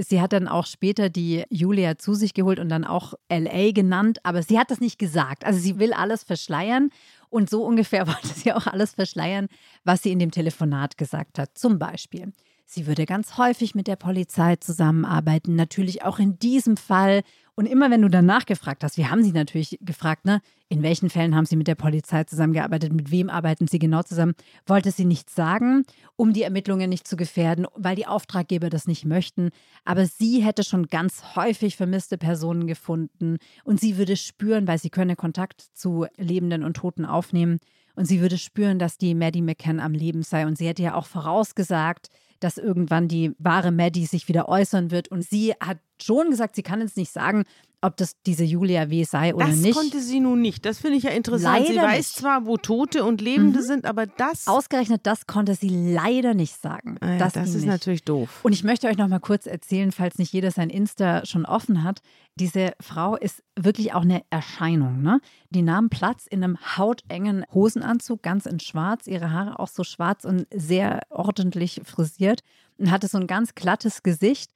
Sie 0.00 0.20
hat 0.20 0.32
dann 0.32 0.46
auch 0.46 0.66
später 0.66 1.08
die 1.08 1.44
Julia 1.50 1.98
zu 1.98 2.14
sich 2.14 2.32
geholt 2.32 2.60
und 2.60 2.68
dann 2.68 2.84
auch 2.84 3.14
LA 3.28 3.72
genannt, 3.72 4.20
aber 4.22 4.42
sie 4.42 4.58
hat 4.58 4.70
das 4.70 4.80
nicht 4.80 4.98
gesagt. 4.98 5.44
Also 5.44 5.58
sie 5.58 5.78
will 5.78 5.92
alles 5.92 6.22
verschleiern 6.22 6.90
und 7.30 7.50
so 7.50 7.64
ungefähr 7.64 8.06
wollte 8.06 8.28
sie 8.28 8.52
auch 8.52 8.66
alles 8.66 8.94
verschleiern, 8.94 9.48
was 9.84 10.02
sie 10.02 10.12
in 10.12 10.18
dem 10.18 10.30
Telefonat 10.30 10.98
gesagt 10.98 11.38
hat. 11.38 11.56
Zum 11.58 11.78
Beispiel, 11.78 12.32
sie 12.70 12.86
würde 12.86 13.06
ganz 13.06 13.38
häufig 13.38 13.74
mit 13.74 13.86
der 13.86 13.96
Polizei 13.96 14.56
zusammenarbeiten, 14.56 15.56
natürlich 15.56 16.04
auch 16.04 16.18
in 16.18 16.38
diesem 16.38 16.76
Fall 16.76 17.22
und 17.54 17.66
immer 17.66 17.90
wenn 17.90 18.02
du 18.02 18.08
dann 18.08 18.26
nachgefragt 18.26 18.84
hast, 18.84 18.98
wir 18.98 19.10
haben 19.10 19.24
sie 19.24 19.32
natürlich 19.32 19.78
gefragt, 19.80 20.26
ne, 20.26 20.42
in 20.68 20.82
welchen 20.82 21.10
Fällen 21.10 21.34
haben 21.34 21.46
sie 21.46 21.56
mit 21.56 21.66
der 21.66 21.74
Polizei 21.74 22.22
zusammengearbeitet, 22.24 22.92
mit 22.92 23.10
wem 23.10 23.30
arbeiten 23.30 23.66
sie 23.66 23.78
genau 23.78 24.02
zusammen, 24.02 24.34
wollte 24.66 24.92
sie 24.92 25.06
nichts 25.06 25.34
sagen, 25.34 25.84
um 26.14 26.34
die 26.34 26.42
Ermittlungen 26.42 26.90
nicht 26.90 27.08
zu 27.08 27.16
gefährden, 27.16 27.66
weil 27.74 27.96
die 27.96 28.06
Auftraggeber 28.06 28.68
das 28.68 28.86
nicht 28.86 29.06
möchten. 29.06 29.50
Aber 29.84 30.06
sie 30.06 30.44
hätte 30.44 30.62
schon 30.62 30.86
ganz 30.86 31.34
häufig 31.34 31.76
vermisste 31.76 32.18
Personen 32.18 32.66
gefunden 32.66 33.38
und 33.64 33.80
sie 33.80 33.96
würde 33.96 34.16
spüren, 34.16 34.68
weil 34.68 34.78
sie 34.78 34.90
könne 34.90 35.16
Kontakt 35.16 35.62
zu 35.72 36.06
Lebenden 36.16 36.62
und 36.62 36.76
Toten 36.76 37.06
aufnehmen 37.06 37.58
und 37.96 38.04
sie 38.04 38.20
würde 38.20 38.38
spüren, 38.38 38.78
dass 38.78 38.98
die 38.98 39.16
Maddie 39.16 39.42
McCann 39.42 39.80
am 39.80 39.92
Leben 39.92 40.22
sei. 40.22 40.46
Und 40.46 40.56
sie 40.56 40.68
hätte 40.68 40.84
ja 40.84 40.94
auch 40.94 41.06
vorausgesagt, 41.06 42.10
dass 42.40 42.58
irgendwann 42.58 43.08
die 43.08 43.34
wahre 43.38 43.70
Maddie 43.70 44.06
sich 44.06 44.28
wieder 44.28 44.48
äußern 44.48 44.90
wird. 44.90 45.08
Und 45.08 45.22
sie 45.22 45.54
hat 45.60 45.78
schon 46.02 46.30
gesagt, 46.30 46.56
sie 46.56 46.62
kann 46.62 46.80
jetzt 46.80 46.96
nicht 46.96 47.12
sagen, 47.12 47.44
ob 47.80 47.96
das 47.96 48.20
diese 48.22 48.44
Julia 48.44 48.90
W. 48.90 49.04
sei 49.04 49.34
oder 49.34 49.46
das 49.46 49.56
nicht. 49.56 49.68
Das 49.68 49.76
konnte 49.76 50.00
sie 50.00 50.20
nun 50.20 50.40
nicht. 50.40 50.64
Das 50.64 50.78
finde 50.80 50.96
ich 50.96 51.04
ja 51.04 51.10
interessant. 51.10 51.60
Leider 51.60 51.72
sie 51.72 51.86
weiß 51.86 51.96
nicht. 51.96 52.16
zwar, 52.16 52.46
wo 52.46 52.56
Tote 52.56 53.04
und 53.04 53.20
Lebende 53.20 53.60
mhm. 53.60 53.64
sind, 53.64 53.84
aber 53.84 54.06
das. 54.06 54.48
Ausgerechnet 54.48 55.02
das 55.04 55.26
konnte 55.26 55.54
sie 55.54 55.68
leider 55.68 56.34
nicht 56.34 56.60
sagen. 56.60 56.96
Ah 57.00 57.12
ja, 57.12 57.18
das, 57.18 57.34
das 57.34 57.50
ist 57.50 57.56
nicht. 57.56 57.66
natürlich 57.66 58.04
doof. 58.04 58.40
Und 58.42 58.52
ich 58.52 58.64
möchte 58.64 58.88
euch 58.88 58.96
noch 58.96 59.08
mal 59.08 59.20
kurz 59.20 59.46
erzählen, 59.46 59.92
falls 59.92 60.18
nicht 60.18 60.32
jeder 60.32 60.50
sein 60.50 60.70
Insta 60.70 61.24
schon 61.24 61.46
offen 61.46 61.84
hat. 61.84 62.00
Diese 62.34 62.72
Frau 62.80 63.16
ist 63.16 63.42
wirklich 63.56 63.94
auch 63.94 64.02
eine 64.02 64.22
Erscheinung. 64.30 65.02
Ne? 65.02 65.20
Die 65.50 65.62
nahm 65.62 65.88
Platz 65.88 66.26
in 66.26 66.42
einem 66.42 66.58
hautengen 66.76 67.44
Hosenanzug, 67.52 68.22
ganz 68.22 68.46
in 68.46 68.60
schwarz, 68.60 69.06
ihre 69.06 69.32
Haare 69.32 69.58
auch 69.58 69.68
so 69.68 69.84
schwarz 69.84 70.24
und 70.24 70.46
sehr 70.52 71.02
ordentlich 71.10 71.80
frisiert 71.84 72.40
und 72.76 72.90
hatte 72.90 73.08
so 73.08 73.18
ein 73.18 73.26
ganz 73.26 73.54
glattes 73.54 74.02
Gesicht 74.02 74.50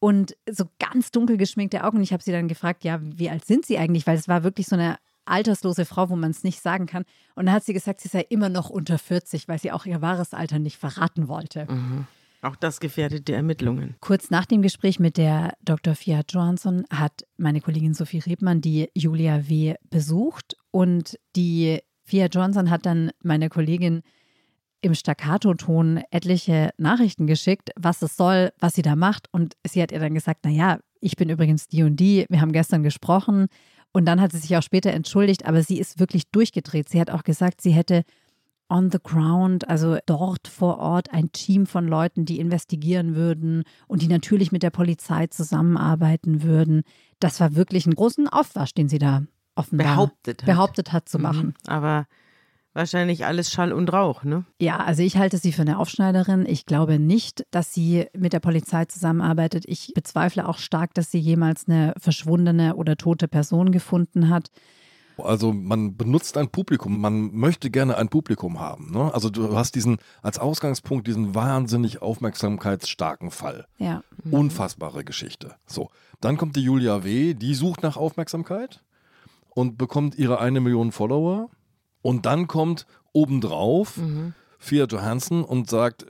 und 0.00 0.36
so 0.48 0.64
ganz 0.78 1.10
dunkel 1.10 1.36
geschminkte 1.36 1.84
Augen. 1.84 1.98
Und 1.98 2.02
ich 2.02 2.12
habe 2.12 2.22
sie 2.22 2.32
dann 2.32 2.48
gefragt, 2.48 2.84
ja, 2.84 3.00
wie 3.02 3.30
alt 3.30 3.44
sind 3.44 3.66
sie 3.66 3.78
eigentlich? 3.78 4.06
Weil 4.06 4.16
es 4.16 4.28
war 4.28 4.44
wirklich 4.44 4.66
so 4.66 4.76
eine 4.76 4.98
alterslose 5.24 5.84
Frau, 5.84 6.08
wo 6.08 6.16
man 6.16 6.30
es 6.30 6.44
nicht 6.44 6.60
sagen 6.60 6.86
kann. 6.86 7.04
Und 7.34 7.46
dann 7.46 7.54
hat 7.54 7.64
sie 7.64 7.74
gesagt, 7.74 8.00
sie 8.00 8.08
sei 8.08 8.24
immer 8.28 8.48
noch 8.48 8.70
unter 8.70 8.98
40, 8.98 9.48
weil 9.48 9.58
sie 9.58 9.72
auch 9.72 9.86
ihr 9.86 10.00
wahres 10.00 10.34
Alter 10.34 10.58
nicht 10.58 10.78
verraten 10.78 11.28
wollte. 11.28 11.66
Mhm. 11.70 12.06
Auch 12.40 12.56
das 12.56 12.78
gefährdet 12.78 13.26
die 13.26 13.32
Ermittlungen. 13.32 13.96
Kurz 14.00 14.30
nach 14.30 14.46
dem 14.46 14.62
Gespräch 14.62 15.00
mit 15.00 15.16
der 15.16 15.54
Dr. 15.60 15.94
Fiat 15.96 16.32
Johansson 16.32 16.84
hat 16.88 17.24
meine 17.36 17.60
Kollegin 17.60 17.94
Sophie 17.94 18.20
Rebmann 18.20 18.60
die 18.60 18.88
Julia 18.94 19.48
W. 19.48 19.74
besucht 19.90 20.56
und 20.70 21.18
die 21.34 21.80
Fiat 22.04 22.34
Johansson 22.36 22.70
hat 22.70 22.86
dann 22.86 23.10
meine 23.22 23.48
Kollegin 23.48 24.02
im 24.80 24.94
Staccato-Ton 24.94 26.02
etliche 26.10 26.70
Nachrichten 26.78 27.26
geschickt, 27.26 27.70
was 27.76 28.02
es 28.02 28.16
soll, 28.16 28.50
was 28.58 28.74
sie 28.74 28.82
da 28.82 28.96
macht. 28.96 29.28
Und 29.32 29.56
sie 29.66 29.82
hat 29.82 29.92
ihr 29.92 29.98
dann 29.98 30.14
gesagt, 30.14 30.44
naja, 30.44 30.78
ich 31.00 31.16
bin 31.16 31.30
übrigens 31.30 31.68
die 31.68 31.82
und 31.82 31.96
die, 31.96 32.26
wir 32.28 32.40
haben 32.40 32.52
gestern 32.52 32.82
gesprochen. 32.82 33.46
Und 33.92 34.06
dann 34.06 34.20
hat 34.20 34.32
sie 34.32 34.38
sich 34.38 34.56
auch 34.56 34.62
später 34.62 34.90
entschuldigt, 34.90 35.46
aber 35.46 35.62
sie 35.62 35.78
ist 35.78 35.98
wirklich 35.98 36.30
durchgedreht. 36.30 36.88
Sie 36.88 37.00
hat 37.00 37.10
auch 37.10 37.24
gesagt, 37.24 37.60
sie 37.60 37.72
hätte 37.72 38.02
on 38.68 38.90
the 38.90 38.98
ground, 39.02 39.68
also 39.68 39.96
dort 40.06 40.46
vor 40.46 40.78
Ort, 40.78 41.12
ein 41.12 41.32
Team 41.32 41.66
von 41.66 41.88
Leuten, 41.88 42.26
die 42.26 42.38
investigieren 42.38 43.14
würden 43.14 43.64
und 43.86 44.02
die 44.02 44.08
natürlich 44.08 44.52
mit 44.52 44.62
der 44.62 44.70
Polizei 44.70 45.26
zusammenarbeiten 45.28 46.42
würden. 46.42 46.82
Das 47.18 47.40
war 47.40 47.54
wirklich 47.54 47.86
ein 47.86 47.94
großen 47.94 48.28
Aufwasch, 48.28 48.74
den 48.74 48.88
sie 48.88 48.98
da 48.98 49.22
offenbar 49.54 49.86
behauptet 49.86 50.42
hat, 50.42 50.46
behauptet 50.46 50.92
hat 50.92 51.08
zu 51.08 51.18
mhm. 51.18 51.22
machen. 51.22 51.54
Aber 51.66 52.06
wahrscheinlich 52.74 53.26
alles 53.26 53.50
Schall 53.50 53.72
und 53.72 53.92
Rauch, 53.92 54.24
ne? 54.24 54.44
Ja, 54.60 54.78
also 54.78 55.02
ich 55.02 55.16
halte 55.16 55.38
sie 55.38 55.52
für 55.52 55.62
eine 55.62 55.78
Aufschneiderin. 55.78 56.46
Ich 56.46 56.66
glaube 56.66 56.98
nicht, 56.98 57.44
dass 57.50 57.74
sie 57.74 58.06
mit 58.16 58.32
der 58.32 58.40
Polizei 58.40 58.84
zusammenarbeitet. 58.84 59.64
Ich 59.66 59.92
bezweifle 59.94 60.48
auch 60.48 60.58
stark, 60.58 60.94
dass 60.94 61.10
sie 61.10 61.18
jemals 61.18 61.68
eine 61.68 61.94
verschwundene 61.98 62.76
oder 62.76 62.96
tote 62.96 63.28
Person 63.28 63.72
gefunden 63.72 64.28
hat. 64.28 64.50
Also 65.18 65.52
man 65.52 65.96
benutzt 65.96 66.36
ein 66.36 66.48
Publikum, 66.48 67.00
man 67.00 67.34
möchte 67.34 67.70
gerne 67.70 67.96
ein 67.96 68.08
Publikum 68.08 68.60
haben. 68.60 68.92
Ne? 68.92 69.12
Also 69.12 69.30
du 69.30 69.56
hast 69.56 69.74
diesen 69.74 69.98
als 70.22 70.38
Ausgangspunkt 70.38 71.06
diesen 71.06 71.34
wahnsinnig 71.34 72.02
aufmerksamkeitsstarken 72.02 73.30
Fall. 73.30 73.66
Ja. 73.78 74.02
Unfassbare 74.30 75.04
Geschichte. 75.04 75.56
So, 75.66 75.90
dann 76.20 76.36
kommt 76.36 76.56
die 76.56 76.62
Julia 76.62 77.04
W., 77.04 77.34
die 77.34 77.54
sucht 77.54 77.82
nach 77.82 77.96
Aufmerksamkeit 77.96 78.82
und 79.50 79.76
bekommt 79.76 80.16
ihre 80.16 80.38
eine 80.38 80.60
Million 80.60 80.92
Follower. 80.92 81.50
Und 82.08 82.24
dann 82.24 82.46
kommt 82.46 82.86
obendrauf 83.12 83.96
Mhm. 83.98 84.32
Fiat 84.58 84.90
Johansson 84.92 85.44
und 85.44 85.68
sagt, 85.70 86.06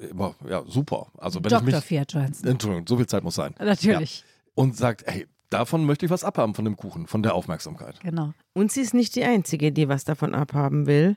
ja 0.49 0.63
super, 0.67 1.09
also 1.19 1.41
wenn 1.41 1.49
ich 1.53 1.59
Dr. 1.59 1.63
mich, 1.65 1.85
Fiat 1.85 2.13
Johansson. 2.15 2.49
Entschuldigung, 2.49 2.87
so 2.89 2.97
viel 2.97 3.07
Zeit 3.07 3.23
muss 3.25 3.35
sein. 3.35 3.55
Natürlich. 3.59 4.25
Und 4.55 4.77
sagt, 4.77 5.05
hey, 5.07 5.27
davon 5.51 5.85
möchte 5.85 6.07
ich 6.07 6.11
was 6.11 6.25
abhaben 6.25 6.55
von 6.55 6.65
dem 6.65 6.77
Kuchen, 6.77 7.07
von 7.09 7.23
der 7.23 7.35
Aufmerksamkeit. 7.35 8.01
Genau. 8.01 8.33
Und 8.55 8.73
sie 8.73 8.81
ist 8.81 8.95
nicht 8.95 9.17
die 9.17 9.25
Einzige, 9.25 9.71
die 9.73 9.89
was 9.89 10.05
davon 10.05 10.35
abhaben 10.35 10.87
will, 10.87 11.17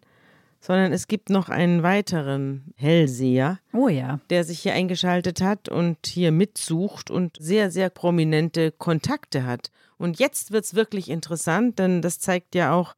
sondern 0.60 0.92
es 0.92 1.08
gibt 1.08 1.30
noch 1.30 1.48
einen 1.50 1.84
weiteren 1.84 2.74
Hellseher, 2.76 3.60
Oh 3.74 3.88
ja. 3.88 4.20
der 4.30 4.44
sich 4.44 4.60
hier 4.60 4.74
eingeschaltet 4.74 5.42
hat 5.42 5.70
und 5.70 5.98
hier 6.06 6.32
mitsucht 6.32 7.10
und 7.12 7.38
sehr, 7.40 7.72
sehr 7.72 7.90
prominente 7.90 8.72
Kontakte 8.72 9.46
hat. 9.46 9.72
Und 9.98 10.20
jetzt 10.20 10.52
wird 10.52 10.66
es 10.66 10.74
wirklich 10.76 11.10
interessant, 11.10 11.80
denn 11.80 12.02
das 12.02 12.20
zeigt 12.20 12.56
ja 12.56 12.74
auch, 12.74 12.96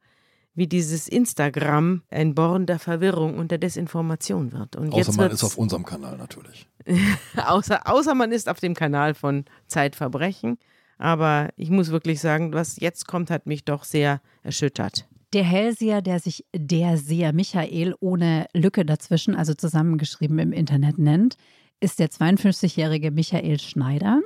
wie 0.54 0.66
dieses 0.66 1.08
Instagram 1.08 2.02
ein 2.10 2.34
Born 2.34 2.66
der 2.66 2.78
Verwirrung 2.78 3.38
und 3.38 3.50
der 3.50 3.58
Desinformation 3.58 4.52
wird. 4.52 4.76
Und 4.76 4.88
Außer 4.88 4.98
jetzt 4.98 5.16
man 5.16 5.30
ist 5.30 5.44
auf 5.44 5.58
unserem 5.58 5.84
Kanal 5.84 6.16
natürlich. 6.16 6.68
außer, 7.36 7.88
außer 7.90 8.14
man 8.14 8.32
ist 8.32 8.48
auf 8.48 8.60
dem 8.60 8.74
Kanal 8.74 9.14
von 9.14 9.44
Zeitverbrechen. 9.66 10.58
Aber 10.98 11.48
ich 11.56 11.70
muss 11.70 11.90
wirklich 11.90 12.20
sagen, 12.20 12.52
was 12.52 12.78
jetzt 12.78 13.06
kommt, 13.06 13.30
hat 13.30 13.46
mich 13.46 13.64
doch 13.64 13.84
sehr 13.84 14.20
erschüttert. 14.42 15.08
Der 15.32 15.42
Hellseher, 15.42 16.00
der 16.00 16.20
sich 16.20 16.46
der 16.54 16.96
Seher 16.96 17.32
Michael 17.32 17.96
ohne 17.98 18.46
Lücke 18.54 18.84
dazwischen, 18.84 19.34
also 19.34 19.54
zusammengeschrieben 19.54 20.38
im 20.38 20.52
Internet 20.52 20.98
nennt, 20.98 21.36
ist 21.80 21.98
der 21.98 22.08
52-jährige 22.08 23.10
Michael 23.10 23.58
Schneider. 23.58 24.20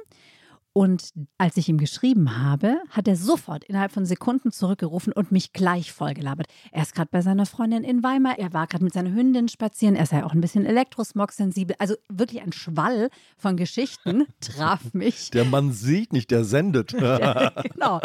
Und 0.73 1.13
als 1.39 1.57
ich 1.57 1.69
ihm 1.69 1.79
geschrieben 1.79 2.39
habe, 2.39 2.79
hat 2.91 3.09
er 3.09 3.17
sofort 3.17 3.65
innerhalb 3.65 3.91
von 3.91 4.07
Sekunden 4.07 4.53
zurückgerufen 4.53 5.13
und 5.13 5.33
mich 5.33 5.53
gleich 5.53 5.93
vollgelabert. 5.93 6.47
Er 6.71 6.83
ist 6.83 6.95
gerade 6.95 7.09
bei 7.11 7.21
seiner 7.21 7.47
Freundin 7.47 7.83
in 7.83 8.03
Weimar, 8.03 8.39
er 8.39 8.53
war 8.53 8.67
gerade 8.67 8.85
mit 8.85 8.93
seiner 8.93 9.13
Hündin 9.13 9.49
spazieren, 9.49 9.97
er 9.97 10.07
sei 10.07 10.25
auch 10.25 10.33
ein 10.33 10.41
bisschen 10.41 10.67
elektrosmog-sensibel. 10.67 11.75
Also 11.79 11.97
wirklich 12.09 12.43
ein 12.43 12.53
Schwall 12.53 13.11
von 13.37 13.57
Geschichten 13.57 14.27
traf 14.41 14.95
mich. 14.95 15.31
Der 15.31 15.45
Mann 15.45 15.73
sieht 15.73 16.13
nicht, 16.13 16.31
der 16.31 16.45
sendet. 16.45 16.93
genau. 16.93 18.01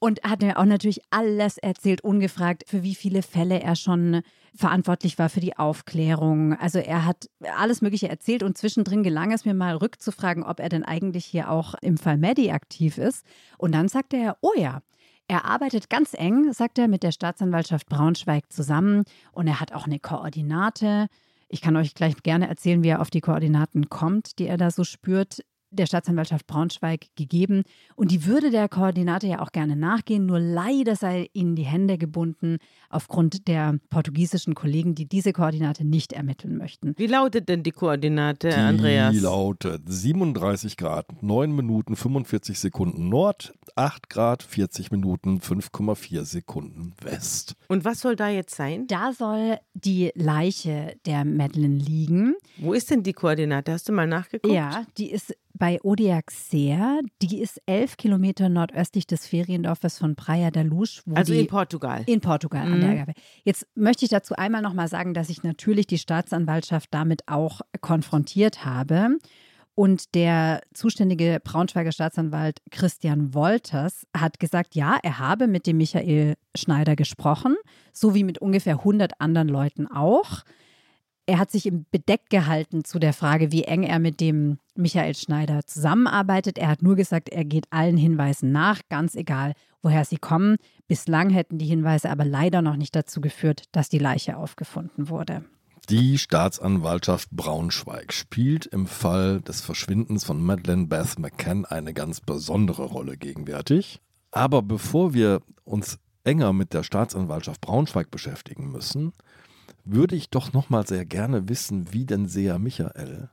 Und 0.00 0.22
hat 0.22 0.42
mir 0.42 0.58
auch 0.58 0.64
natürlich 0.64 1.00
alles 1.10 1.58
erzählt, 1.58 2.02
ungefragt, 2.02 2.64
für 2.68 2.84
wie 2.84 2.94
viele 2.94 3.22
Fälle 3.22 3.60
er 3.60 3.74
schon 3.74 4.22
verantwortlich 4.54 5.18
war 5.18 5.28
für 5.28 5.40
die 5.40 5.56
Aufklärung. 5.56 6.54
Also 6.54 6.78
er 6.78 7.04
hat 7.04 7.28
alles 7.56 7.82
Mögliche 7.82 8.08
erzählt 8.08 8.44
und 8.44 8.56
zwischendrin 8.56 9.02
gelang 9.02 9.32
es 9.32 9.44
mir 9.44 9.54
mal 9.54 9.76
rückzufragen, 9.76 10.44
ob 10.44 10.60
er 10.60 10.68
denn 10.68 10.84
eigentlich 10.84 11.24
hier 11.24 11.50
auch 11.50 11.74
im 11.82 11.96
Fall 11.96 12.16
Maddie 12.16 12.52
aktiv 12.52 12.96
ist. 12.96 13.26
Und 13.56 13.72
dann 13.72 13.88
sagte 13.88 14.16
er, 14.16 14.36
oh 14.40 14.52
ja, 14.56 14.82
er 15.28 15.44
arbeitet 15.44 15.90
ganz 15.90 16.14
eng, 16.14 16.52
sagt 16.52 16.78
er, 16.78 16.88
mit 16.88 17.02
der 17.02 17.12
Staatsanwaltschaft 17.12 17.88
Braunschweig 17.88 18.50
zusammen 18.50 19.04
und 19.32 19.46
er 19.46 19.60
hat 19.60 19.72
auch 19.72 19.86
eine 19.86 19.98
Koordinate. 19.98 21.08
Ich 21.48 21.60
kann 21.60 21.76
euch 21.76 21.94
gleich 21.94 22.14
gerne 22.22 22.48
erzählen, 22.48 22.82
wie 22.82 22.88
er 22.88 23.00
auf 23.00 23.10
die 23.10 23.20
Koordinaten 23.20 23.90
kommt, 23.90 24.38
die 24.38 24.46
er 24.46 24.56
da 24.56 24.70
so 24.70 24.84
spürt 24.84 25.44
der 25.70 25.86
Staatsanwaltschaft 25.86 26.46
Braunschweig 26.46 27.06
gegeben. 27.16 27.62
Und 27.96 28.10
die 28.10 28.24
würde 28.24 28.50
der 28.50 28.68
Koordinate 28.68 29.26
ja 29.26 29.40
auch 29.40 29.52
gerne 29.52 29.76
nachgehen, 29.76 30.26
nur 30.26 30.40
leider 30.40 30.96
sei 30.96 31.28
ihnen 31.32 31.56
die 31.56 31.64
Hände 31.64 31.98
gebunden 31.98 32.58
aufgrund 32.90 33.48
der 33.48 33.78
portugiesischen 33.90 34.54
Kollegen, 34.54 34.94
die 34.94 35.06
diese 35.06 35.32
Koordinate 35.32 35.84
nicht 35.84 36.12
ermitteln 36.12 36.56
möchten. 36.56 36.94
Wie 36.96 37.06
lautet 37.06 37.48
denn 37.48 37.62
die 37.62 37.70
Koordinate, 37.70 38.56
Andreas? 38.56 39.12
Die 39.12 39.20
lautet 39.20 39.82
37 39.86 40.76
Grad, 40.76 41.22
9 41.22 41.54
Minuten 41.54 41.96
45 41.96 42.58
Sekunden 42.58 43.08
Nord, 43.08 43.52
8 43.76 44.08
Grad, 44.10 44.42
40 44.42 44.90
Minuten 44.90 45.38
5,4 45.38 46.24
Sekunden 46.24 46.94
West. 47.02 47.54
Und 47.68 47.84
was 47.84 48.00
soll 48.00 48.16
da 48.16 48.28
jetzt 48.28 48.54
sein? 48.54 48.86
Da 48.86 49.12
soll 49.12 49.58
die 49.74 50.10
Leiche 50.14 50.96
der 51.06 51.24
Madeline 51.24 51.76
liegen. 51.76 52.34
Wo 52.58 52.72
ist 52.72 52.90
denn 52.90 53.02
die 53.02 53.12
Koordinate? 53.12 53.72
Hast 53.72 53.88
du 53.88 53.92
mal 53.92 54.06
nachgeguckt? 54.06 54.54
Ja, 54.54 54.84
die 54.96 55.10
ist 55.10 55.34
bei 55.58 55.80
Odiaxer. 55.82 57.00
Die 57.22 57.40
ist 57.40 57.60
elf 57.66 57.96
Kilometer 57.96 58.48
nordöstlich 58.48 59.06
des 59.06 59.26
Feriendorfes 59.26 59.98
von 59.98 60.16
Praia 60.16 60.50
da 60.50 60.62
Luz. 60.62 61.02
wo 61.06 61.14
Also 61.14 61.34
in 61.34 61.46
Portugal. 61.46 62.02
In 62.06 62.20
Portugal 62.20 62.66
an 62.72 62.80
der 62.80 62.90
Agave. 62.90 63.12
Jetzt 63.44 63.66
möchte 63.74 64.04
ich 64.04 64.10
dazu 64.10 64.34
einmal 64.36 64.62
noch 64.62 64.74
mal 64.74 64.88
sagen, 64.88 65.14
dass 65.14 65.28
ich 65.28 65.42
natürlich 65.42 65.86
die 65.86 65.98
Staatsanwaltschaft 65.98 66.88
damit 66.92 67.22
auch 67.26 67.60
konfrontiert 67.80 68.64
habe. 68.64 69.18
Und 69.74 70.16
der 70.16 70.60
zuständige 70.74 71.40
Braunschweiger 71.42 71.92
Staatsanwalt 71.92 72.60
Christian 72.72 73.32
Wolters 73.32 74.08
hat 74.12 74.40
gesagt, 74.40 74.74
ja, 74.74 74.98
er 75.04 75.20
habe 75.20 75.46
mit 75.46 75.68
dem 75.68 75.76
Michael 75.76 76.34
Schneider 76.56 76.96
gesprochen, 76.96 77.54
so 77.92 78.12
wie 78.12 78.24
mit 78.24 78.38
ungefähr 78.38 78.78
100 78.78 79.20
anderen 79.20 79.48
Leuten 79.48 79.86
auch. 79.86 80.42
Er 81.28 81.38
hat 81.38 81.50
sich 81.50 81.66
im 81.66 81.84
Bedeck 81.90 82.30
gehalten 82.30 82.84
zu 82.84 82.98
der 82.98 83.12
Frage, 83.12 83.52
wie 83.52 83.64
eng 83.64 83.82
er 83.82 83.98
mit 83.98 84.18
dem 84.18 84.56
Michael 84.74 85.14
Schneider 85.14 85.66
zusammenarbeitet. 85.66 86.56
Er 86.56 86.68
hat 86.68 86.80
nur 86.80 86.96
gesagt, 86.96 87.28
er 87.28 87.44
geht 87.44 87.66
allen 87.68 87.98
Hinweisen 87.98 88.50
nach, 88.50 88.80
ganz 88.88 89.14
egal, 89.14 89.52
woher 89.82 90.06
sie 90.06 90.16
kommen. 90.16 90.56
Bislang 90.86 91.28
hätten 91.28 91.58
die 91.58 91.66
Hinweise 91.66 92.08
aber 92.08 92.24
leider 92.24 92.62
noch 92.62 92.76
nicht 92.76 92.96
dazu 92.96 93.20
geführt, 93.20 93.64
dass 93.72 93.90
die 93.90 93.98
Leiche 93.98 94.38
aufgefunden 94.38 95.10
wurde. 95.10 95.44
Die 95.90 96.16
Staatsanwaltschaft 96.16 97.28
Braunschweig 97.30 98.14
spielt 98.14 98.64
im 98.64 98.86
Fall 98.86 99.42
des 99.42 99.60
Verschwindens 99.60 100.24
von 100.24 100.42
Madeleine 100.42 100.86
Beth 100.86 101.18
McCann 101.18 101.66
eine 101.66 101.92
ganz 101.92 102.22
besondere 102.22 102.84
Rolle 102.84 103.18
gegenwärtig. 103.18 104.00
Aber 104.30 104.62
bevor 104.62 105.12
wir 105.12 105.42
uns 105.64 105.98
enger 106.24 106.54
mit 106.54 106.72
der 106.72 106.84
Staatsanwaltschaft 106.84 107.60
Braunschweig 107.60 108.10
beschäftigen 108.10 108.72
müssen, 108.72 109.12
würde 109.84 110.16
ich 110.16 110.30
doch 110.30 110.52
noch 110.52 110.70
mal 110.70 110.86
sehr 110.86 111.04
gerne 111.04 111.48
wissen, 111.48 111.92
wie 111.92 112.04
denn 112.04 112.26
Seher 112.26 112.58
Michael 112.58 113.30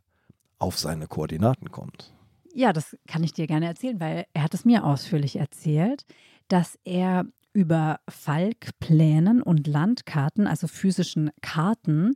auf 0.60 0.78
seine 0.80 1.08
Koordinaten 1.08 1.72
kommt. 1.72 2.14
Ja, 2.54 2.72
das 2.72 2.98
kann 3.08 3.24
ich 3.24 3.34
dir 3.34 3.48
gerne 3.48 3.66
erzählen, 3.66 4.00
weil 4.00 4.26
er 4.34 4.44
hat 4.44 4.54
es 4.54 4.64
mir 4.64 4.86
ausführlich 4.86 5.36
erzählt, 5.36 6.06
dass 6.48 6.80
er 6.86 7.26
über 7.52 8.00
Falkplänen 8.10 9.42
und 9.42 9.68
Landkarten, 9.68 10.48
also 10.48 10.68
physischen 10.68 11.32
Karten, 11.42 12.16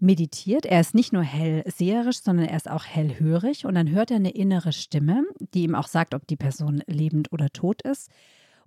meditiert. 0.00 0.64
Er 0.66 0.80
ist 0.80 0.94
nicht 0.94 1.12
nur 1.12 1.22
hellseherisch, 1.22 2.20
sondern 2.22 2.46
er 2.46 2.56
ist 2.56 2.70
auch 2.70 2.84
hellhörig 2.84 3.66
und 3.66 3.74
dann 3.74 3.90
hört 3.90 4.10
er 4.10 4.16
eine 4.16 4.30
innere 4.30 4.72
Stimme, 4.72 5.24
die 5.54 5.64
ihm 5.64 5.74
auch 5.74 5.88
sagt, 5.88 6.14
ob 6.14 6.26
die 6.26 6.36
Person 6.36 6.82
lebend 6.86 7.32
oder 7.32 7.50
tot 7.50 7.82
ist. 7.82 8.10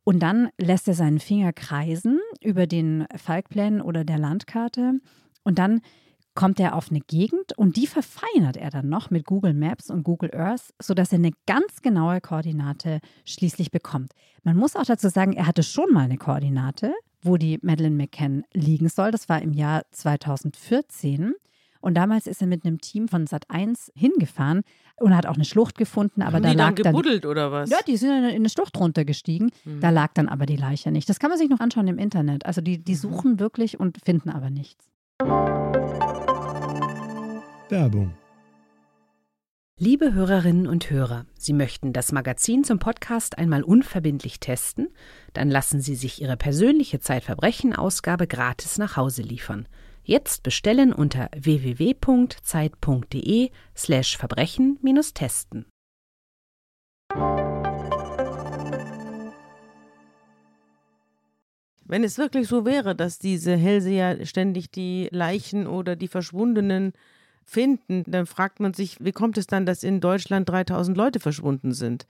Und 0.04 0.20
dann 0.20 0.50
lässt 0.58 0.88
er 0.88 0.96
seinen 0.96 1.20
Finger 1.20 1.54
kreisen 1.54 2.20
über 2.42 2.66
den 2.68 3.06
Falkplänen 3.16 3.82
oder 3.82 4.04
der 4.04 4.18
Landkarte 4.18 5.00
und 5.44 5.60
dann 5.60 5.82
kommt 6.34 6.60
er 6.60 6.76
auf 6.76 6.90
eine 6.90 7.02
Gegend 7.02 7.58
und 7.58 7.76
die 7.76 7.88
verfeinert 7.88 8.56
er 8.56 8.70
dann 8.70 8.88
noch 8.88 9.10
mit 9.10 9.26
Google 9.26 9.54
Maps 9.54 9.90
und 9.90 10.04
Google 10.04 10.34
Earth, 10.34 10.74
sodass 10.82 11.12
er 11.12 11.18
eine 11.18 11.32
ganz 11.46 11.82
genaue 11.82 12.22
Koordinate 12.22 13.00
schließlich 13.26 13.72
bekommt. 13.72 14.14
Man 14.44 14.56
muss 14.56 14.76
auch 14.76 14.86
dazu 14.86 15.10
sagen, 15.10 15.34
er 15.34 15.46
hatte 15.46 15.64
schon 15.64 15.92
mal 15.92 16.06
eine 16.06 16.18
Koordinate, 16.18 16.94
wo 17.22 17.38
die 17.38 17.60
Madeleine 17.62 17.96
McCann 17.96 18.44
liegen 18.54 18.88
soll. 18.88 19.12
Das 19.12 19.30
war 19.30 19.42
im 19.42 19.54
Jahr 19.54 19.84
2014. 19.92 21.34
Und 21.82 21.96
damals 21.96 22.28
ist 22.28 22.41
er 22.41 22.48
mit 22.48 22.63
einem 22.65 22.80
Team 22.80 23.08
von 23.08 23.26
Sat1 23.26 23.89
hingefahren 23.96 24.62
und 24.98 25.15
hat 25.15 25.26
auch 25.26 25.36
eine 25.36 25.46
Schlucht 25.46 25.78
gefunden, 25.78 26.22
aber 26.22 26.38
Haben 26.38 26.44
da 26.44 26.50
die 26.52 26.58
lag 26.58 26.65
dann 26.67 26.76
dann 26.76 26.94
gebuddelt 26.94 27.26
oder 27.26 27.52
was? 27.52 27.70
ja, 27.70 27.80
die 27.86 27.98
sind 27.98 28.12
in 28.12 28.24
eine 28.36 28.50
Schlucht 28.50 28.80
runtergestiegen. 28.80 29.52
Da 29.82 29.89
lag 29.89 30.13
dann 30.13 30.30
aber 30.30 30.46
die 30.46 30.56
Leiche 30.56 30.91
nicht. 30.91 31.10
Das 31.10 31.20
kann 31.20 31.30
man 31.30 31.39
sich 31.39 31.50
noch 31.50 31.60
anschauen 31.60 31.88
im 31.88 31.98
Internet. 31.98 32.46
Also 32.46 32.62
die, 32.62 32.78
die 32.78 32.96
suchen 32.96 33.39
wirklich 33.39 33.80
und 33.80 33.98
finden 34.04 34.30
aber 34.30 34.50
nichts. 34.50 34.86
Werbung. 37.70 38.13
Liebe 39.78 40.13
Hörerinnen 40.13 40.67
und 40.67 40.91
Hörer, 40.91 41.26
Sie 41.34 41.54
möchten 41.54 41.91
das 41.91 42.12
Magazin 42.12 42.63
zum 42.63 42.78
Podcast 42.78 43.39
einmal 43.39 43.63
unverbindlich 43.63 44.39
testen? 44.39 44.89
Dann 45.34 45.50
lassen 45.50 45.82
Sie 45.82 45.96
sich 45.96 46.22
Ihre 46.22 46.38
persönliche 46.38 47.00
Zeitverbrechen-Ausgabe 47.00 48.28
gratis 48.28 48.78
nach 48.78 48.96
Hause 48.96 49.24
liefern. 49.24 49.67
Jetzt 50.12 50.43
bestellen 50.43 50.91
unter 50.91 51.30
www.zeit.de 51.38 51.89
slash 53.78 54.17
Verbrechen-testen. 54.17 55.67
Wenn 61.86 62.04
es 62.04 62.17
wirklich 62.17 62.50
so 62.50 62.65
wäre, 62.65 62.93
dass 62.93 63.19
diese 63.19 63.56
Hellseher 63.56 64.26
ständig 64.26 64.69
die 64.69 65.08
Leichen 65.13 65.65
oder 65.65 65.95
die 65.95 66.10
Verschwundenen 66.10 66.91
finden, 67.45 68.04
dann 68.06 68.26
fragt 68.26 68.60
man 68.60 68.74
sich, 68.74 68.97
wie 69.00 69.13
kommt 69.13 69.38
es 69.38 69.47
dann, 69.47 69.65
dass 69.65 69.82
in 69.82 70.02
Deutschland 70.02 70.50
3000 70.50 70.97
Leute 70.97 71.21
verschwunden 71.21 71.71
sind? 71.71 72.06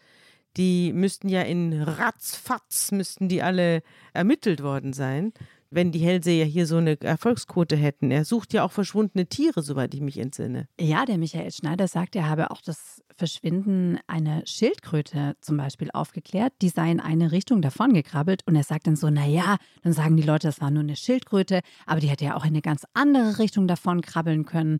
die 0.57 0.91
müssten 0.91 1.29
ja 1.29 1.43
in 1.43 1.81
Ratzfatz, 1.81 2.91
müssten 2.91 3.29
die 3.29 3.41
alle 3.41 3.83
ermittelt 4.13 4.61
worden 4.61 4.91
sein 4.93 5.31
wenn 5.71 5.91
die 5.91 5.99
Hellseher 5.99 6.45
hier 6.45 6.67
so 6.67 6.77
eine 6.77 6.99
Erfolgsquote 7.01 7.75
hätten. 7.75 8.11
Er 8.11 8.25
sucht 8.25 8.53
ja 8.53 8.63
auch 8.63 8.71
verschwundene 8.71 9.25
Tiere, 9.25 9.63
soweit 9.63 9.93
ich 9.93 10.01
mich 10.01 10.17
entsinne. 10.17 10.67
Ja, 10.79 11.05
der 11.05 11.17
Michael 11.17 11.51
Schneider 11.51 11.87
sagt, 11.87 12.15
er 12.15 12.29
habe 12.29 12.51
auch 12.51 12.61
das 12.61 13.01
Verschwinden 13.15 13.97
einer 14.05 14.45
Schildkröte 14.45 15.35
zum 15.39 15.57
Beispiel 15.57 15.89
aufgeklärt. 15.91 16.53
Die 16.61 16.69
sei 16.69 16.91
in 16.91 16.99
eine 16.99 17.31
Richtung 17.31 17.61
davon 17.61 17.93
gekrabbelt 17.93 18.41
und 18.45 18.55
er 18.55 18.63
sagt 18.63 18.85
dann 18.85 18.97
so, 18.97 19.09
naja, 19.09 19.57
dann 19.81 19.93
sagen 19.93 20.17
die 20.17 20.23
Leute, 20.23 20.47
das 20.47 20.59
war 20.59 20.71
nur 20.71 20.83
eine 20.83 20.97
Schildkröte, 20.97 21.61
aber 21.85 22.01
die 22.01 22.07
hätte 22.07 22.25
ja 22.25 22.35
auch 22.35 22.43
in 22.43 22.49
eine 22.49 22.61
ganz 22.61 22.85
andere 22.93 23.39
Richtung 23.39 23.67
davon 23.67 24.01
krabbeln 24.01 24.45
können. 24.45 24.79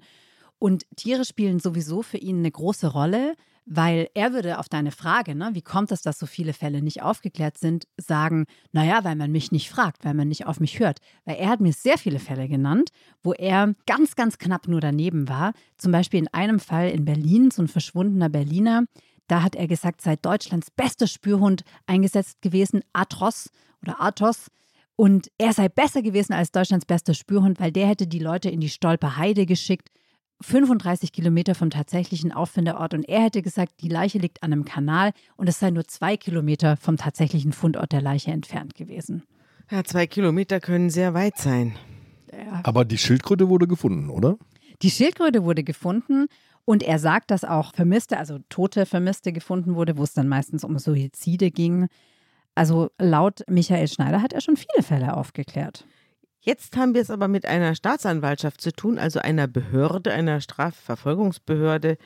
Und 0.60 0.86
Tiere 0.96 1.26
spielen 1.26 1.60
sowieso 1.60 2.02
für 2.02 2.18
ihn 2.18 2.40
eine 2.40 2.52
große 2.52 2.88
Rolle. 2.88 3.36
Weil 3.74 4.10
er 4.16 4.34
würde 4.34 4.60
auf 4.60 4.68
deine 4.68 4.92
Frage, 4.92 5.34
ne, 5.34 5.52
wie 5.54 5.62
kommt 5.62 5.94
es, 5.94 6.02
dass 6.02 6.20
so 6.20 6.26
viele 6.26 6.52
Fälle 6.52 6.82
nicht 6.82 7.04
aufgeklärt 7.04 7.58
sind, 7.58 7.88
sagen, 7.96 8.46
naja, 8.74 9.06
weil 9.06 9.16
man 9.16 9.32
mich 9.32 9.54
nicht 9.54 9.70
fragt, 9.70 10.04
weil 10.04 10.14
man 10.14 10.28
nicht 10.28 10.46
auf 10.46 10.60
mich 10.60 10.82
hört. 10.82 11.00
Weil 11.24 11.38
er 11.38 11.48
hat 11.48 11.62
mir 11.62 11.72
sehr 11.72 11.98
viele 11.98 12.20
Fälle 12.20 12.50
genannt, 12.50 12.90
wo 13.24 13.32
er 13.32 13.74
ganz, 13.86 14.18
ganz 14.18 14.38
knapp 14.38 14.68
nur 14.68 14.82
daneben 14.82 15.30
war. 15.30 15.54
Zum 15.78 15.94
Beispiel 15.94 16.20
in 16.20 16.28
einem 16.34 16.60
Fall 16.60 16.90
in 16.90 17.06
Berlin, 17.06 17.50
so 17.50 17.62
ein 17.62 17.70
verschwundener 17.70 18.28
Berliner, 18.28 18.84
da 19.28 19.42
hat 19.42 19.56
er 19.56 19.68
gesagt, 19.68 20.02
sei 20.02 20.18
Deutschlands 20.18 20.70
bester 20.70 21.08
Spürhund 21.08 21.64
eingesetzt 21.86 22.42
gewesen, 22.42 22.82
Atros 22.92 23.52
oder 23.82 24.02
Athos. 24.02 24.48
Und 24.98 25.32
er 25.38 25.54
sei 25.54 25.70
besser 25.70 26.02
gewesen 26.02 26.34
als 26.34 26.52
Deutschlands 26.52 26.86
bester 26.86 27.14
Spürhund, 27.14 27.58
weil 27.62 27.72
der 27.72 27.88
hätte 27.88 28.06
die 28.06 28.20
Leute 28.20 28.50
in 28.50 28.60
die 28.60 28.68
Stolper 28.68 29.16
Heide 29.16 29.46
geschickt 29.46 29.88
35 30.42 31.12
Kilometer 31.12 31.56
vom 31.56 31.70
tatsächlichen 31.70 32.32
Auffinderort 32.32 32.94
und 32.94 33.08
er 33.08 33.22
hätte 33.22 33.42
gesagt, 33.42 33.74
die 33.82 33.90
Leiche 33.90 34.18
liegt 34.18 34.44
an 34.44 34.54
einem 34.54 34.66
Kanal 34.66 35.12
und 35.38 35.48
es 35.48 35.60
sei 35.60 35.72
nur 35.72 35.88
zwei 35.88 36.18
Kilometer 36.18 36.78
vom 36.78 36.98
tatsächlichen 36.98 37.54
Fundort 37.54 37.92
der 37.92 38.02
Leiche 38.02 38.32
entfernt 38.32 38.76
gewesen. 38.76 39.24
Ja, 39.70 39.84
zwei 39.84 40.08
Kilometer 40.08 40.60
können 40.60 40.90
sehr 40.90 41.14
weit 41.14 41.38
sein. 41.38 41.76
Ja. 42.32 42.62
Aber 42.64 42.86
die 42.86 42.98
Schildkröte 42.98 43.50
wurde 43.50 43.68
gefunden, 43.68 44.10
oder? 44.10 44.38
Die 44.82 44.92
Schildkröte 44.92 45.44
wurde 45.44 45.64
gefunden 45.64 46.28
und 46.66 46.84
er 46.84 47.00
sagt, 47.00 47.32
dass 47.32 47.44
auch 47.44 47.74
Vermisste, 47.74 48.18
also 48.18 48.40
tote 48.50 48.86
Vermisste 48.86 49.32
gefunden 49.32 49.76
wurde, 49.76 49.98
wo 49.98 50.04
es 50.04 50.14
dann 50.14 50.28
meistens 50.28 50.64
um 50.64 50.78
Suizide 50.78 51.52
ging. 51.52 51.88
Also 52.56 52.90
laut 52.98 53.44
Michael 53.48 53.88
Schneider 53.88 54.22
hat 54.22 54.34
er 54.34 54.42
schon 54.42 54.58
viele 54.58 54.84
Fälle 54.84 55.16
aufgeklärt. 55.16 55.86
Jetzt 56.44 56.76
haben 56.76 56.96
wir 56.96 57.02
es 57.02 57.12
aber 57.12 57.28
mit 57.28 57.46
einer 57.46 57.76
Staatsanwaltschaft 57.76 58.62
zu 58.62 58.74
tun, 58.74 58.98
also 58.98 59.20
einer 59.20 59.48
Behörde, 59.48 60.12
einer 60.12 60.42
Strafverfolgungsbehörde, 60.42 61.98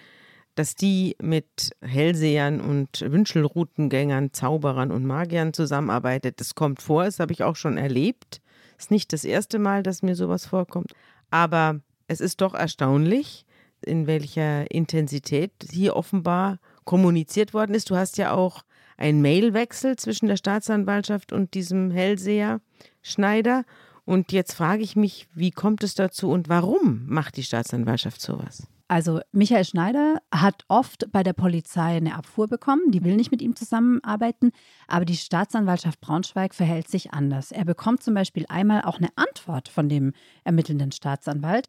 dass 0.56 0.76
die 0.76 1.16
mit 1.22 1.72
Hellsehern 1.82 2.60
und 2.60 3.00
Wünschelroutengängern, 3.00 4.34
Zauberern 4.34 4.92
und 4.92 5.06
Magiern 5.06 5.54
zusammenarbeitet. 5.54 6.42
Das 6.42 6.54
kommt 6.54 6.82
vor, 6.82 7.06
das 7.06 7.20
habe 7.20 7.32
ich 7.32 7.44
auch 7.44 7.56
schon 7.56 7.78
erlebt. 7.78 8.42
Ist 8.78 8.92
nicht 8.92 9.14
das 9.14 9.24
erste 9.24 9.58
Mal, 9.58 9.84
dass 9.84 10.02
mir 10.02 10.16
sowas 10.16 10.46
vorkommt. 10.46 10.92
Aber 11.32 11.80
es 12.08 12.20
ist 12.20 12.42
doch 12.42 12.54
erstaunlich, 12.54 13.46
in 13.86 14.06
welcher 14.06 14.70
Intensität 14.70 15.52
hier 15.72 15.96
offenbar 15.96 16.60
kommuniziert 16.84 17.54
worden 17.54 17.74
ist. 17.74 17.90
Du 17.90 17.96
hast 17.96 18.18
ja 18.18 18.34
auch 18.34 18.64
einen 18.98 19.22
Mailwechsel 19.22 19.96
zwischen 19.96 20.28
der 20.28 20.38
Staatsanwaltschaft 20.38 21.32
und 21.32 21.54
diesem 21.54 21.92
Hellseher 21.92 22.60
Schneider. 23.02 23.64
Und 24.06 24.32
jetzt 24.32 24.54
frage 24.54 24.84
ich 24.84 24.96
mich, 24.96 25.28
wie 25.34 25.52
kommt 25.52 25.84
es 25.84 25.96
dazu 25.96 26.30
und 26.30 26.48
warum 26.48 27.06
macht 27.08 27.38
die 27.38 27.44
Staatsanwaltschaft 27.44 28.22
sowas? 28.22 28.68
Also 28.88 29.20
Michael 29.32 29.66
Schneider 29.66 30.22
hat 30.32 30.64
oft 30.68 31.12
bei 31.12 31.24
der 31.24 31.34
Polizei 31.34 31.98
eine 31.98 32.14
Abfuhr 32.14 32.48
bekommen, 32.48 32.92
die 32.92 33.04
will 33.04 33.16
nicht 33.16 33.32
mit 33.32 33.42
ihm 33.42 33.56
zusammenarbeiten, 33.56 34.52
aber 34.88 35.06
die 35.06 35.16
Staatsanwaltschaft 35.16 36.00
Braunschweig 36.02 36.54
verhält 36.54 36.88
sich 36.88 37.12
anders. 37.12 37.52
Er 37.52 37.66
bekommt 37.66 38.04
zum 38.04 38.14
Beispiel 38.14 38.46
einmal 38.48 38.84
auch 38.84 39.00
eine 39.00 39.10
Antwort 39.16 39.70
von 39.70 39.90
dem 39.90 40.14
ermittelnden 40.44 40.92
Staatsanwalt. 40.92 41.68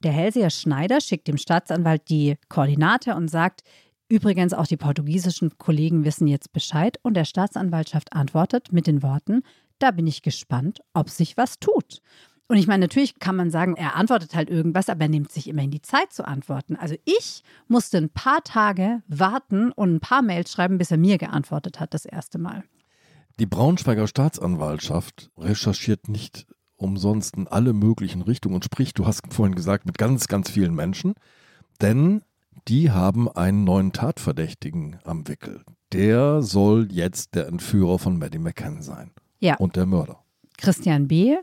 Der 0.00 0.12
Hellseher 0.12 0.50
Schneider 0.50 1.00
schickt 1.00 1.26
dem 1.26 1.38
Staatsanwalt 1.38 2.10
die 2.10 2.36
Koordinate 2.50 3.14
und 3.14 3.28
sagt, 3.28 3.62
übrigens 4.10 4.52
auch 4.52 4.66
die 4.66 4.76
portugiesischen 4.76 5.56
Kollegen 5.56 6.04
wissen 6.04 6.26
jetzt 6.28 6.52
Bescheid 6.52 6.98
und 7.02 7.14
der 7.14 7.24
Staatsanwaltschaft 7.24 8.12
antwortet 8.12 8.72
mit 8.72 8.86
den 8.86 9.02
Worten, 9.02 9.42
da 9.78 9.90
bin 9.90 10.06
ich 10.06 10.22
gespannt, 10.22 10.80
ob 10.94 11.10
sich 11.10 11.36
was 11.36 11.58
tut. 11.58 12.02
Und 12.50 12.56
ich 12.56 12.66
meine, 12.66 12.84
natürlich 12.84 13.18
kann 13.18 13.36
man 13.36 13.50
sagen, 13.50 13.76
er 13.76 13.94
antwortet 13.94 14.34
halt 14.34 14.48
irgendwas, 14.48 14.88
aber 14.88 15.02
er 15.02 15.08
nimmt 15.08 15.30
sich 15.30 15.48
immerhin 15.48 15.70
die 15.70 15.82
Zeit 15.82 16.14
zu 16.14 16.26
antworten. 16.26 16.76
Also 16.76 16.94
ich 17.04 17.42
musste 17.68 17.98
ein 17.98 18.08
paar 18.08 18.42
Tage 18.42 19.02
warten 19.06 19.70
und 19.70 19.96
ein 19.96 20.00
paar 20.00 20.22
Mails 20.22 20.50
schreiben, 20.50 20.78
bis 20.78 20.90
er 20.90 20.96
mir 20.96 21.18
geantwortet 21.18 21.78
hat, 21.78 21.92
das 21.92 22.06
erste 22.06 22.38
Mal. 22.38 22.64
Die 23.38 23.46
Braunschweiger 23.46 24.06
Staatsanwaltschaft 24.06 25.30
recherchiert 25.36 26.08
nicht 26.08 26.46
umsonst 26.76 27.36
in 27.36 27.48
alle 27.48 27.74
möglichen 27.74 28.22
Richtungen 28.22 28.54
und 28.54 28.64
spricht, 28.64 28.98
du 28.98 29.06
hast 29.06 29.22
vorhin 29.32 29.54
gesagt, 29.54 29.84
mit 29.84 29.98
ganz, 29.98 30.26
ganz 30.26 30.50
vielen 30.50 30.74
Menschen, 30.74 31.14
denn 31.82 32.22
die 32.66 32.90
haben 32.90 33.30
einen 33.30 33.64
neuen 33.64 33.92
Tatverdächtigen 33.92 34.98
am 35.04 35.28
Wickel. 35.28 35.64
Der 35.92 36.42
soll 36.42 36.88
jetzt 36.90 37.34
der 37.34 37.46
Entführer 37.46 37.98
von 37.98 38.18
Maddie 38.18 38.38
McCann 38.38 38.80
sein 38.80 39.10
ja. 39.40 39.56
und 39.56 39.76
der 39.76 39.86
Mörder. 39.86 40.22
Christian 40.56 41.08
B., 41.08 41.36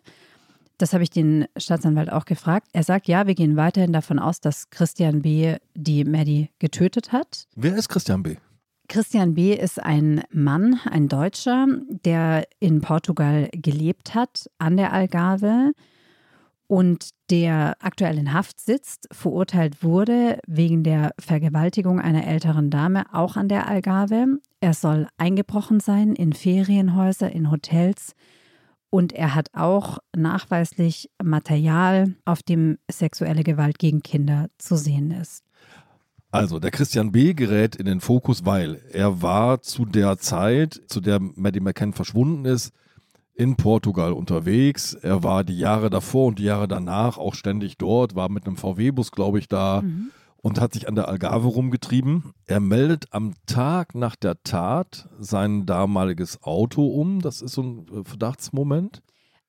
das 0.77 0.91
habe 0.91 1.03
ich 1.03 1.09
den 1.09 1.45
Staatsanwalt 1.55 2.11
auch 2.11 2.25
gefragt. 2.25 2.67
Er 2.73 2.83
sagt, 2.83 3.07
ja, 3.07 3.27
wir 3.27 3.35
gehen 3.35 3.55
weiterhin 3.55 3.93
davon 3.93 4.19
aus, 4.19 4.41
dass 4.41 4.69
Christian 4.69 5.21
B. 5.21 5.55
die 5.73 6.03
Maddie 6.03 6.49
getötet 6.59 7.13
hat. 7.13 7.47
Wer 7.55 7.77
ist 7.77 7.87
Christian 7.87 8.23
B.? 8.23 8.35
Christian 8.87 9.33
B. 9.33 9.53
ist 9.53 9.81
ein 9.81 10.23
Mann, 10.31 10.79
ein 10.85 11.07
Deutscher, 11.07 11.65
der 12.03 12.45
in 12.59 12.81
Portugal 12.81 13.49
gelebt 13.53 14.13
hat, 14.13 14.49
an 14.59 14.77
der 14.77 14.93
Algarve 14.93 15.71
und 16.67 17.09
der 17.29 17.75
aktuell 17.79 18.17
in 18.17 18.33
Haft 18.33 18.59
sitzt, 18.59 19.07
verurteilt 19.11 19.83
wurde 19.83 20.39
wegen 20.47 20.83
der 20.83 21.11
Vergewaltigung 21.19 21.99
einer 21.99 22.25
älteren 22.27 22.69
Dame, 22.69 23.05
auch 23.13 23.35
an 23.35 23.47
der 23.47 23.67
Algarve. 23.67 24.39
Er 24.61 24.73
soll 24.73 25.07
eingebrochen 25.17 25.79
sein 25.79 26.13
in 26.13 26.33
Ferienhäuser, 26.33 27.31
in 27.31 27.51
Hotels 27.51 28.13
und 28.89 29.11
er 29.11 29.35
hat 29.35 29.49
auch 29.53 29.99
nachweislich 30.15 31.09
Material, 31.21 32.15
auf 32.23 32.43
dem 32.43 32.77
sexuelle 32.89 33.43
Gewalt 33.43 33.77
gegen 33.77 34.01
Kinder 34.01 34.47
zu 34.57 34.77
sehen 34.77 35.11
ist. 35.11 35.43
Also, 36.31 36.59
der 36.59 36.71
Christian 36.71 37.11
B. 37.11 37.33
gerät 37.33 37.75
in 37.75 37.85
den 37.85 38.01
Fokus, 38.01 38.45
weil 38.45 38.81
er 38.91 39.21
war 39.21 39.61
zu 39.61 39.85
der 39.85 40.17
Zeit, 40.17 40.81
zu 40.87 41.01
der 41.01 41.19
Maddie 41.19 41.59
McCann 41.59 41.93
verschwunden 41.93 42.45
ist, 42.45 42.73
in 43.35 43.57
Portugal 43.57 44.13
unterwegs. 44.13 44.93
Er 44.93 45.23
war 45.23 45.43
die 45.43 45.57
Jahre 45.57 45.89
davor 45.89 46.27
und 46.27 46.39
die 46.39 46.45
Jahre 46.45 46.67
danach 46.67 47.17
auch 47.17 47.35
ständig 47.35 47.77
dort, 47.77 48.15
war 48.15 48.29
mit 48.29 48.47
einem 48.47 48.55
VW-Bus, 48.55 49.11
glaube 49.11 49.39
ich, 49.39 49.47
da 49.47 49.81
mhm. 49.81 50.11
und 50.37 50.59
hat 50.59 50.73
sich 50.73 50.87
an 50.87 50.95
der 50.95 51.09
Algarve 51.09 51.47
rumgetrieben. 51.47 52.33
Er 52.45 52.61
meldet 52.61 53.07
am 53.11 53.33
Tag 53.45 53.93
nach 53.93 54.15
der 54.15 54.41
Tat 54.43 55.09
sein 55.19 55.65
damaliges 55.65 56.41
Auto 56.43 56.87
um. 56.87 57.21
Das 57.21 57.41
ist 57.41 57.53
so 57.53 57.63
ein 57.63 57.85
äh, 57.89 58.03
Verdachtsmoment. 58.05 59.01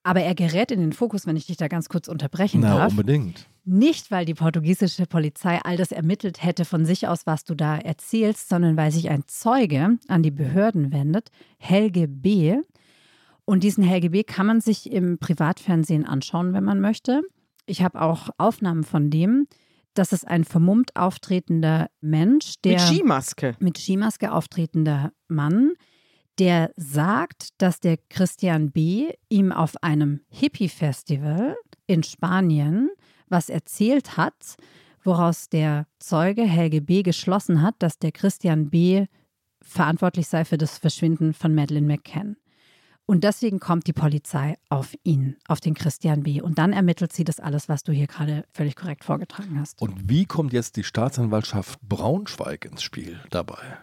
Aber 0.03 0.21
er 0.21 0.35
gerät 0.35 0.71
in 0.71 0.79
den 0.79 0.93
Fokus, 0.93 1.25
wenn 1.25 1.35
ich 1.35 1.47
dich 1.47 1.57
da 1.57 1.67
ganz 1.67 1.89
kurz 1.89 2.07
unterbrechen 2.07 2.61
Na, 2.61 2.77
darf. 2.77 2.91
unbedingt. 2.91 3.47
Nicht, 3.65 4.11
weil 4.11 4.23
die 4.23 4.33
portugiesische 4.33 5.05
Polizei 5.05 5.59
all 5.63 5.75
das 5.75 5.91
ermittelt 5.91 6.41
hätte 6.41 6.63
von 6.63 6.85
sich 6.85 7.09
aus, 7.09 7.25
was 7.25 7.43
du 7.43 7.55
da 7.55 7.77
erzählst, 7.77 8.47
sondern 8.47 8.77
weil 8.77 8.91
sich 8.91 9.09
ein 9.09 9.23
Zeuge 9.27 9.97
an 10.07 10.23
die 10.23 10.31
Behörden 10.31 10.93
wendet, 10.93 11.31
Helge 11.57 12.07
B., 12.07 12.57
und 13.47 13.63
diesen 13.63 13.83
Helge 13.83 14.09
B. 14.09 14.23
kann 14.23 14.45
man 14.45 14.59
sich 14.59 14.91
im 14.91 15.19
Privatfernsehen 15.19 16.05
anschauen, 16.05 16.53
wenn 16.53 16.65
man 16.65 16.81
möchte. 16.81 17.21
Ich 17.65 17.81
habe 17.81 18.01
auch 18.01 18.29
Aufnahmen 18.37 18.83
von 18.83 19.09
dem. 19.09 19.47
Das 19.93 20.11
ist 20.11 20.27
ein 20.27 20.43
vermummt 20.43 20.95
auftretender 20.97 21.87
Mensch, 22.01 22.55
der. 22.65 22.73
Mit 22.73 22.81
Skimaske. 22.81 23.55
Mit 23.59 23.77
Skimaske 23.77 24.33
auftretender 24.33 25.13
Mann, 25.29 25.71
der 26.39 26.71
sagt, 26.75 27.61
dass 27.61 27.79
der 27.79 27.97
Christian 28.09 28.71
B. 28.71 29.13
ihm 29.29 29.53
auf 29.53 29.81
einem 29.81 30.19
Hippie-Festival 30.27 31.55
in 31.87 32.03
Spanien 32.03 32.89
was 33.29 33.47
erzählt 33.49 34.17
hat, 34.17 34.57
woraus 35.03 35.47
der 35.47 35.87
Zeuge 35.99 36.43
Helge 36.43 36.81
B. 36.81 37.01
geschlossen 37.01 37.61
hat, 37.61 37.75
dass 37.79 37.97
der 37.97 38.11
Christian 38.11 38.69
B. 38.69 39.05
verantwortlich 39.61 40.27
sei 40.27 40.43
für 40.43 40.57
das 40.57 40.77
Verschwinden 40.77 41.33
von 41.33 41.55
Madeleine 41.55 41.87
McCann. 41.87 42.35
Und 43.07 43.23
deswegen 43.23 43.59
kommt 43.59 43.87
die 43.87 43.93
Polizei 43.93 44.57
auf 44.67 44.93
ihn, 45.03 45.37
auf 45.47 45.61
den 45.61 45.73
Christian 45.73 46.23
B. 46.23 46.41
Und 46.41 46.57
dann 46.57 46.73
ermittelt 46.73 47.13
sie 47.13 47.23
das 47.23 47.39
alles, 47.39 47.69
was 47.69 47.83
du 47.83 47.93
hier 47.93 48.05
gerade 48.05 48.43
völlig 48.51 48.75
korrekt 48.75 49.05
vorgetragen 49.05 49.57
hast. 49.59 49.81
Und 49.81 50.09
wie 50.09 50.25
kommt 50.25 50.51
jetzt 50.51 50.75
die 50.75 50.83
Staatsanwaltschaft 50.83 51.79
Braunschweig 51.81 52.65
ins 52.65 52.83
Spiel 52.83 53.21
dabei? 53.29 53.79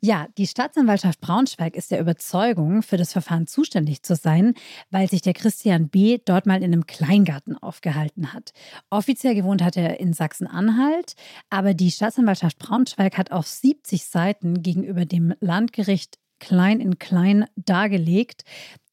Ja, 0.00 0.28
die 0.38 0.46
Staatsanwaltschaft 0.46 1.20
Braunschweig 1.20 1.74
ist 1.74 1.90
der 1.90 1.98
Überzeugung, 1.98 2.82
für 2.84 2.96
das 2.96 3.12
Verfahren 3.12 3.48
zuständig 3.48 4.04
zu 4.04 4.14
sein, 4.14 4.54
weil 4.92 5.08
sich 5.10 5.22
der 5.22 5.34
Christian 5.34 5.88
B. 5.88 6.18
dort 6.24 6.46
mal 6.46 6.58
in 6.58 6.72
einem 6.72 6.86
Kleingarten 6.86 7.58
aufgehalten 7.58 8.32
hat. 8.32 8.52
Offiziell 8.90 9.34
gewohnt 9.34 9.60
hat 9.60 9.76
er 9.76 9.98
in 9.98 10.12
Sachsen-Anhalt, 10.12 11.14
aber 11.50 11.74
die 11.74 11.90
Staatsanwaltschaft 11.90 12.58
Braunschweig 12.58 13.18
hat 13.18 13.32
auf 13.32 13.48
70 13.48 14.04
Seiten 14.04 14.62
gegenüber 14.62 15.04
dem 15.04 15.34
Landgericht 15.40 16.20
klein 16.38 16.80
in 16.80 16.98
klein 16.98 17.46
dargelegt, 17.56 18.44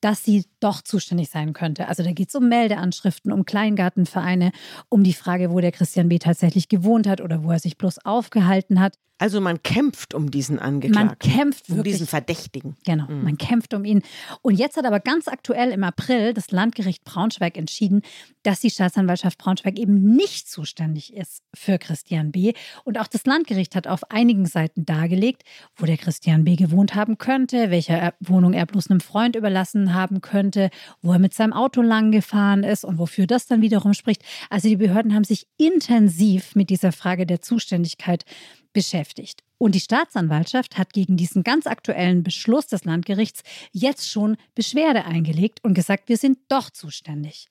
dass 0.05 0.23
sie 0.23 0.45
doch 0.59 0.83
zuständig 0.83 1.31
sein 1.31 1.53
könnte. 1.53 1.87
Also 1.87 2.03
da 2.03 2.11
geht 2.11 2.29
es 2.29 2.35
um 2.35 2.47
Meldeanschriften, 2.47 3.31
um 3.31 3.43
Kleingartenvereine, 3.43 4.51
um 4.87 5.03
die 5.03 5.13
Frage, 5.13 5.49
wo 5.49 5.59
der 5.59 5.71
Christian 5.71 6.09
B. 6.09 6.19
tatsächlich 6.19 6.69
gewohnt 6.69 7.07
hat 7.07 7.21
oder 7.21 7.43
wo 7.43 7.49
er 7.49 7.57
sich 7.57 7.75
bloß 7.79 8.05
aufgehalten 8.05 8.79
hat. 8.79 8.99
Also 9.17 9.39
man 9.39 9.63
kämpft 9.63 10.13
um 10.13 10.29
diesen 10.29 10.59
Angeklagten. 10.59 11.07
Man 11.07 11.19
kämpft 11.19 11.69
wirklich. 11.69 11.77
Um 11.77 11.83
diesen 11.83 12.07
Verdächtigen. 12.07 12.75
Genau, 12.85 13.05
mhm. 13.07 13.23
man 13.23 13.37
kämpft 13.37 13.73
um 13.73 13.85
ihn. 13.85 14.03
Und 14.41 14.55
jetzt 14.55 14.75
hat 14.75 14.85
aber 14.85 14.99
ganz 14.99 15.29
aktuell 15.29 15.71
im 15.71 15.85
April 15.85 16.33
das 16.33 16.51
Landgericht 16.51 17.05
Braunschweig 17.05 17.57
entschieden, 17.57 18.01
dass 18.43 18.59
die 18.59 18.69
Staatsanwaltschaft 18.69 19.37
Braunschweig 19.37 19.79
eben 19.79 20.15
nicht 20.15 20.49
zuständig 20.49 21.13
ist 21.13 21.43
für 21.53 21.77
Christian 21.77 22.33
B. 22.33 22.53
Und 22.83 22.99
auch 22.99 23.07
das 23.07 23.25
Landgericht 23.25 23.75
hat 23.75 23.87
auf 23.87 24.11
einigen 24.11 24.47
Seiten 24.47 24.85
dargelegt, 24.85 25.43
wo 25.77 25.85
der 25.85 25.97
Christian 25.97 26.43
B. 26.43 26.57
gewohnt 26.57 26.93
haben 26.93 27.17
könnte, 27.17 27.71
welche 27.71 28.13
Wohnung 28.19 28.51
er 28.51 28.65
bloß 28.65 28.91
einem 28.91 28.99
Freund 28.99 29.37
überlassen 29.37 29.94
haben 29.95 30.21
könnte, 30.21 30.69
wo 31.01 31.13
er 31.13 31.19
mit 31.19 31.33
seinem 31.33 31.53
Auto 31.53 31.81
lang 31.81 32.11
gefahren 32.11 32.63
ist 32.63 32.85
und 32.85 32.99
wofür 32.99 33.25
das 33.25 33.47
dann 33.47 33.61
wiederum 33.61 33.93
spricht. 33.93 34.21
Also 34.49 34.67
die 34.67 34.75
Behörden 34.75 35.15
haben 35.15 35.23
sich 35.23 35.47
intensiv 35.57 36.55
mit 36.55 36.69
dieser 36.69 36.91
Frage 36.91 37.25
der 37.25 37.41
Zuständigkeit 37.41 38.25
beschäftigt. 38.73 39.41
Und 39.57 39.73
die 39.73 39.79
Staatsanwaltschaft 39.79 40.77
hat 40.77 40.91
gegen 40.93 41.15
diesen 41.15 41.43
ganz 41.43 41.65
aktuellen 41.65 42.23
Beschluss 42.23 42.67
des 42.67 42.83
Landgerichts 42.83 43.41
jetzt 43.71 44.11
schon 44.11 44.35
Beschwerde 44.53 45.05
eingelegt 45.05 45.63
und 45.63 45.73
gesagt, 45.73 46.09
wir 46.09 46.17
sind 46.17 46.37
doch 46.49 46.69
zuständig. 46.69 47.47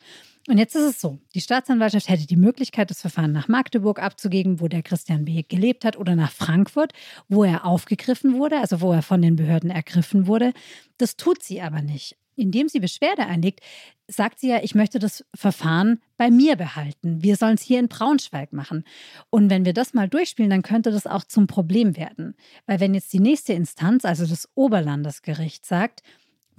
Und 0.46 0.58
jetzt 0.58 0.76
ist 0.76 0.82
es 0.82 1.00
so, 1.00 1.18
die 1.34 1.40
Staatsanwaltschaft 1.40 2.10
hätte 2.10 2.26
die 2.26 2.36
Möglichkeit, 2.36 2.90
das 2.90 3.00
Verfahren 3.00 3.32
nach 3.32 3.48
Magdeburg 3.48 4.02
abzugeben, 4.02 4.60
wo 4.60 4.68
der 4.68 4.82
Christian 4.82 5.24
B. 5.24 5.42
gelebt 5.42 5.86
hat, 5.86 5.96
oder 5.96 6.14
nach 6.14 6.30
Frankfurt, 6.30 6.92
wo 7.28 7.42
er 7.44 7.64
aufgegriffen 7.64 8.34
wurde, 8.34 8.60
also 8.60 8.82
wo 8.82 8.92
er 8.92 9.00
von 9.00 9.22
den 9.22 9.36
Behörden 9.36 9.70
ergriffen 9.70 10.26
wurde. 10.26 10.52
Das 10.98 11.16
tut 11.16 11.42
sie 11.42 11.62
aber 11.62 11.80
nicht 11.80 12.16
indem 12.36 12.68
sie 12.68 12.80
Beschwerde 12.80 13.26
einlegt, 13.26 13.60
sagt 14.08 14.40
sie 14.40 14.48
ja, 14.48 14.62
ich 14.62 14.74
möchte 14.74 14.98
das 14.98 15.24
Verfahren 15.34 16.00
bei 16.16 16.30
mir 16.30 16.56
behalten. 16.56 17.22
Wir 17.22 17.36
sollen 17.36 17.54
es 17.54 17.62
hier 17.62 17.78
in 17.78 17.88
Braunschweig 17.88 18.52
machen. 18.52 18.84
Und 19.30 19.50
wenn 19.50 19.64
wir 19.64 19.72
das 19.72 19.94
mal 19.94 20.08
durchspielen, 20.08 20.50
dann 20.50 20.62
könnte 20.62 20.90
das 20.90 21.06
auch 21.06 21.24
zum 21.24 21.46
Problem 21.46 21.96
werden. 21.96 22.34
Weil 22.66 22.80
wenn 22.80 22.94
jetzt 22.94 23.12
die 23.12 23.20
nächste 23.20 23.54
Instanz, 23.54 24.04
also 24.04 24.26
das 24.26 24.48
Oberlandesgericht, 24.54 25.64
sagt, 25.64 26.02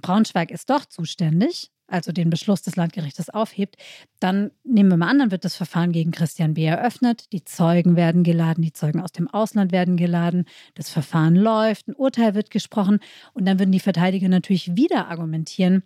Braunschweig 0.02 0.50
ist 0.50 0.70
doch 0.70 0.84
zuständig, 0.84 1.70
also 1.88 2.12
den 2.12 2.30
Beschluss 2.30 2.62
des 2.62 2.76
Landgerichtes 2.76 3.30
aufhebt, 3.30 3.76
dann 4.20 4.50
nehmen 4.64 4.90
wir 4.90 4.96
mal 4.96 5.08
an, 5.08 5.18
dann 5.18 5.30
wird 5.30 5.44
das 5.44 5.56
Verfahren 5.56 5.92
gegen 5.92 6.10
Christian 6.10 6.54
B. 6.54 6.64
eröffnet, 6.64 7.32
die 7.32 7.44
Zeugen 7.44 7.96
werden 7.96 8.24
geladen, 8.24 8.62
die 8.62 8.72
Zeugen 8.72 9.00
aus 9.00 9.12
dem 9.12 9.28
Ausland 9.28 9.72
werden 9.72 9.96
geladen, 9.96 10.46
das 10.74 10.90
Verfahren 10.90 11.36
läuft, 11.36 11.88
ein 11.88 11.94
Urteil 11.94 12.34
wird 12.34 12.50
gesprochen 12.50 13.00
und 13.34 13.46
dann 13.46 13.58
würden 13.58 13.72
die 13.72 13.80
Verteidiger 13.80 14.28
natürlich 14.28 14.76
wieder 14.76 15.08
argumentieren, 15.08 15.82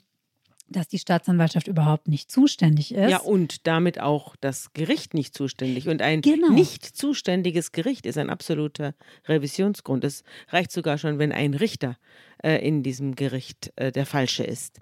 dass 0.71 0.89
die 0.89 0.99
Staatsanwaltschaft 0.99 1.67
überhaupt 1.67 2.09
nicht 2.09 2.31
zuständig 2.31 2.95
ist. 2.95 3.11
Ja, 3.11 3.19
und 3.19 3.67
damit 3.67 4.01
auch 4.01 4.37
das 4.37 4.73
Gericht 4.73 5.15
nicht 5.15 5.35
zuständig. 5.35 5.89
Und 5.89 6.01
ein 6.01 6.23
genau. 6.23 6.51
nicht 6.51 6.85
zuständiges 6.85 7.73
Gericht 7.73 8.07
ist 8.07 8.17
ein 8.17 8.31
absoluter 8.31 8.95
Revisionsgrund. 9.27 10.05
Es 10.05 10.23
reicht 10.49 10.71
sogar 10.71 10.97
schon, 10.97 11.19
wenn 11.19 11.33
ein 11.33 11.55
Richter 11.55 11.97
äh, 12.43 12.67
in 12.67 12.83
diesem 12.83 13.17
Gericht 13.17 13.73
äh, 13.77 13.91
der 13.91 14.07
falsche 14.07 14.45
ist. 14.45 14.79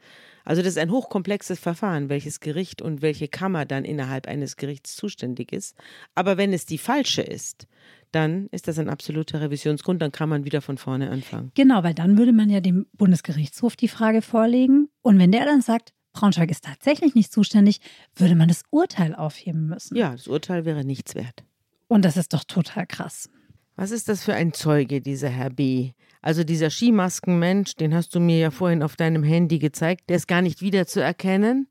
Also 0.48 0.62
das 0.62 0.70
ist 0.70 0.78
ein 0.78 0.90
hochkomplexes 0.90 1.58
Verfahren, 1.58 2.08
welches 2.08 2.40
Gericht 2.40 2.80
und 2.80 3.02
welche 3.02 3.28
Kammer 3.28 3.66
dann 3.66 3.84
innerhalb 3.84 4.26
eines 4.26 4.56
Gerichts 4.56 4.96
zuständig 4.96 5.52
ist. 5.52 5.76
Aber 6.14 6.38
wenn 6.38 6.54
es 6.54 6.64
die 6.64 6.78
falsche 6.78 7.20
ist, 7.20 7.66
dann 8.12 8.46
ist 8.46 8.66
das 8.66 8.78
ein 8.78 8.88
absoluter 8.88 9.42
Revisionsgrund, 9.42 10.00
dann 10.00 10.10
kann 10.10 10.30
man 10.30 10.46
wieder 10.46 10.62
von 10.62 10.78
vorne 10.78 11.10
anfangen. 11.10 11.52
Genau, 11.54 11.82
weil 11.82 11.92
dann 11.92 12.16
würde 12.16 12.32
man 12.32 12.48
ja 12.48 12.60
dem 12.60 12.86
Bundesgerichtshof 12.94 13.76
die 13.76 13.88
Frage 13.88 14.22
vorlegen 14.22 14.88
und 15.02 15.18
wenn 15.18 15.32
der 15.32 15.44
dann 15.44 15.60
sagt, 15.60 15.92
Braunschweig 16.14 16.50
ist 16.50 16.64
tatsächlich 16.64 17.14
nicht 17.14 17.30
zuständig, 17.30 17.82
würde 18.16 18.34
man 18.34 18.48
das 18.48 18.62
Urteil 18.70 19.14
aufheben 19.14 19.66
müssen. 19.66 19.98
Ja, 19.98 20.12
das 20.12 20.28
Urteil 20.28 20.64
wäre 20.64 20.82
nichts 20.82 21.14
wert. 21.14 21.44
Und 21.88 22.06
das 22.06 22.16
ist 22.16 22.32
doch 22.32 22.44
total 22.44 22.86
krass. 22.86 23.28
Was 23.76 23.90
ist 23.90 24.08
das 24.08 24.24
für 24.24 24.32
ein 24.32 24.54
Zeuge, 24.54 25.02
dieser 25.02 25.28
Herr 25.28 25.50
B? 25.50 25.92
Also 26.28 26.44
dieser 26.44 26.68
Skimaskenmensch, 26.68 27.76
den 27.76 27.94
hast 27.94 28.14
du 28.14 28.20
mir 28.20 28.36
ja 28.36 28.50
vorhin 28.50 28.82
auf 28.82 28.96
deinem 28.96 29.22
Handy 29.22 29.58
gezeigt, 29.58 30.10
der 30.10 30.16
ist 30.16 30.28
gar 30.28 30.42
nicht 30.42 30.60
wiederzuerkennen. 30.60 31.68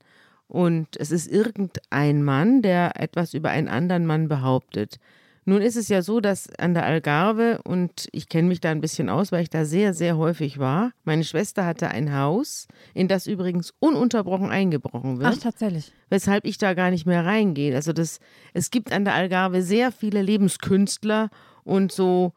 Und 0.48 0.98
es 0.98 1.12
ist 1.12 1.28
irgendein 1.28 2.24
Mann, 2.24 2.63
der 2.63 3.00
etwas 3.00 3.36
über 3.36 3.52
einen 3.52 3.67
anderen 3.67 4.08
Mann 4.08 4.28
behauptet. 4.28 4.98
Nun 5.46 5.62
ist 5.62 5.76
es 5.76 5.89
ja 5.89 6.02
so, 6.02 6.22
dass 6.22 6.50
an 6.56 6.74
der 6.74 6.88
Algarve, 6.88 7.62
und 7.65 8.08
ich 8.12 8.30
kenne 8.30 8.48
mich 8.48 8.60
da 8.60 8.72
ein 8.72 8.82
bisschen 8.82 9.10
aus, 9.10 9.32
weil 9.32 9.43
ich 9.43 9.52
da 9.52 9.63
sehr, 9.63 9.93
sehr 9.93 10.17
häufig 10.17 10.58
war, 10.58 10.91
meine 11.04 11.24
Schwester 11.24 11.63
hatte 11.63 11.89
ein 11.89 12.17
Haus, 12.17 12.67
in 12.96 13.08
das 13.08 13.28
übrigens 13.28 13.76
ununterbrochen 13.78 14.50
eingebrochen 14.50 15.20
wird. 15.20 15.36
Ach, 15.38 15.38
tatsächlich. 15.38 15.91
Weshalb 16.10 16.46
ich 16.46 16.58
da 16.58 16.74
gar 16.74 16.89
nicht 16.89 17.06
mehr 17.06 17.24
reingehe. 17.24 17.76
Also 17.76 17.93
das, 17.93 18.20
es 18.56 18.72
gibt 18.72 18.91
an 18.91 19.06
der 19.06 19.13
Algarve 19.13 19.62
sehr 19.62 19.91
viele 19.91 20.24
Lebenskünstler 20.24 21.30
und 21.63 21.91
so 21.91 22.34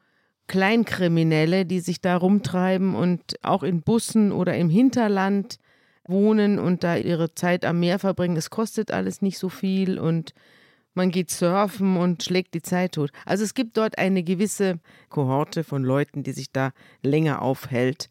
Kleinkriminelle, 0.51 1.65
die 1.65 1.79
sich 1.79 2.01
da 2.01 2.17
rumtreiben 2.17 2.97
und 2.97 3.37
auch 3.43 3.63
in 3.63 3.83
Bussen 3.83 4.33
oder 4.33 4.57
im 4.57 4.69
Hinterland 4.69 5.61
wohnen 6.09 6.59
und 6.59 6.83
da 6.83 6.97
ihre 6.97 7.37
Zeit 7.37 7.65
am 7.65 7.79
Meer 7.79 8.01
verbringen. 8.01 8.37
Es 8.37 8.51
kostet 8.51 8.91
alles 8.91 9.23
nicht 9.23 9.39
so 9.39 9.49
viel 9.49 9.97
und 9.97 10.35
man 10.93 11.13
geht 11.13 11.31
surfen 11.31 11.97
und 11.97 12.25
schlägt 12.25 12.53
die 12.55 12.63
Zeit 12.63 12.97
tot. 12.97 13.13
Also 13.25 13.45
es 13.45 13.55
gibt 13.55 13.77
dort 13.77 13.97
eine 13.97 14.25
gewisse 14.25 14.81
Kohorte 15.09 15.63
von 15.63 15.85
Leuten, 15.85 16.25
die 16.25 16.33
sich 16.33 16.51
da 16.51 16.73
länger 17.01 17.43
aufhält, 17.43 18.09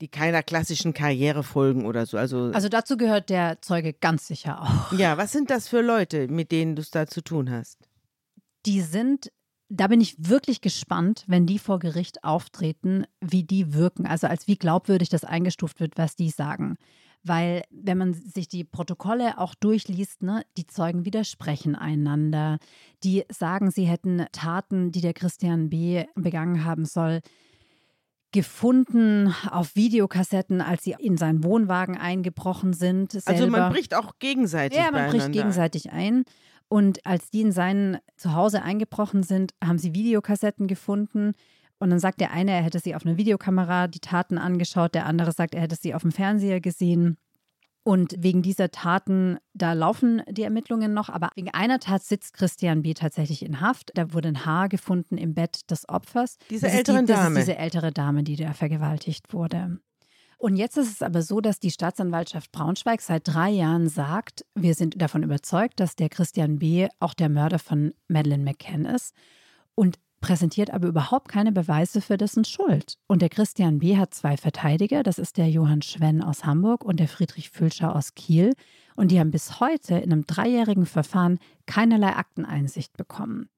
die 0.00 0.06
keiner 0.06 0.44
klassischen 0.44 0.94
Karriere 0.94 1.42
folgen 1.42 1.86
oder 1.86 2.06
so. 2.06 2.18
Also, 2.18 2.52
also 2.54 2.68
dazu 2.68 2.98
gehört 2.98 3.30
der 3.30 3.60
Zeuge 3.62 3.94
ganz 3.94 4.28
sicher 4.28 4.62
auch. 4.62 4.92
Ja, 4.92 5.18
was 5.18 5.32
sind 5.32 5.50
das 5.50 5.66
für 5.66 5.80
Leute, 5.80 6.28
mit 6.28 6.52
denen 6.52 6.76
du 6.76 6.82
es 6.82 6.92
da 6.92 7.08
zu 7.08 7.20
tun 7.20 7.50
hast? 7.50 7.80
Die 8.64 8.80
sind 8.80 9.32
da 9.70 9.86
bin 9.86 10.00
ich 10.00 10.16
wirklich 10.18 10.60
gespannt, 10.60 11.24
wenn 11.28 11.46
die 11.46 11.60
vor 11.60 11.78
Gericht 11.78 12.24
auftreten, 12.24 13.04
wie 13.20 13.44
die 13.44 13.72
wirken, 13.72 14.04
also 14.04 14.26
als 14.26 14.48
wie 14.48 14.56
glaubwürdig 14.56 15.08
das 15.08 15.24
eingestuft 15.24 15.78
wird, 15.78 15.96
was 15.96 16.16
die 16.16 16.30
sagen. 16.30 16.76
Weil, 17.22 17.62
wenn 17.70 17.98
man 17.98 18.14
sich 18.14 18.48
die 18.48 18.64
Protokolle 18.64 19.38
auch 19.38 19.54
durchliest, 19.54 20.22
ne, 20.22 20.42
die 20.56 20.66
Zeugen 20.66 21.04
widersprechen 21.04 21.76
einander. 21.76 22.58
Die 23.04 23.24
sagen, 23.30 23.70
sie 23.70 23.84
hätten 23.84 24.24
Taten, 24.32 24.90
die 24.90 25.02
der 25.02 25.12
Christian 25.12 25.68
B. 25.68 26.04
begangen 26.14 26.64
haben 26.64 26.86
soll, 26.86 27.20
gefunden 28.32 29.34
auf 29.50 29.76
Videokassetten, 29.76 30.60
als 30.60 30.82
sie 30.82 30.96
in 30.98 31.16
seinen 31.16 31.44
Wohnwagen 31.44 31.96
eingebrochen 31.96 32.72
sind. 32.72 33.12
Selber. 33.12 33.30
Also 33.30 33.46
man 33.48 33.72
bricht 33.72 33.94
auch 33.94 34.18
gegenseitig 34.18 34.78
Ja, 34.78 34.90
man 34.90 35.10
bricht 35.10 35.30
gegenseitig 35.30 35.92
ein. 35.92 36.24
Und 36.72 37.04
als 37.04 37.30
die 37.30 37.40
in 37.40 37.50
sein 37.50 37.98
Zuhause 38.16 38.62
eingebrochen 38.62 39.24
sind, 39.24 39.54
haben 39.62 39.78
sie 39.78 39.92
Videokassetten 39.92 40.68
gefunden. 40.68 41.32
Und 41.80 41.90
dann 41.90 41.98
sagt 41.98 42.20
der 42.20 42.30
eine, 42.30 42.52
er 42.52 42.62
hätte 42.62 42.78
sie 42.78 42.94
auf 42.94 43.04
einer 43.04 43.16
Videokamera 43.16 43.88
die 43.88 43.98
Taten 43.98 44.38
angeschaut, 44.38 44.94
der 44.94 45.06
andere 45.06 45.32
sagt, 45.32 45.56
er 45.56 45.62
hätte 45.62 45.74
sie 45.74 45.94
auf 45.94 46.02
dem 46.02 46.12
Fernseher 46.12 46.60
gesehen. 46.60 47.16
Und 47.82 48.14
wegen 48.18 48.42
dieser 48.42 48.70
Taten, 48.70 49.38
da 49.52 49.72
laufen 49.72 50.22
die 50.28 50.42
Ermittlungen 50.42 50.94
noch, 50.94 51.08
aber 51.08 51.30
wegen 51.34 51.50
einer 51.50 51.80
Tat 51.80 52.04
sitzt 52.04 52.34
Christian 52.34 52.82
B. 52.82 52.94
tatsächlich 52.94 53.44
in 53.44 53.60
Haft. 53.60 53.90
Da 53.94 54.12
wurde 54.12 54.28
ein 54.28 54.44
Haar 54.44 54.68
gefunden 54.68 55.18
im 55.18 55.34
Bett 55.34 55.68
des 55.72 55.88
Opfers. 55.88 56.36
Diese 56.50 56.68
ältere 56.68 57.00
die, 57.00 57.06
Dame. 57.06 57.40
diese 57.40 57.56
ältere 57.56 57.90
Dame, 57.90 58.22
die 58.22 58.36
da 58.36 58.52
vergewaltigt 58.52 59.32
wurde. 59.32 59.80
Und 60.40 60.56
jetzt 60.56 60.78
ist 60.78 60.90
es 60.90 61.02
aber 61.02 61.20
so, 61.20 61.42
dass 61.42 61.60
die 61.60 61.70
Staatsanwaltschaft 61.70 62.50
Braunschweig 62.50 63.02
seit 63.02 63.28
drei 63.28 63.50
Jahren 63.50 63.90
sagt, 63.90 64.46
wir 64.54 64.74
sind 64.74 65.00
davon 65.00 65.22
überzeugt, 65.22 65.78
dass 65.80 65.96
der 65.96 66.08
Christian 66.08 66.58
B. 66.58 66.88
auch 66.98 67.12
der 67.12 67.28
Mörder 67.28 67.58
von 67.58 67.92
Madeleine 68.08 68.44
McCann 68.44 68.86
ist 68.86 69.14
und 69.74 69.98
präsentiert 70.22 70.70
aber 70.70 70.88
überhaupt 70.88 71.28
keine 71.28 71.52
Beweise 71.52 72.00
für 72.00 72.16
dessen 72.16 72.46
Schuld. 72.46 72.94
Und 73.06 73.20
der 73.20 73.28
Christian 73.28 73.80
B. 73.80 73.98
hat 73.98 74.14
zwei 74.14 74.38
Verteidiger, 74.38 75.02
das 75.02 75.18
ist 75.18 75.36
der 75.36 75.50
Johann 75.50 75.82
Schwenn 75.82 76.22
aus 76.22 76.46
Hamburg 76.46 76.86
und 76.86 77.00
der 77.00 77.08
Friedrich 77.08 77.50
Fülscher 77.50 77.94
aus 77.94 78.14
Kiel. 78.14 78.54
Und 78.96 79.10
die 79.10 79.20
haben 79.20 79.32
bis 79.32 79.60
heute 79.60 79.96
in 79.96 80.10
einem 80.10 80.24
dreijährigen 80.24 80.86
Verfahren 80.86 81.38
keinerlei 81.66 82.16
Akteneinsicht 82.16 82.96
bekommen. 82.96 83.50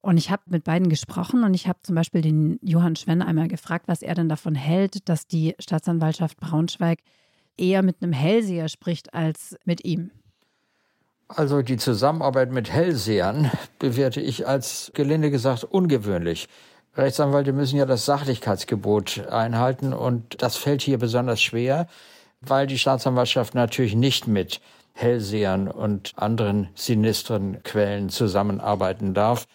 Und 0.00 0.16
ich 0.16 0.30
habe 0.30 0.42
mit 0.46 0.64
beiden 0.64 0.88
gesprochen 0.88 1.42
und 1.42 1.54
ich 1.54 1.66
habe 1.66 1.80
zum 1.82 1.94
Beispiel 1.94 2.20
den 2.20 2.58
Johann 2.62 2.96
Schwenn 2.96 3.20
einmal 3.20 3.48
gefragt, 3.48 3.88
was 3.88 4.02
er 4.02 4.14
denn 4.14 4.28
davon 4.28 4.54
hält, 4.54 5.08
dass 5.08 5.26
die 5.26 5.54
Staatsanwaltschaft 5.58 6.38
Braunschweig 6.38 7.00
eher 7.56 7.82
mit 7.82 8.02
einem 8.02 8.12
Hellseher 8.12 8.68
spricht 8.68 9.12
als 9.12 9.56
mit 9.64 9.84
ihm. 9.84 10.10
Also 11.28 11.60
die 11.60 11.76
Zusammenarbeit 11.76 12.52
mit 12.52 12.70
Hellsehern 12.70 13.50
bewerte 13.78 14.20
ich 14.20 14.46
als 14.46 14.90
gelinde 14.94 15.30
gesagt 15.30 15.64
ungewöhnlich. 15.64 16.48
Rechtsanwälte 16.96 17.52
müssen 17.52 17.76
ja 17.76 17.84
das 17.84 18.06
Sachlichkeitsgebot 18.06 19.28
einhalten 19.28 19.92
und 19.92 20.42
das 20.42 20.56
fällt 20.56 20.80
hier 20.82 20.98
besonders 20.98 21.42
schwer, 21.42 21.86
weil 22.40 22.66
die 22.66 22.78
Staatsanwaltschaft 22.78 23.54
natürlich 23.54 23.94
nicht 23.94 24.26
mit 24.26 24.60
Hellsehern 24.94 25.68
und 25.68 26.12
anderen 26.16 26.68
sinistren 26.74 27.62
Quellen 27.62 28.08
zusammenarbeiten 28.08 29.12
darf. 29.12 29.46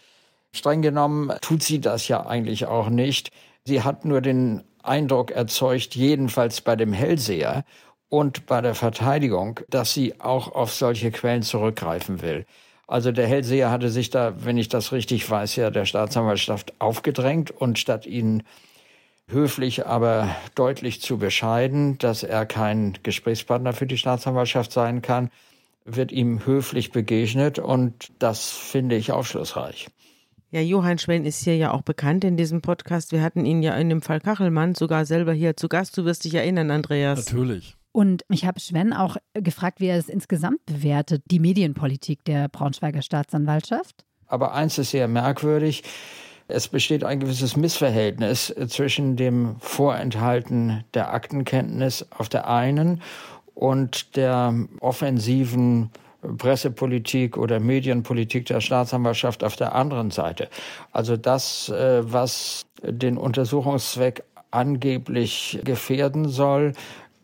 Streng 0.54 0.82
genommen 0.82 1.32
tut 1.42 1.64
sie 1.64 1.82
das 1.82 2.08
ja 2.08 2.26
eigentlich 2.26 2.68
auch 2.68 2.90
nicht. 2.90 3.32
Sie 3.66 3.82
hat 3.82 4.06
nur 4.06 4.22
den 4.22 4.64
Eindruck 4.84 5.32
erzeugt, 5.32 5.96
jedenfalls 5.96 6.62
bei 6.62 6.76
dem 6.76 6.94
Hellseher 6.94 7.64
und 8.10 8.46
bei 8.46 8.62
der 8.62 8.76
Verteidigung, 8.76 9.62
dass 9.70 9.94
sie 9.94 10.20
auch 10.20 10.52
auf 10.52 10.72
solche 10.74 11.12
Quellen 11.12 11.42
zurückgreifen 11.42 12.22
will. 12.22 12.46
Also 12.86 13.12
der 13.12 13.26
Hellseher 13.26 13.72
hatte 13.72 13.90
sich 13.90 14.12
da, 14.12 14.46
wenn 14.46 14.58
ich 14.58 14.70
das 14.70 14.92
richtig 14.92 15.28
weiß, 15.28 15.56
ja 15.56 15.72
der 15.72 15.86
Staatsanwaltschaft 15.86 16.74
aufgedrängt 16.80 17.50
und 17.50 17.80
statt 17.80 18.06
ihnen 18.06 18.44
höflich, 19.28 19.88
aber 19.88 20.36
deutlich 20.54 21.02
zu 21.02 21.18
bescheiden, 21.18 21.98
dass 21.98 22.24
er 22.24 22.46
kein 22.46 22.98
Gesprächspartner 23.02 23.74
für 23.74 23.88
die 23.88 23.98
Staatsanwaltschaft 23.98 24.72
sein 24.72 25.02
kann, 25.02 25.32
wird 25.86 26.12
ihm 26.12 26.46
höflich 26.46 26.92
begegnet 26.92 27.58
und 27.58 28.12
das 28.20 28.50
finde 28.52 28.96
ich 28.96 29.12
aufschlussreich. 29.12 29.88
Ja, 30.54 30.62
Johann 30.62 31.00
Schwen 31.00 31.26
ist 31.26 31.44
hier 31.44 31.58
ja 31.58 31.72
auch 31.72 31.82
bekannt 31.82 32.24
in 32.24 32.38
diesem 32.38 32.62
Podcast. 32.62 33.12
Wir 33.12 33.24
hatten 33.24 33.44
ihn 33.44 33.64
ja 33.64 33.74
in 33.76 33.90
dem 33.90 34.04
Fall 34.04 34.20
Kachelmann 34.20 34.76
sogar 34.76 35.04
selber 35.04 35.34
hier 35.34 35.58
zu 35.58 35.68
Gast. 35.68 35.98
Du 35.98 36.06
wirst 36.06 36.26
dich 36.26 36.36
erinnern, 36.36 36.70
Andreas. 36.70 37.26
Natürlich. 37.26 37.76
Und 37.92 38.24
ich 38.30 38.46
habe 38.46 38.60
Sven 38.60 38.94
auch 38.94 39.18
gefragt, 39.34 39.80
wie 39.80 39.88
er 39.88 39.98
es 39.98 40.10
insgesamt 40.10 40.64
bewertet, 40.68 41.24
die 41.32 41.40
Medienpolitik 41.40 42.24
der 42.26 42.50
Braunschweiger 42.50 43.02
Staatsanwaltschaft. 43.02 44.06
Aber 44.28 44.54
eins 44.54 44.78
ist 44.78 44.92
sehr 44.92 45.08
merkwürdig. 45.08 45.82
Es 46.48 46.68
besteht 46.68 47.04
ein 47.04 47.20
gewisses 47.20 47.58
Missverhältnis 47.58 48.54
zwischen 48.68 49.16
dem 49.16 49.56
Vorenthalten 49.60 50.84
der 50.94 51.16
Aktenkenntnis 51.16 52.06
auf 52.12 52.30
der 52.30 52.48
einen 52.48 53.02
und 53.56 54.16
der 54.16 54.54
offensiven 54.82 55.90
Pressepolitik 56.38 57.38
oder 57.38 57.60
Medienpolitik 57.60 58.46
der 58.46 58.62
Staatsanwaltschaft 58.62 59.44
auf 59.44 59.56
der 59.56 59.76
anderen 59.76 60.12
Seite. 60.12 60.50
Also 60.92 61.18
das, 61.18 61.70
äh, 61.70 62.02
was 62.04 62.66
den 62.84 63.18
Untersuchungszweck 63.18 64.24
angeblich 64.52 65.60
gefährden 65.64 66.28
soll, 66.30 66.74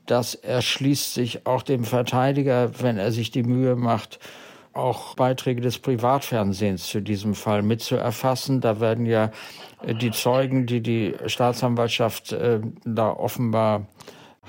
das 0.06 0.34
erschließt 0.34 1.14
sich 1.14 1.46
auch 1.46 1.62
dem 1.62 1.84
Verteidiger, 1.84 2.72
wenn 2.82 2.98
er 2.98 3.12
sich 3.12 3.30
die 3.30 3.44
Mühe 3.44 3.76
macht, 3.76 4.20
auch 4.74 5.16
Beiträge 5.16 5.62
des 5.62 5.80
Privatfernsehens 5.80 6.88
zu 6.88 7.02
diesem 7.02 7.36
Fall 7.36 7.62
mitzuerfassen. 7.62 8.62
Da 8.62 8.80
werden 8.80 9.06
ja 9.06 9.32
äh, 9.86 9.94
die 9.94 10.12
Zeugen, 10.12 10.66
die 10.66 10.82
die 10.82 11.16
Staatsanwaltschaft 11.26 12.32
äh, 12.32 12.60
da 12.86 13.12
offenbar 13.12 13.86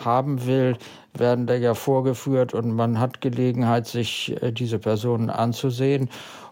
haben 0.05 0.47
will, 0.47 0.77
werden 1.15 1.47
da 1.47 1.55
ja 1.55 1.75
vorgeführt 1.75 2.55
und 2.55 2.73
man 2.73 3.01
hat 3.01 3.21
Gelegenheit, 3.21 3.87
sich 3.87 4.37
äh, 4.43 4.53
diese 4.53 4.79
Personen 4.79 5.31
anzusehen 5.31 6.09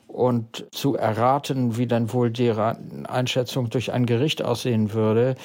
und 0.06 0.66
zu 0.72 0.96
erraten, 0.96 1.76
wie 1.76 1.86
dann 1.86 2.12
wohl 2.12 2.30
deren 2.30 3.06
Einschätzung 3.06 3.70
durch 3.70 3.92
ein 3.92 4.06
Gericht 4.06 4.42
aussehen 4.42 4.92
würde. 4.92 5.36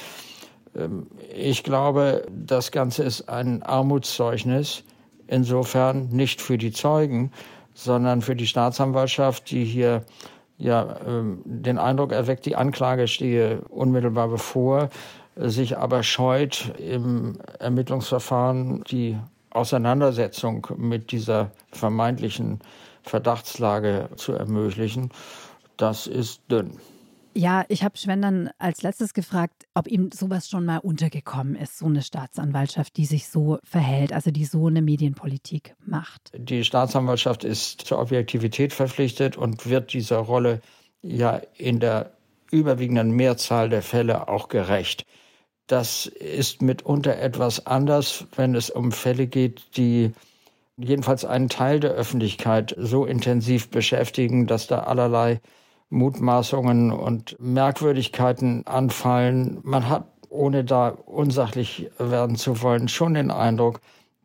Ähm, 0.76 1.08
ich 1.36 1.64
glaube, 1.64 2.26
das 2.32 2.72
Ganze 2.72 3.04
ist 3.04 3.30
ein 3.30 3.62
Armutszeugnis, 3.64 4.84
insofern 5.28 6.10
nicht 6.10 6.42
für 6.42 6.58
die 6.58 6.72
Zeugen, 6.72 7.32
sondern 7.74 8.22
für 8.22 8.36
die 8.36 8.48
Staatsanwaltschaft, 8.48 9.50
die 9.52 9.66
hier 9.66 10.04
ja 10.58 10.98
ähm, 11.08 11.42
den 11.46 11.78
Eindruck 11.78 12.12
erweckt, 12.12 12.46
die 12.46 12.56
Anklage 12.56 13.08
stehe 13.08 13.62
unmittelbar 13.70 14.28
bevor 14.28 14.90
sich 15.36 15.78
aber 15.78 16.04
scheut, 16.04 16.74
im 16.80 17.38
Ermittlungsverfahren 17.60 18.84
die 18.84 19.18
Auseinandersetzung 19.50 20.68
mit 20.78 21.12
dieser 21.12 21.52
vermeintlichen 21.72 22.60
Verdachtslage 23.04 24.10
zu 24.16 24.34
ermöglichen, 24.34 25.10
das 25.78 26.08
ist 26.08 26.42
dünn. 26.50 26.80
Ja, 27.36 27.66
ich 27.68 27.84
habe 27.84 27.98
Sven 27.98 28.22
dann 28.22 28.52
als 28.60 28.84
letztes 28.84 29.14
gefragt, 29.16 29.66
ob 29.74 29.88
ihm 29.88 30.12
sowas 30.12 30.48
schon 30.50 30.66
mal 30.66 30.78
untergekommen 30.78 31.56
ist, 31.56 31.80
so 31.80 31.88
eine 31.88 32.04
Staatsanwaltschaft, 32.04 32.96
die 32.96 33.06
sich 33.06 33.28
so 33.28 33.58
verhält, 33.64 34.14
also 34.14 34.30
die 34.30 34.46
so 34.46 34.68
eine 34.68 34.84
Medienpolitik 34.84 35.76
macht. 35.84 36.32
Die 36.38 36.64
Staatsanwaltschaft 36.64 37.44
ist 37.44 37.82
zur 37.82 38.00
Objektivität 38.00 38.72
verpflichtet 38.72 39.36
und 39.36 39.68
wird 39.68 39.94
dieser 39.94 40.18
Rolle 40.18 40.62
ja 41.02 41.42
in 41.58 41.80
der 41.80 42.12
überwiegenden 42.52 43.12
Mehrzahl 43.12 43.68
der 43.68 43.82
Fälle 43.82 44.28
auch 44.28 44.48
gerecht. 44.48 45.06
Das 45.68 46.06
ist 46.06 46.62
mitunter 46.62 47.18
etwas 47.18 47.66
anders, 47.66 48.26
wenn 48.36 48.54
es 48.56 48.70
um 48.70 48.92
Fälle 48.92 49.28
geht, 49.28 49.78
die 49.78 50.12
jedenfalls 50.78 51.24
einen 51.24 51.50
Teil 51.50 51.80
der 51.80 51.92
Öffentlichkeit 51.92 52.76
so 52.78 53.06
intensiv 53.06 53.70
beschäftigen, 53.70 54.48
dass 54.48 54.68
da 54.68 54.80
allerlei 54.80 55.40
Mutmaßungen 55.90 56.92
und 56.92 57.38
Merkwürdigkeiten 57.40 58.66
anfallen. 58.68 59.60
Man 59.64 59.88
hat, 59.88 60.08
ohne 60.30 60.66
da 60.66 60.90
unsachlich 60.90 61.90
werden 61.98 62.36
zu 62.36 62.62
wollen, 62.62 62.88
schon 62.88 63.14
den 63.14 63.32
Eindruck, 63.32 63.80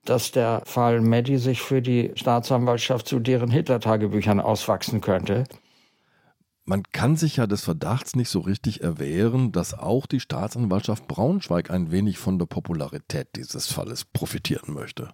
dass 0.05 0.33
der 0.33 0.63
Fall 0.65 1.01
Meddi 1.01 1.37
sich 1.37 1.61
für 1.61 1.83
die 1.83 2.13
Staatsanwaltschaft 2.15 3.07
zu 3.07 3.21
deren 3.21 3.51
Hitler-Tagebüchern 3.51 4.41
auswachsen 4.41 5.01
könnte 5.03 5.45
man 6.69 6.83
kann 6.93 7.17
sich 7.17 7.37
ja 7.37 7.47
des 7.47 7.65
Verdachts 7.65 8.15
nicht 8.15 8.29
so 8.29 8.41
richtig 8.41 8.83
erwehren, 8.83 9.53
dass 9.53 9.73
auch 9.73 10.07
die 10.07 10.21
Staatsanwaltschaft 10.21 11.09
Braunschweig 11.09 11.71
ein 11.71 11.91
wenig 11.91 12.19
von 12.19 12.39
der 12.39 12.45
Popularität 12.45 13.29
dieses 13.37 13.73
Falles 13.73 14.05
profitieren 14.05 14.75
möchte. 14.75 15.09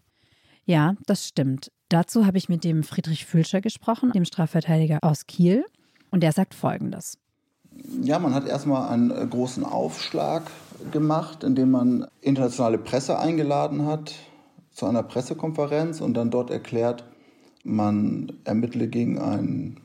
Ja, 0.65 0.97
das 1.07 1.29
stimmt. 1.29 1.71
Dazu 1.89 2.27
habe 2.27 2.39
ich 2.39 2.49
mit 2.49 2.65
dem 2.65 2.83
Friedrich 2.83 3.25
Fülscher 3.25 3.61
gesprochen, 3.61 4.11
dem 4.11 4.25
Strafverteidiger 4.25 4.99
aus 5.03 5.27
Kiel, 5.27 5.65
und 6.11 6.23
der 6.23 6.33
sagt 6.33 6.55
Folgendes. 6.55 7.19
Ja, 8.03 8.19
man 8.19 8.35
hat 8.35 8.47
erstmal 8.47 8.89
einen 8.89 9.11
äh, 9.11 9.27
großen 9.27 9.65
Aufschlag 9.65 10.51
gemacht, 10.91 11.45
indem 11.45 11.71
man 11.71 12.07
internationale 12.21 12.79
Presse 12.79 13.19
eingeladen 13.19 13.87
hat 13.87 14.15
zu 14.73 14.87
einer 14.87 15.03
Pressekonferenz 15.05 16.01
und 16.01 16.15
dann 16.15 16.31
dort 16.31 16.51
erklärt, 16.51 17.05
man 17.63 18.33
ermittle 18.45 18.89
gegen 18.89 19.19
einen 19.19 19.81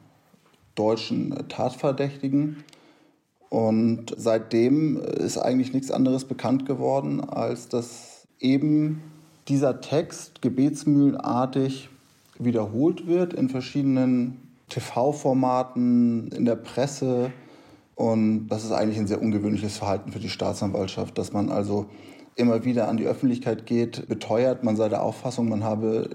deutschen 0.79 1.35
Tatverdächtigen. 1.49 2.63
Und 3.49 4.13
seitdem 4.15 4.97
ist 4.97 5.37
eigentlich 5.37 5.73
nichts 5.73 5.91
anderes 5.91 6.25
bekannt 6.25 6.65
geworden, 6.65 7.19
als 7.21 7.67
dass 7.67 8.27
eben 8.39 9.01
dieser 9.47 9.81
Text 9.81 10.41
gebetsmühlenartig 10.41 11.89
wiederholt 12.37 13.07
wird 13.07 13.33
in 13.33 13.49
verschiedenen 13.49 14.37
TV-Formaten, 14.69 16.31
in 16.31 16.45
der 16.45 16.55
Presse. 16.55 17.31
Und 17.95 18.47
das 18.47 18.63
ist 18.63 18.71
eigentlich 18.71 18.99
ein 18.99 19.07
sehr 19.07 19.21
ungewöhnliches 19.21 19.77
Verhalten 19.77 20.11
für 20.11 20.19
die 20.19 20.29
Staatsanwaltschaft, 20.29 21.17
dass 21.17 21.33
man 21.33 21.49
also 21.49 21.87
immer 22.35 22.63
wieder 22.63 22.87
an 22.87 22.97
die 22.97 23.05
Öffentlichkeit 23.05 23.65
geht, 23.65 24.07
beteuert, 24.07 24.63
man 24.63 24.77
sei 24.77 24.87
der 24.87 25.03
Auffassung, 25.03 25.49
man 25.49 25.63
habe 25.63 26.09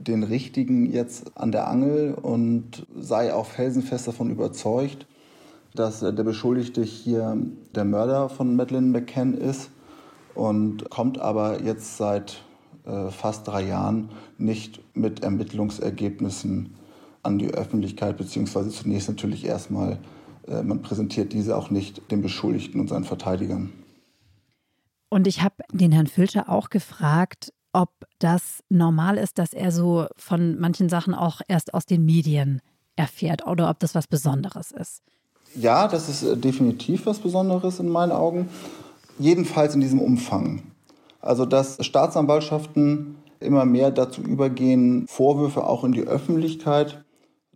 den 0.00 0.22
Richtigen 0.22 0.90
jetzt 0.90 1.36
an 1.36 1.52
der 1.52 1.68
Angel 1.68 2.14
und 2.14 2.86
sei 2.98 3.32
auch 3.34 3.46
felsenfest 3.46 4.08
davon 4.08 4.30
überzeugt, 4.30 5.06
dass 5.74 6.00
der 6.00 6.12
Beschuldigte 6.12 6.82
hier 6.82 7.36
der 7.74 7.84
Mörder 7.84 8.28
von 8.28 8.56
Madeleine 8.56 8.88
McCann 8.88 9.34
ist 9.34 9.70
und 10.34 10.88
kommt 10.90 11.18
aber 11.18 11.62
jetzt 11.62 11.98
seit 11.98 12.42
äh, 12.86 13.10
fast 13.10 13.46
drei 13.46 13.66
Jahren 13.66 14.10
nicht 14.38 14.80
mit 14.96 15.22
Ermittlungsergebnissen 15.22 16.74
an 17.22 17.38
die 17.38 17.52
Öffentlichkeit, 17.52 18.16
beziehungsweise 18.16 18.70
zunächst 18.70 19.08
natürlich 19.08 19.44
erstmal, 19.44 19.98
äh, 20.48 20.62
man 20.62 20.80
präsentiert 20.80 21.32
diese 21.34 21.56
auch 21.56 21.70
nicht 21.70 22.10
den 22.10 22.22
Beschuldigten 22.22 22.80
und 22.80 22.88
seinen 22.88 23.04
Verteidigern. 23.04 23.72
Und 25.10 25.26
ich 25.26 25.42
habe 25.42 25.56
den 25.72 25.92
Herrn 25.92 26.06
Filter 26.06 26.48
auch 26.48 26.70
gefragt, 26.70 27.52
ob 27.72 27.90
das 28.18 28.62
normal 28.68 29.16
ist, 29.16 29.38
dass 29.38 29.52
er 29.52 29.72
so 29.72 30.06
von 30.16 30.58
manchen 30.58 30.88
Sachen 30.88 31.14
auch 31.14 31.40
erst 31.48 31.74
aus 31.74 31.86
den 31.86 32.04
Medien 32.04 32.60
erfährt 32.96 33.46
oder 33.46 33.70
ob 33.70 33.78
das 33.78 33.94
was 33.94 34.06
Besonderes 34.06 34.72
ist. 34.72 35.02
Ja, 35.54 35.88
das 35.88 36.08
ist 36.08 36.22
äh, 36.22 36.36
definitiv 36.36 37.06
was 37.06 37.18
Besonderes 37.18 37.80
in 37.80 37.88
meinen 37.88 38.12
Augen. 38.12 38.48
Jedenfalls 39.18 39.74
in 39.74 39.80
diesem 39.80 40.00
Umfang. 40.00 40.62
Also, 41.20 41.44
dass 41.44 41.84
Staatsanwaltschaften 41.84 43.16
immer 43.40 43.64
mehr 43.64 43.90
dazu 43.90 44.22
übergehen, 44.22 45.06
Vorwürfe 45.08 45.66
auch 45.66 45.84
in 45.84 45.92
die 45.92 46.02
Öffentlichkeit 46.02 47.04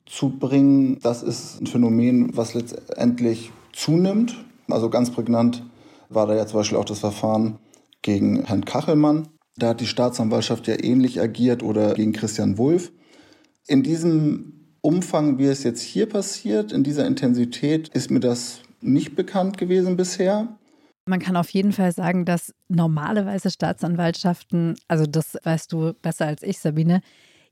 zu 0.06 0.30
bringen, 0.30 0.98
das 1.02 1.22
ist 1.22 1.60
ein 1.60 1.66
Phänomen, 1.66 2.36
was 2.36 2.54
letztendlich 2.54 3.52
zunimmt. 3.72 4.36
Also 4.68 4.90
ganz 4.90 5.10
prägnant 5.10 5.62
war 6.08 6.26
da 6.26 6.34
ja 6.34 6.46
zum 6.46 6.60
Beispiel 6.60 6.78
auch 6.78 6.84
das 6.84 6.98
Verfahren 6.98 7.58
gegen 8.02 8.44
Herrn 8.44 8.64
Kachelmann, 8.64 9.28
da 9.56 9.68
hat 9.68 9.80
die 9.80 9.86
Staatsanwaltschaft 9.86 10.66
ja 10.66 10.82
ähnlich 10.82 11.20
agiert 11.20 11.62
oder 11.62 11.94
gegen 11.94 12.12
Christian 12.12 12.58
Wulff. 12.58 12.92
In 13.66 13.82
diesem 13.82 14.52
Umfang, 14.80 15.38
wie 15.38 15.46
es 15.46 15.62
jetzt 15.62 15.80
hier 15.80 16.08
passiert, 16.08 16.72
in 16.72 16.82
dieser 16.82 17.06
Intensität, 17.06 17.88
ist 17.88 18.10
mir 18.10 18.20
das 18.20 18.60
nicht 18.80 19.16
bekannt 19.16 19.56
gewesen 19.56 19.96
bisher. 19.96 20.58
Man 21.06 21.20
kann 21.20 21.36
auf 21.36 21.50
jeden 21.50 21.72
Fall 21.72 21.92
sagen, 21.92 22.24
dass 22.24 22.54
normalerweise 22.68 23.50
Staatsanwaltschaften, 23.50 24.76
also 24.88 25.06
das 25.06 25.38
weißt 25.42 25.72
du 25.72 25.92
besser 25.94 26.26
als 26.26 26.42
ich, 26.42 26.58
Sabine, 26.58 27.00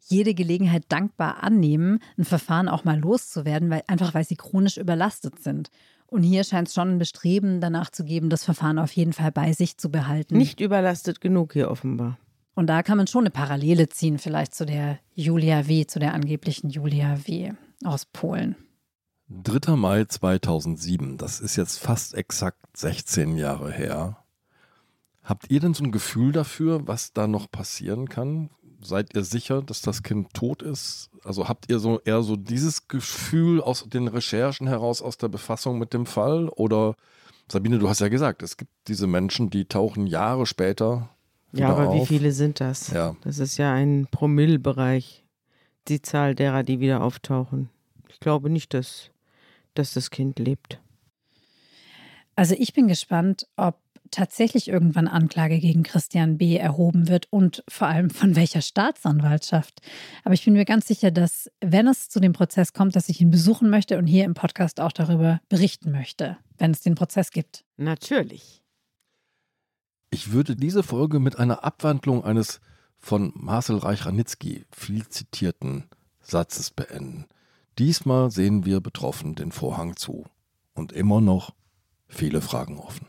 jede 0.09 0.35
Gelegenheit 0.35 0.85
dankbar 0.89 1.43
annehmen, 1.43 2.01
ein 2.19 2.25
Verfahren 2.25 2.69
auch 2.69 2.85
mal 2.85 2.99
loszuwerden, 2.99 3.71
weil 3.71 3.83
einfach 3.87 4.15
weil 4.15 4.25
sie 4.25 4.37
chronisch 4.37 4.77
überlastet 4.77 5.39
sind. 5.41 5.71
Und 6.13 6.25
hier 6.25 6.45
scheint 6.45 6.69
es 6.69 6.75
schon 6.75 6.91
ein 6.91 6.99
Bestreben 6.99 7.63
danach 7.63 7.89
zu 7.89 8.05
geben, 8.05 8.29
das 8.29 8.45
Verfahren 8.45 8.79
auf 8.79 8.93
jeden 8.93 9.15
Fall 9.15 9.33
bei 9.33 9.55
sich 9.55 9.79
zu 9.79 9.91
behalten. 9.91 10.37
Nicht 10.37 10.61
überlastet 10.61 11.23
genug 11.23 11.55
hier 11.55 11.71
offenbar. 11.71 12.19
Und 12.55 12.67
da 12.67 12.83
kann 12.83 12.99
man 12.99 13.07
schon 13.07 13.23
eine 13.23 13.31
Parallele 13.31 13.89
ziehen, 13.89 14.19
vielleicht 14.19 14.55
zu 14.55 14.67
der 14.67 14.99
Julia 15.15 15.69
W., 15.69 15.87
zu 15.87 16.01
der 16.01 16.13
angeblichen 16.13 16.69
Julia 16.69 17.17
W. 17.27 17.53
aus 17.83 18.05
Polen. 18.05 18.57
3. 19.31 19.75
Mai 19.77 20.05
2007, 20.05 21.17
das 21.17 21.41
ist 21.41 21.57
jetzt 21.57 21.79
fast 21.79 22.13
exakt 22.13 22.77
16 22.77 23.39
Jahre 23.39 23.73
her. 23.73 24.19
Habt 25.23 25.51
ihr 25.51 25.61
denn 25.61 25.73
so 25.73 25.83
ein 25.83 25.93
Gefühl 25.93 26.33
dafür, 26.33 26.87
was 26.87 27.15
da 27.15 27.27
noch 27.27 27.51
passieren 27.51 28.11
kann? 28.11 28.51
Seid 28.83 29.15
ihr 29.15 29.23
sicher, 29.23 29.63
dass 29.63 29.81
das 29.81 30.03
Kind 30.03 30.35
tot 30.35 30.63
ist? 30.63 31.11
Also 31.25 31.49
habt 31.49 31.71
ihr 31.71 31.79
so 31.79 32.01
eher 32.01 32.23
so 32.23 32.37
dieses 32.37 32.89
Gefühl 32.89 33.61
aus 33.61 33.85
den 33.89 34.09
Recherchen 34.09 34.67
heraus, 34.67 35.01
aus 35.03 35.19
der 35.19 35.29
Befassung 35.29 35.79
mit 35.79 35.95
dem 35.95 36.05
Fall? 36.05 36.49
Oder 36.49 36.97
Sabine, 37.51 37.79
du 37.79 37.89
hast 37.89 38.01
ja 38.01 38.09
gesagt, 38.09 38.43
es 38.43 38.57
gibt 38.57 38.73
diese 38.89 39.07
Menschen, 39.07 39.51
die 39.51 39.67
tauchen 39.67 40.07
Jahre 40.07 40.47
später. 40.47 41.11
Ja, 41.53 41.69
aber 41.69 41.89
auf. 41.89 41.95
wie 41.95 42.07
viele 42.07 42.33
sind 42.33 42.61
das? 42.61 42.89
Ja. 42.89 43.15
Das 43.23 43.39
ist 43.39 43.57
ja 43.57 43.73
ein 43.73 44.09
Promillbereich, 44.11 45.25
die 45.89 46.03
Zahl 46.03 46.35
derer, 46.35 46.63
die 46.63 46.81
wieder 46.81 47.03
auftauchen. 47.03 47.69
Ich 48.09 48.21
glaube 48.21 48.51
nicht, 48.51 48.75
dass, 48.75 49.11
dass 49.75 49.93
das 49.93 50.11
Kind 50.11 50.39
lebt. 50.39 50.81
Also 52.35 52.55
ich 52.59 52.73
bin 52.73 52.89
gespannt, 52.89 53.47
ob 53.57 53.77
tatsächlich 54.13 54.69
irgendwann 54.69 55.09
Anklage 55.09 55.59
gegen 55.59 55.83
Christian 55.83 56.39
B. 56.39 56.57
erhoben 56.57 57.09
wird 57.09 57.27
und 57.31 57.65
vor 57.69 57.89
allem 57.89 58.11
von 58.11 58.37
welcher 58.37 58.63
Staatsanwaltschaft. 58.63 59.81
Aber 60.23 60.35
ich 60.35 60.45
bin 60.45 60.55
mir 60.55 60.65
ganz 60.65 60.87
sicher, 60.87 61.11
dass 61.11 61.51
wenn 61.61 61.89
es 61.89 62.09
zu 62.09 62.21
dem 62.21 62.33
Prozess 62.33 62.73
kommt, 62.73 62.95
dass 62.95 63.09
ich 63.09 63.21
ihn 63.21 63.31
besuchen 63.31 63.71
möchte 63.71 63.99
und 63.99 64.07
hier 64.07 64.25
im 64.25 64.35
Podcast 64.35 64.81
auch 64.81 64.93
darüber 64.93 65.41
berichten 65.49 65.91
möchte, 65.91 66.37
wenn 66.59 66.71
es 66.71 66.81
den 66.81 66.95
Prozess 66.95 67.33
gibt. 67.33 67.65
Natürlich. 67.77 68.63
Ich 70.11 70.31
würde 70.31 70.55
diese 70.55 70.83
Folge 70.83 71.19
mit 71.19 71.39
einer 71.39 71.65
Abwandlung 71.65 72.23
eines 72.23 72.61
von 72.99 73.33
Marcel 73.35 73.79
Reich-Ranitzky 73.79 74.65
viel 74.71 75.09
zitierten 75.09 75.89
Satzes 76.21 76.71
beenden. 76.71 77.27
Diesmal 77.79 78.31
sehen 78.31 78.65
wir 78.65 78.81
betroffen 78.81 79.35
den 79.35 79.51
Vorhang 79.51 79.97
zu. 79.97 80.27
Und 80.75 80.93
immer 80.93 81.21
noch 81.21 81.55
viele 82.09 82.41
Fragen 82.41 82.79
offen. 82.79 83.07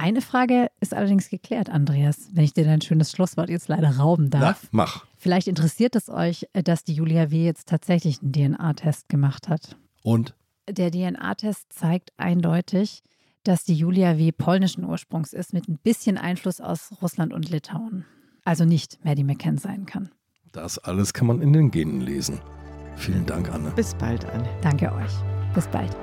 Eine 0.00 0.22
Frage 0.22 0.70
ist 0.80 0.94
allerdings 0.94 1.28
geklärt, 1.28 1.68
Andreas, 1.68 2.30
wenn 2.32 2.44
ich 2.44 2.54
dir 2.54 2.64
dein 2.64 2.80
schönes 2.80 3.12
Schlusswort 3.12 3.50
jetzt 3.50 3.68
leider 3.68 3.98
rauben 3.98 4.30
darf. 4.30 4.62
Na, 4.62 4.68
mach. 4.72 5.04
Vielleicht 5.18 5.46
interessiert 5.46 5.94
es 5.94 6.08
euch, 6.08 6.48
dass 6.54 6.84
die 6.84 6.94
Julia 6.94 7.30
W. 7.30 7.44
jetzt 7.44 7.68
tatsächlich 7.68 8.22
einen 8.22 8.32
DNA-Test 8.32 9.10
gemacht 9.10 9.50
hat. 9.50 9.76
Und 10.02 10.34
Der 10.70 10.90
DNA-Test 10.90 11.70
zeigt 11.70 12.14
eindeutig, 12.16 13.02
dass 13.44 13.64
die 13.64 13.74
Julia 13.74 14.16
W. 14.16 14.32
polnischen 14.32 14.84
Ursprungs 14.84 15.34
ist, 15.34 15.52
mit 15.52 15.68
ein 15.68 15.76
bisschen 15.82 16.16
Einfluss 16.16 16.62
aus 16.62 16.94
Russland 17.02 17.34
und 17.34 17.50
Litauen. 17.50 18.06
Also 18.42 18.64
nicht 18.64 19.04
Maddie 19.04 19.24
McCann 19.24 19.58
sein 19.58 19.84
kann. 19.84 20.10
das 20.52 20.78
alles 20.78 21.12
kann 21.12 21.26
man 21.26 21.42
in 21.42 21.52
den 21.52 21.70
Genen 21.70 22.00
lesen. 22.00 22.40
Vielen 22.96 23.26
Dank, 23.26 23.52
Anne. 23.52 23.70
Bis 23.76 23.94
bald, 23.94 24.24
Anne. 24.24 24.48
Danke 24.62 24.90
euch. 24.94 25.12
Bis 25.54 25.68
bald. 25.68 25.94